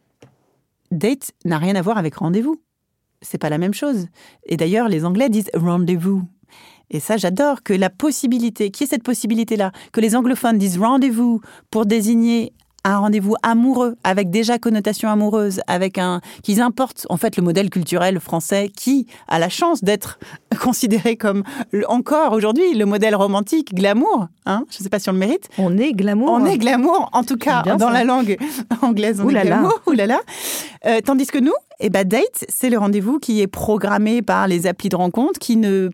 Date 0.91 1.31
n'a 1.45 1.57
rien 1.57 1.75
à 1.75 1.81
voir 1.81 1.97
avec 1.97 2.15
rendez-vous. 2.15 2.61
C'est 3.21 3.37
pas 3.37 3.49
la 3.49 3.57
même 3.57 3.73
chose. 3.73 4.07
Et 4.45 4.57
d'ailleurs, 4.57 4.87
les 4.87 5.05
Anglais 5.05 5.29
disent 5.29 5.49
rendez-vous. 5.53 6.23
Et 6.91 6.99
ça, 6.99 7.17
j'adore 7.17 7.63
que 7.63 7.73
la 7.73 7.89
possibilité, 7.89 8.71
qui 8.71 8.83
est 8.83 8.87
cette 8.87 9.03
possibilité-là, 9.03 9.71
que 9.91 10.01
les 10.01 10.15
anglophones 10.15 10.57
disent 10.57 10.79
rendez-vous 10.79 11.41
pour 11.69 11.85
désigner 11.85 12.53
un 12.83 12.97
rendez-vous 12.99 13.35
amoureux, 13.43 13.95
avec 14.03 14.29
déjà 14.29 14.57
connotation 14.57 15.09
amoureuse, 15.09 15.61
avec 15.67 15.97
un 15.97 16.21
qu'ils 16.43 16.61
importent 16.61 17.05
en 17.09 17.17
fait 17.17 17.37
le 17.37 17.43
modèle 17.43 17.69
culturel 17.69 18.19
français 18.19 18.71
qui 18.75 19.07
a 19.27 19.39
la 19.39 19.49
chance 19.49 19.83
d'être 19.83 20.19
considéré 20.61 21.15
comme 21.17 21.43
encore 21.87 22.33
aujourd'hui 22.33 22.73
le 22.73 22.85
modèle 22.85 23.15
romantique 23.15 23.73
glamour. 23.73 24.27
Hein 24.45 24.65
Je 24.71 24.77
ne 24.79 24.83
sais 24.83 24.89
pas 24.89 24.99
si 24.99 25.09
on 25.09 25.13
le 25.13 25.19
mérite. 25.19 25.49
On 25.57 25.77
est 25.77 25.93
glamour. 25.93 26.31
On 26.31 26.45
est 26.45 26.57
glamour, 26.57 27.09
en 27.13 27.23
tout 27.23 27.37
cas 27.37 27.63
dans 27.63 27.89
la 27.89 28.03
langue 28.03 28.37
anglaise. 28.81 29.21
On 29.21 29.29
est 29.29 29.41
glamour. 29.41 29.79
Oulala. 29.85 30.19
Euh, 30.85 31.01
tandis 31.03 31.27
que 31.27 31.39
nous, 31.39 31.53
eh 31.79 31.89
ben 31.89 32.07
date, 32.07 32.45
c'est 32.47 32.69
le 32.69 32.77
rendez-vous 32.77 33.19
qui 33.19 33.41
est 33.41 33.47
programmé 33.47 34.21
par 34.21 34.47
les 34.47 34.67
applis 34.67 34.89
de 34.89 34.95
rencontre, 34.95 35.39
qui 35.39 35.57
ne 35.57 35.89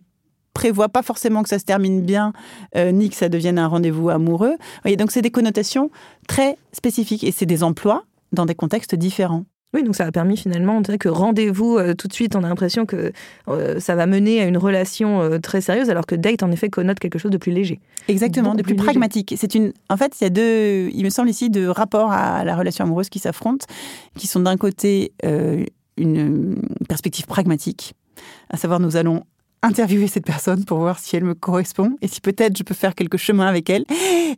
prévoit 0.55 0.89
pas 0.89 1.03
forcément 1.03 1.43
que 1.43 1.49
ça 1.49 1.59
se 1.59 1.65
termine 1.65 2.01
bien, 2.01 2.33
euh, 2.75 2.91
ni 2.91 3.09
que 3.09 3.15
ça 3.15 3.29
devienne 3.29 3.59
un 3.59 3.67
rendez-vous 3.67 4.09
amoureux. 4.09 4.55
Donc 4.97 5.11
c'est 5.11 5.21
des 5.21 5.29
connotations 5.29 5.91
très 6.27 6.57
spécifiques 6.71 7.23
et 7.23 7.31
c'est 7.31 7.45
des 7.45 7.61
emplois 7.61 8.05
dans 8.31 8.47
des 8.47 8.55
contextes 8.55 8.95
différents. 8.95 9.43
Oui, 9.73 9.83
donc 9.83 9.95
ça 9.97 10.05
a 10.05 10.11
permis 10.11 10.37
finalement, 10.37 10.77
on 10.77 10.81
dirait 10.81 10.97
que 10.97 11.09
rendez-vous 11.09 11.77
euh, 11.77 11.93
tout 11.93 12.07
de 12.07 12.13
suite, 12.13 12.37
on 12.37 12.43
a 12.45 12.47
l'impression 12.47 12.85
que 12.85 13.11
euh, 13.49 13.79
ça 13.81 13.95
va 13.95 14.05
mener 14.05 14.41
à 14.41 14.45
une 14.45 14.57
relation 14.57 15.39
très 15.41 15.59
sérieuse, 15.59 15.89
alors 15.89 16.05
que 16.05 16.15
date 16.15 16.41
en 16.43 16.51
effet 16.51 16.69
connote 16.69 16.99
quelque 16.99 17.19
chose 17.19 17.31
de 17.31 17.37
plus 17.37 17.51
léger. 17.51 17.81
Exactement, 18.07 18.55
de 18.55 18.63
plus, 18.63 18.75
pragmatique. 18.75 19.35
C'est 19.37 19.55
une, 19.55 19.73
en 19.89 19.97
fait, 19.97 20.13
il 20.21 20.23
y 20.23 20.27
a 20.27 20.29
deux, 20.29 20.89
il 20.93 21.03
me 21.03 21.09
semble 21.09 21.29
ici, 21.29 21.49
deux 21.49 21.69
rapports 21.69 22.13
à 22.13 22.45
la 22.45 22.55
relation 22.55 22.85
amoureuse 22.85 23.09
qui 23.09 23.19
s'affrontent, 23.19 23.65
qui 24.17 24.27
sont 24.27 24.39
d'un 24.39 24.55
côté 24.55 25.11
une 25.97 26.61
perspective 26.87 27.25
pragmatique, 27.25 27.93
à 28.49 28.55
savoir 28.55 28.79
nous 28.79 28.95
allons 28.95 29.25
interviewer 29.61 30.07
cette 30.07 30.25
personne 30.25 30.63
pour 30.65 30.79
voir 30.79 30.99
si 30.99 31.15
elle 31.15 31.23
me 31.23 31.33
correspond 31.33 31.97
et 32.01 32.07
si 32.07 32.21
peut-être 32.21 32.57
je 32.57 32.63
peux 32.63 32.73
faire 32.73 32.95
quelque 32.95 33.17
chemin 33.17 33.47
avec 33.47 33.69
elle. 33.69 33.85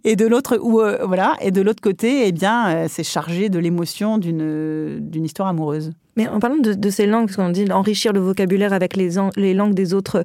Et 0.03 0.15
de 0.15 0.25
l'autre, 0.25 0.53
euh, 0.53 1.05
voilà, 1.05 1.35
et 1.41 1.51
de 1.51 1.61
l'autre 1.61 1.81
côté, 1.81 2.27
eh 2.27 2.31
bien, 2.31 2.69
euh, 2.69 2.87
c'est 2.89 3.03
chargé 3.03 3.49
de 3.49 3.59
l'émotion 3.59 4.17
d'une 4.17 4.99
d'une 4.99 5.25
histoire 5.25 5.47
amoureuse. 5.49 5.91
Mais 6.17 6.27
en 6.27 6.39
parlant 6.39 6.57
de, 6.57 6.89
ces 6.89 7.05
langues, 7.05 7.27
parce 7.27 7.35
qu'on 7.35 7.49
dit 7.49 7.71
enrichir 7.71 8.11
le 8.11 8.19
vocabulaire 8.19 8.73
avec 8.73 8.97
les, 8.97 9.11
langues 9.53 9.75
des 9.75 9.93
autres, 9.93 10.23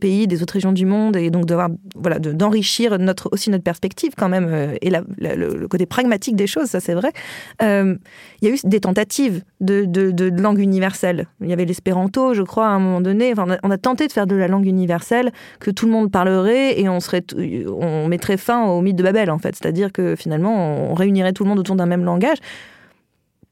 pays, 0.00 0.26
des 0.26 0.42
autres 0.42 0.54
régions 0.54 0.72
du 0.72 0.86
monde, 0.86 1.16
et 1.16 1.30
donc 1.30 1.44
d'avoir 1.44 1.68
voilà, 1.94 2.18
d'enrichir 2.18 2.96
aussi 3.30 3.50
notre 3.50 3.62
perspective 3.62 4.12
quand 4.16 4.30
même, 4.30 4.48
euh, 4.50 4.74
et 4.80 4.90
le, 4.90 5.68
côté 5.68 5.84
pragmatique 5.84 6.34
des 6.34 6.46
choses, 6.46 6.68
ça 6.68 6.80
c'est 6.80 6.94
vrai. 6.94 7.12
Euh, 7.62 7.94
il 8.40 8.48
y 8.48 8.50
a 8.50 8.54
eu 8.54 8.58
des 8.64 8.80
tentatives 8.80 9.42
de, 9.60 10.40
langue 10.40 10.60
universelle. 10.60 11.26
Il 11.42 11.50
y 11.50 11.52
avait 11.52 11.66
l'espéranto, 11.66 12.32
je 12.32 12.42
crois, 12.42 12.68
à 12.68 12.70
un 12.70 12.78
moment 12.78 13.02
donné. 13.02 13.30
Enfin, 13.32 13.58
on, 13.62 13.70
a, 13.70 13.76
tenté 13.76 14.06
de 14.06 14.12
faire 14.12 14.26
de 14.26 14.34
la 14.34 14.48
langue 14.48 14.66
universelle 14.66 15.30
que 15.60 15.70
tout 15.70 15.84
le 15.84 15.92
monde 15.92 16.10
parlerait 16.10 16.80
et 16.80 16.88
on, 16.88 16.98
on 17.80 18.08
mettrait 18.08 18.38
fin 18.38 18.64
au 18.64 18.80
mythe 18.80 18.96
de 18.96 19.02
Babel, 19.02 19.30
en 19.30 19.38
fait. 19.38 19.54
C'est-à-dire 19.56 19.92
que 19.92 20.16
finalement, 20.16 20.90
on 20.90 20.94
réunirait 20.94 21.34
tout 21.34 21.44
le 21.44 21.50
monde 21.50 21.58
autour 21.58 21.76
d'un 21.76 21.86
même 21.86 22.04
langage 22.04 22.38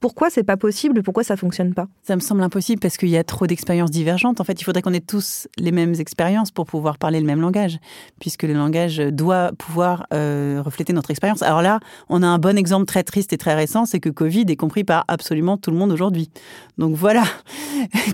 pourquoi 0.00 0.30
c'est 0.30 0.44
pas 0.44 0.56
possible 0.56 1.02
Pourquoi 1.02 1.24
ça 1.24 1.36
fonctionne 1.36 1.74
pas? 1.74 1.88
Ça 2.02 2.16
me 2.16 2.20
semble 2.20 2.42
impossible 2.42 2.80
parce 2.80 2.96
qu'il 2.96 3.08
y 3.08 3.16
a 3.16 3.24
trop 3.24 3.46
d'expériences 3.46 3.90
divergentes. 3.90 4.40
En 4.40 4.44
fait, 4.44 4.60
il 4.60 4.64
faudrait 4.64 4.82
qu'on 4.82 4.92
ait 4.92 5.00
tous 5.00 5.48
les 5.58 5.72
mêmes 5.72 5.94
expériences 5.98 6.50
pour 6.50 6.66
pouvoir 6.66 6.98
parler 6.98 7.20
le 7.20 7.26
même 7.26 7.40
langage, 7.40 7.78
puisque 8.20 8.42
le 8.42 8.52
langage 8.52 8.98
doit 8.98 9.52
pouvoir 9.58 10.06
euh, 10.12 10.60
refléter 10.64 10.92
notre 10.92 11.10
expérience. 11.10 11.42
Alors 11.42 11.62
là, 11.62 11.80
on 12.08 12.22
a 12.22 12.26
un 12.26 12.38
bon 12.38 12.58
exemple 12.58 12.86
très 12.86 13.02
triste 13.02 13.32
et 13.32 13.38
très 13.38 13.54
récent, 13.54 13.86
c'est 13.86 14.00
que 14.00 14.10
Covid 14.10 14.44
est 14.48 14.56
compris 14.56 14.84
par 14.84 15.04
absolument 15.08 15.56
tout 15.56 15.70
le 15.70 15.76
monde 15.76 15.92
aujourd'hui. 15.92 16.30
Donc 16.78 16.94
voilà, 16.94 17.24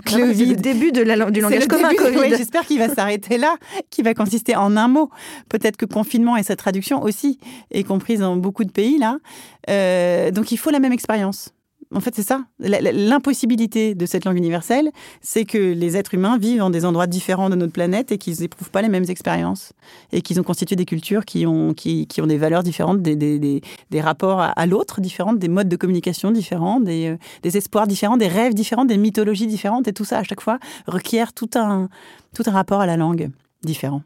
C'est 0.05 0.45
le 0.45 0.55
début 0.55 0.91
de 0.91 1.01
la, 1.01 1.29
du 1.29 1.41
langage 1.41 1.67
commun. 1.67 1.89
J'espère 2.29 2.65
qu'il 2.65 2.79
va 2.79 2.89
s'arrêter 2.89 3.37
là, 3.37 3.55
qui 3.89 4.01
va 4.01 4.13
consister 4.13 4.55
en 4.55 4.77
un 4.77 4.87
mot. 4.87 5.09
Peut-être 5.49 5.77
que 5.77 5.85
confinement 5.85 6.37
et 6.37 6.43
sa 6.43 6.55
traduction 6.55 7.01
aussi 7.01 7.39
est 7.71 7.83
comprise 7.83 8.19
dans 8.19 8.35
beaucoup 8.35 8.63
de 8.63 8.71
pays 8.71 8.97
là. 8.97 9.17
Euh, 9.69 10.31
donc 10.31 10.51
il 10.51 10.57
faut 10.57 10.69
la 10.69 10.79
même 10.79 10.93
expérience. 10.93 11.53
En 11.95 11.99
fait, 11.99 12.15
c'est 12.15 12.23
ça. 12.23 12.43
L'impossibilité 12.59 13.93
de 13.93 14.05
cette 14.05 14.25
langue 14.25 14.37
universelle, 14.37 14.89
c'est 15.21 15.45
que 15.45 15.57
les 15.57 15.95
êtres 15.95 16.13
humains 16.15 16.37
vivent 16.37 16.59
dans 16.59 16.69
des 16.69 16.85
endroits 16.85 17.07
différents 17.07 17.49
de 17.49 17.55
notre 17.55 17.71
planète 17.71 18.11
et 18.11 18.17
qu'ils 18.17 18.41
n'éprouvent 18.41 18.71
pas 18.71 18.81
les 18.81 18.89
mêmes 18.89 19.05
expériences. 19.09 19.73
Et 20.11 20.21
qu'ils 20.21 20.39
ont 20.39 20.43
constitué 20.43 20.75
des 20.75 20.85
cultures 20.85 21.25
qui 21.25 21.45
ont, 21.45 21.73
des 21.73 22.37
valeurs 22.37 22.63
différentes, 22.63 23.01
des 23.01 23.61
rapports 24.01 24.41
à, 24.41 24.65
l'autre 24.65 25.01
différents, 25.01 25.33
des 25.33 25.49
modes 25.49 25.69
de 25.69 25.75
communication 25.75 26.31
différents, 26.31 26.79
des, 26.79 27.09
euh, 27.09 27.17
des 27.43 27.57
espoirs 27.57 27.87
différents, 27.87 28.17
des 28.17 28.27
rêves 28.27 28.53
différents, 28.53 28.85
des 28.85 28.97
mythologies 28.97 29.47
différentes. 29.47 29.87
Et 29.87 29.93
tout 29.93 30.05
ça, 30.05 30.19
à 30.19 30.23
chaque 30.23 30.41
fois, 30.41 30.59
requiert 30.87 31.33
tout 31.33 31.49
un, 31.55 31.89
tout 32.33 32.43
un 32.45 32.51
rapport 32.51 32.81
à 32.81 32.85
la 32.85 32.97
langue 32.97 33.29
différent. 33.63 34.01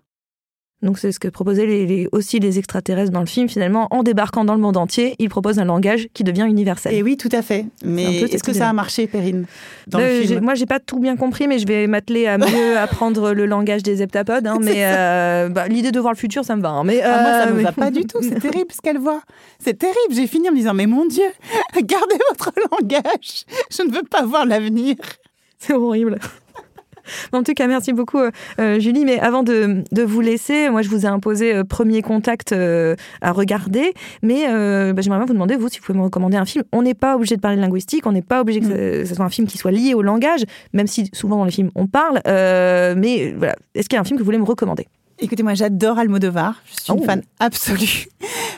Donc 0.84 1.00
c'est 1.00 1.12
ce 1.12 1.20
que 1.20 1.28
proposaient 1.28 1.66
les, 1.66 2.08
aussi 2.12 2.40
les 2.40 2.60
extraterrestres 2.60 3.12
dans 3.12 3.22
le 3.22 3.26
film. 3.26 3.50
Finalement, 3.50 3.88
en 3.90 4.04
débarquant 4.04 4.46
dans 4.46 4.54
le 4.54 4.62
monde 4.62 4.78
entier, 4.78 5.16
ils 5.18 5.30
proposent 5.30 5.58
un 5.58 5.66
langage 5.66 6.08
qui 6.14 6.24
devient 6.24 6.46
universel. 6.48 6.94
Et 6.94 7.02
oui, 7.02 7.18
tout 7.18 7.30
à 7.32 7.42
fait. 7.42 7.66
Mais 7.84 8.22
est-ce 8.22 8.44
que 8.44 8.54
ça 8.54 8.70
a 8.70 8.74
marché, 8.74 9.08
Perrine 9.08 9.46
dans 9.88 9.98
le 9.98 10.06
euh, 10.06 10.22
film 10.22 10.44
Moi, 10.44 10.54
j'ai 10.54 10.68
pas 10.68 10.80
tout 10.80 11.00
bien 11.00 11.16
compris, 11.16 11.48
mais 11.48 11.58
je 11.58 11.66
vais 11.66 11.88
m'atteler 11.88 12.28
à 12.28 12.38
mieux 12.38 12.78
apprendre 12.78 13.34
le 13.34 13.48
langage 13.48 13.82
des 13.82 14.04
heptapodes. 14.04 14.46
Hein, 14.46 14.60
mais 14.62 14.86
euh, 14.86 15.50
bah, 15.50 15.68
l'idée 15.68 15.92
de 15.92 16.00
voir 16.00 16.14
le 16.14 16.18
futur, 16.18 16.46
ça 16.46 16.56
me 16.56 16.62
va. 16.62 16.70
Hein, 16.70 16.84
mais 16.84 17.02
ah, 17.02 17.22
moi, 17.22 17.32
ça 17.32 17.52
me 17.52 17.60
euh, 17.60 17.64
va 17.64 17.72
pas 17.72 17.90
du 17.90 18.06
tout. 18.06 18.20
C'est 18.22 18.40
terrible 18.40 18.72
ce 18.72 18.82
qu'elle 18.82 19.00
voit. 19.00 19.22
C'est 19.58 19.80
terrible. 19.80 20.14
J'ai 20.14 20.28
fini 20.28 20.48
en 20.50 20.52
me 20.52 20.58
disant, 20.58 20.76
mais 20.76 20.86
mon 20.86 21.06
Dieu, 21.06 21.26
gardez 21.82 22.18
votre 22.30 22.52
langage. 22.72 23.46
Je 23.72 23.82
ne 23.82 23.92
veux 23.92 24.04
pas 24.04 24.24
voir 24.24 24.46
l'avenir. 24.46 24.96
C'est 25.58 25.74
horrible. 25.74 26.20
En 27.34 27.44
tout 27.44 27.54
cas, 27.54 27.68
merci 27.68 27.94
beaucoup, 27.94 28.20
euh, 28.20 28.32
euh, 28.60 28.80
Julie. 28.80 29.06
Mais 29.06 29.20
avant 29.20 29.44
de, 29.44 29.84
vous 30.04 30.22
laisser, 30.22 30.70
moi, 30.70 30.82
je 30.82 30.90
vous 30.90 31.06
ai 31.06 31.10
imposé 31.10 31.54
euh, 31.54 31.64
premier 31.64 32.02
contact 32.02 32.54
à 33.22 33.32
regarder. 33.32 33.94
Mais 34.22 34.44
bah, 34.48 35.02
j'aimerais 35.02 35.20
bien 35.20 35.26
vous 35.26 35.34
demander, 35.34 35.56
vous, 35.56 35.70
si 35.70 35.80
vous 35.80 35.86
pouvez 35.86 35.98
me 35.98 36.04
recommander 36.04 36.38
un 36.38 36.46
film. 36.46 36.64
On 36.72 36.82
n'est 36.82 36.94
pas 36.94 37.16
obligé 37.16 37.36
de 37.36 37.42
parler 37.42 37.58
linguistique, 37.58 38.06
on 38.06 38.12
n'est 38.12 38.22
pas 38.22 38.42
obligé 38.42 38.60
que 38.62 39.06
ce 39.06 39.16
soit 39.16 39.26
un 39.26 39.30
film 39.30 39.48
qui 39.48 39.58
soit 39.58 39.72
lié 39.72 39.94
au 39.94 40.02
langage, 40.02 40.44
même 40.74 40.88
si 40.88 41.10
souvent 41.14 41.38
dans 41.38 41.46
les 41.46 41.52
films 41.52 41.72
on 41.76 41.88
parle. 41.88 42.22
mais 42.26 43.34
voilà, 43.38 43.56
est-ce 43.76 43.90
qu'il 43.90 43.96
y 43.96 43.98
a 43.98 44.02
un 44.02 44.06
film 44.06 44.18
que 44.18 44.24
vous 44.24 44.28
voulez 44.28 44.38
me 44.38 44.44
recommander? 44.44 44.88
Écoutez, 45.20 45.42
moi 45.42 45.56
j'adore 45.56 45.98
Almodovar, 45.98 46.62
je 46.66 46.84
suis 46.84 46.94
une 46.94 47.00
oh. 47.02 47.06
fan 47.06 47.24
absolue. 47.40 48.08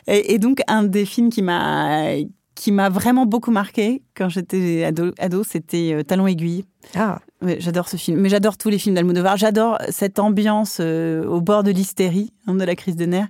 Et, 0.08 0.34
et, 0.34 0.40
donc 0.40 0.62
un 0.68 0.84
des 0.84 1.06
films 1.06 1.30
qui 1.30 1.42
m'a 1.42 2.16
qui 2.60 2.74
m'a 2.74 2.90
vraiment 2.90 3.26
beaucoup 3.26 3.52
marqué 3.52 4.04
quand 4.18 4.28
j'étais 4.28 4.84
ado, 4.84 5.14
ado 5.18 5.46
c'était 5.46 6.04
Talon 6.06 6.28
aiguille. 6.28 6.66
Ah. 6.96 7.20
j'adore 7.60 7.88
ce 7.88 7.98
film. 7.98 8.20
Mais 8.20 8.30
j'adore 8.30 8.58
tous 8.58 8.70
les 8.70 8.78
films 8.78 8.96
d'Almodovar. 8.96 9.38
J'adore 9.38 9.78
cette 9.90 10.20
ambiance 10.20 10.78
euh, 10.82 11.26
au 11.26 11.40
bord 11.40 11.64
de 11.64 11.72
l'hystérie, 11.72 12.34
hein, 12.48 12.56
de 12.56 12.64
la 12.64 12.76
crise 12.76 12.96
de 12.96 13.06
nerfs. 13.06 13.28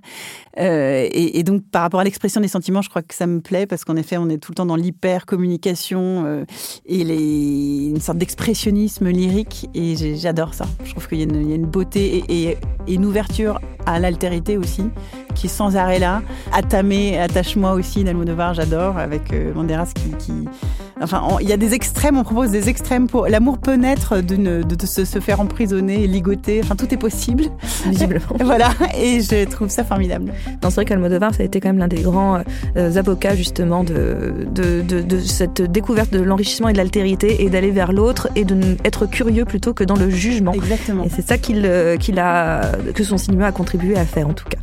Euh, 0.58 1.08
et, 1.12 1.42
donc, 1.42 1.62
par 1.70 1.82
rapport 1.82 2.00
à 2.00 2.04
l'expression 2.04 2.40
des 2.40 2.48
sentiments, 2.48 2.82
je 2.82 2.88
crois 2.88 3.02
que 3.02 3.14
ça 3.14 3.26
me 3.26 3.40
plaît 3.40 3.66
parce 3.66 3.84
qu'en 3.84 3.96
effet, 3.96 4.16
on 4.16 4.28
est 4.28 4.38
tout 4.38 4.52
le 4.52 4.56
temps 4.56 4.66
dans 4.66 4.76
l'hyper-communication 4.76 6.24
euh, 6.26 6.44
et 6.86 7.04
les, 7.04 7.88
une 7.88 8.00
sorte 8.00 8.18
d'expressionnisme 8.18 9.08
lyrique. 9.08 9.68
Et 9.74 10.16
j'adore 10.16 10.54
ça. 10.54 10.66
Je 10.84 10.90
trouve 10.90 11.06
qu'il 11.06 11.18
y, 11.18 11.22
y, 11.22 11.52
a 11.52 11.56
une 11.56 11.66
beauté 11.66 12.24
et, 12.28 12.50
et, 12.50 12.94
une 12.94 13.04
ouverture 13.04 13.60
à 13.86 13.98
l'altérité 13.98 14.56
aussi, 14.56 14.84
qui 15.40 15.46
est 15.46 15.50
sans 15.50 15.76
arrêt 15.76 15.98
là. 15.98 16.22
Atamé, 16.52 17.18
attache-moi 17.18 17.72
aussi 17.72 18.04
d'Almodovar, 18.04 18.52
j'adore, 18.52 18.98
avec 18.98 19.32
Banderas 19.54 19.92
qui, 19.94 20.10
qui 20.18 20.32
Enfin, 21.02 21.22
il 21.40 21.48
y 21.48 21.52
a 21.52 21.56
des 21.56 21.72
extrêmes, 21.72 22.18
on 22.18 22.24
propose 22.24 22.50
des 22.50 22.68
extrêmes 22.68 23.08
pour. 23.08 23.26
L'amour 23.26 23.58
peut 23.58 23.74
naître 23.74 24.20
de, 24.20 24.62
de, 24.62 24.86
se, 24.86 25.20
faire 25.20 25.40
emprisonner, 25.40 26.06
ligoter, 26.06 26.60
enfin, 26.62 26.76
tout 26.76 26.92
est 26.92 26.98
possible. 26.98 27.44
Visiblement. 27.86 28.26
voilà, 28.40 28.70
et 28.98 29.20
je 29.20 29.48
trouve 29.48 29.70
ça 29.70 29.82
formidable. 29.82 30.32
c'est 30.62 30.74
vrai 30.74 30.84
qu'Almodovar, 30.84 31.34
ça 31.34 31.42
a 31.42 31.46
été 31.46 31.60
quand 31.60 31.70
même 31.70 31.78
l'un 31.78 31.88
des 31.88 32.02
grands 32.02 32.42
euh, 32.76 32.96
avocats, 32.96 33.34
justement, 33.34 33.82
de, 33.82 34.46
de, 34.52 35.18
cette 35.20 35.62
découverte 35.62 36.12
de 36.12 36.20
l'enrichissement 36.20 36.68
et 36.68 36.72
de 36.72 36.78
l'altérité, 36.78 37.44
et 37.44 37.50
d'aller 37.50 37.70
vers 37.70 37.92
l'autre, 37.92 38.28
et 38.36 38.44
de 38.44 38.76
être 38.84 39.06
curieux 39.06 39.46
plutôt 39.46 39.72
que 39.72 39.84
dans 39.84 39.96
le 39.96 40.10
jugement. 40.10 40.52
Exactement. 40.52 41.04
Et 41.04 41.08
c'est 41.08 41.26
ça 41.26 41.38
qu'il 41.38 41.62
euh, 41.64 41.96
qu'il 41.96 42.18
a, 42.18 42.72
que 42.94 43.04
son 43.04 43.16
cinéma 43.16 43.46
a 43.46 43.52
contribué 43.52 43.96
à 43.96 44.04
faire, 44.04 44.28
en 44.28 44.34
tout 44.34 44.48
cas. 44.48 44.58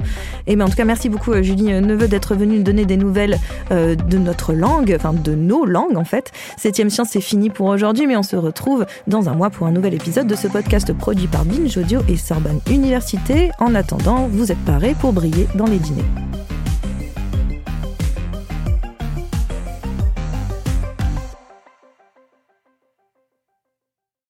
Et 0.46 0.56
mais 0.56 0.64
en 0.64 0.70
tout 0.70 0.76
cas, 0.76 0.86
merci 0.86 1.10
beaucoup, 1.10 1.32
euh, 1.32 1.42
Julie 1.42 1.66
Neveu, 1.82 2.08
d'être 2.08 2.36
venue 2.36 2.60
donner 2.60 2.86
des 2.86 2.98
nouvelles 2.98 3.40
de 3.72 4.18
notre 4.18 4.54
langue, 4.54 4.94
enfin, 4.96 5.14
de 5.14 5.34
nos 5.36 5.66
langues, 5.66 5.98
en 5.98 6.04
fait. 6.04 6.27
Septième 6.58 6.90
Science, 6.90 7.10
c'est 7.12 7.22
fini 7.22 7.50
pour 7.50 7.68
aujourd'hui, 7.68 8.08
mais 8.08 8.18
on 8.18 8.24
se 8.24 8.36
retrouve 8.36 8.86
dans 9.08 9.30
un 9.30 9.34
mois 9.34 9.50
pour 9.50 9.68
un 9.68 9.72
nouvel 9.72 9.94
épisode 9.94 10.28
de 10.28 10.36
ce 10.36 10.48
podcast 10.48 10.94
produit 10.94 11.28
par 11.28 11.46
Binge 11.46 11.78
Audio 11.78 12.02
et 12.08 12.18
Sorbonne 12.18 12.62
Université. 12.70 13.52
En 13.60 13.76
attendant, 13.76 14.28
vous 14.28 14.52
êtes 14.52 14.64
parés 14.66 14.96
pour 15.00 15.14
briller 15.14 15.48
dans 15.56 15.66
les 15.66 15.80
dîners. 15.80 16.06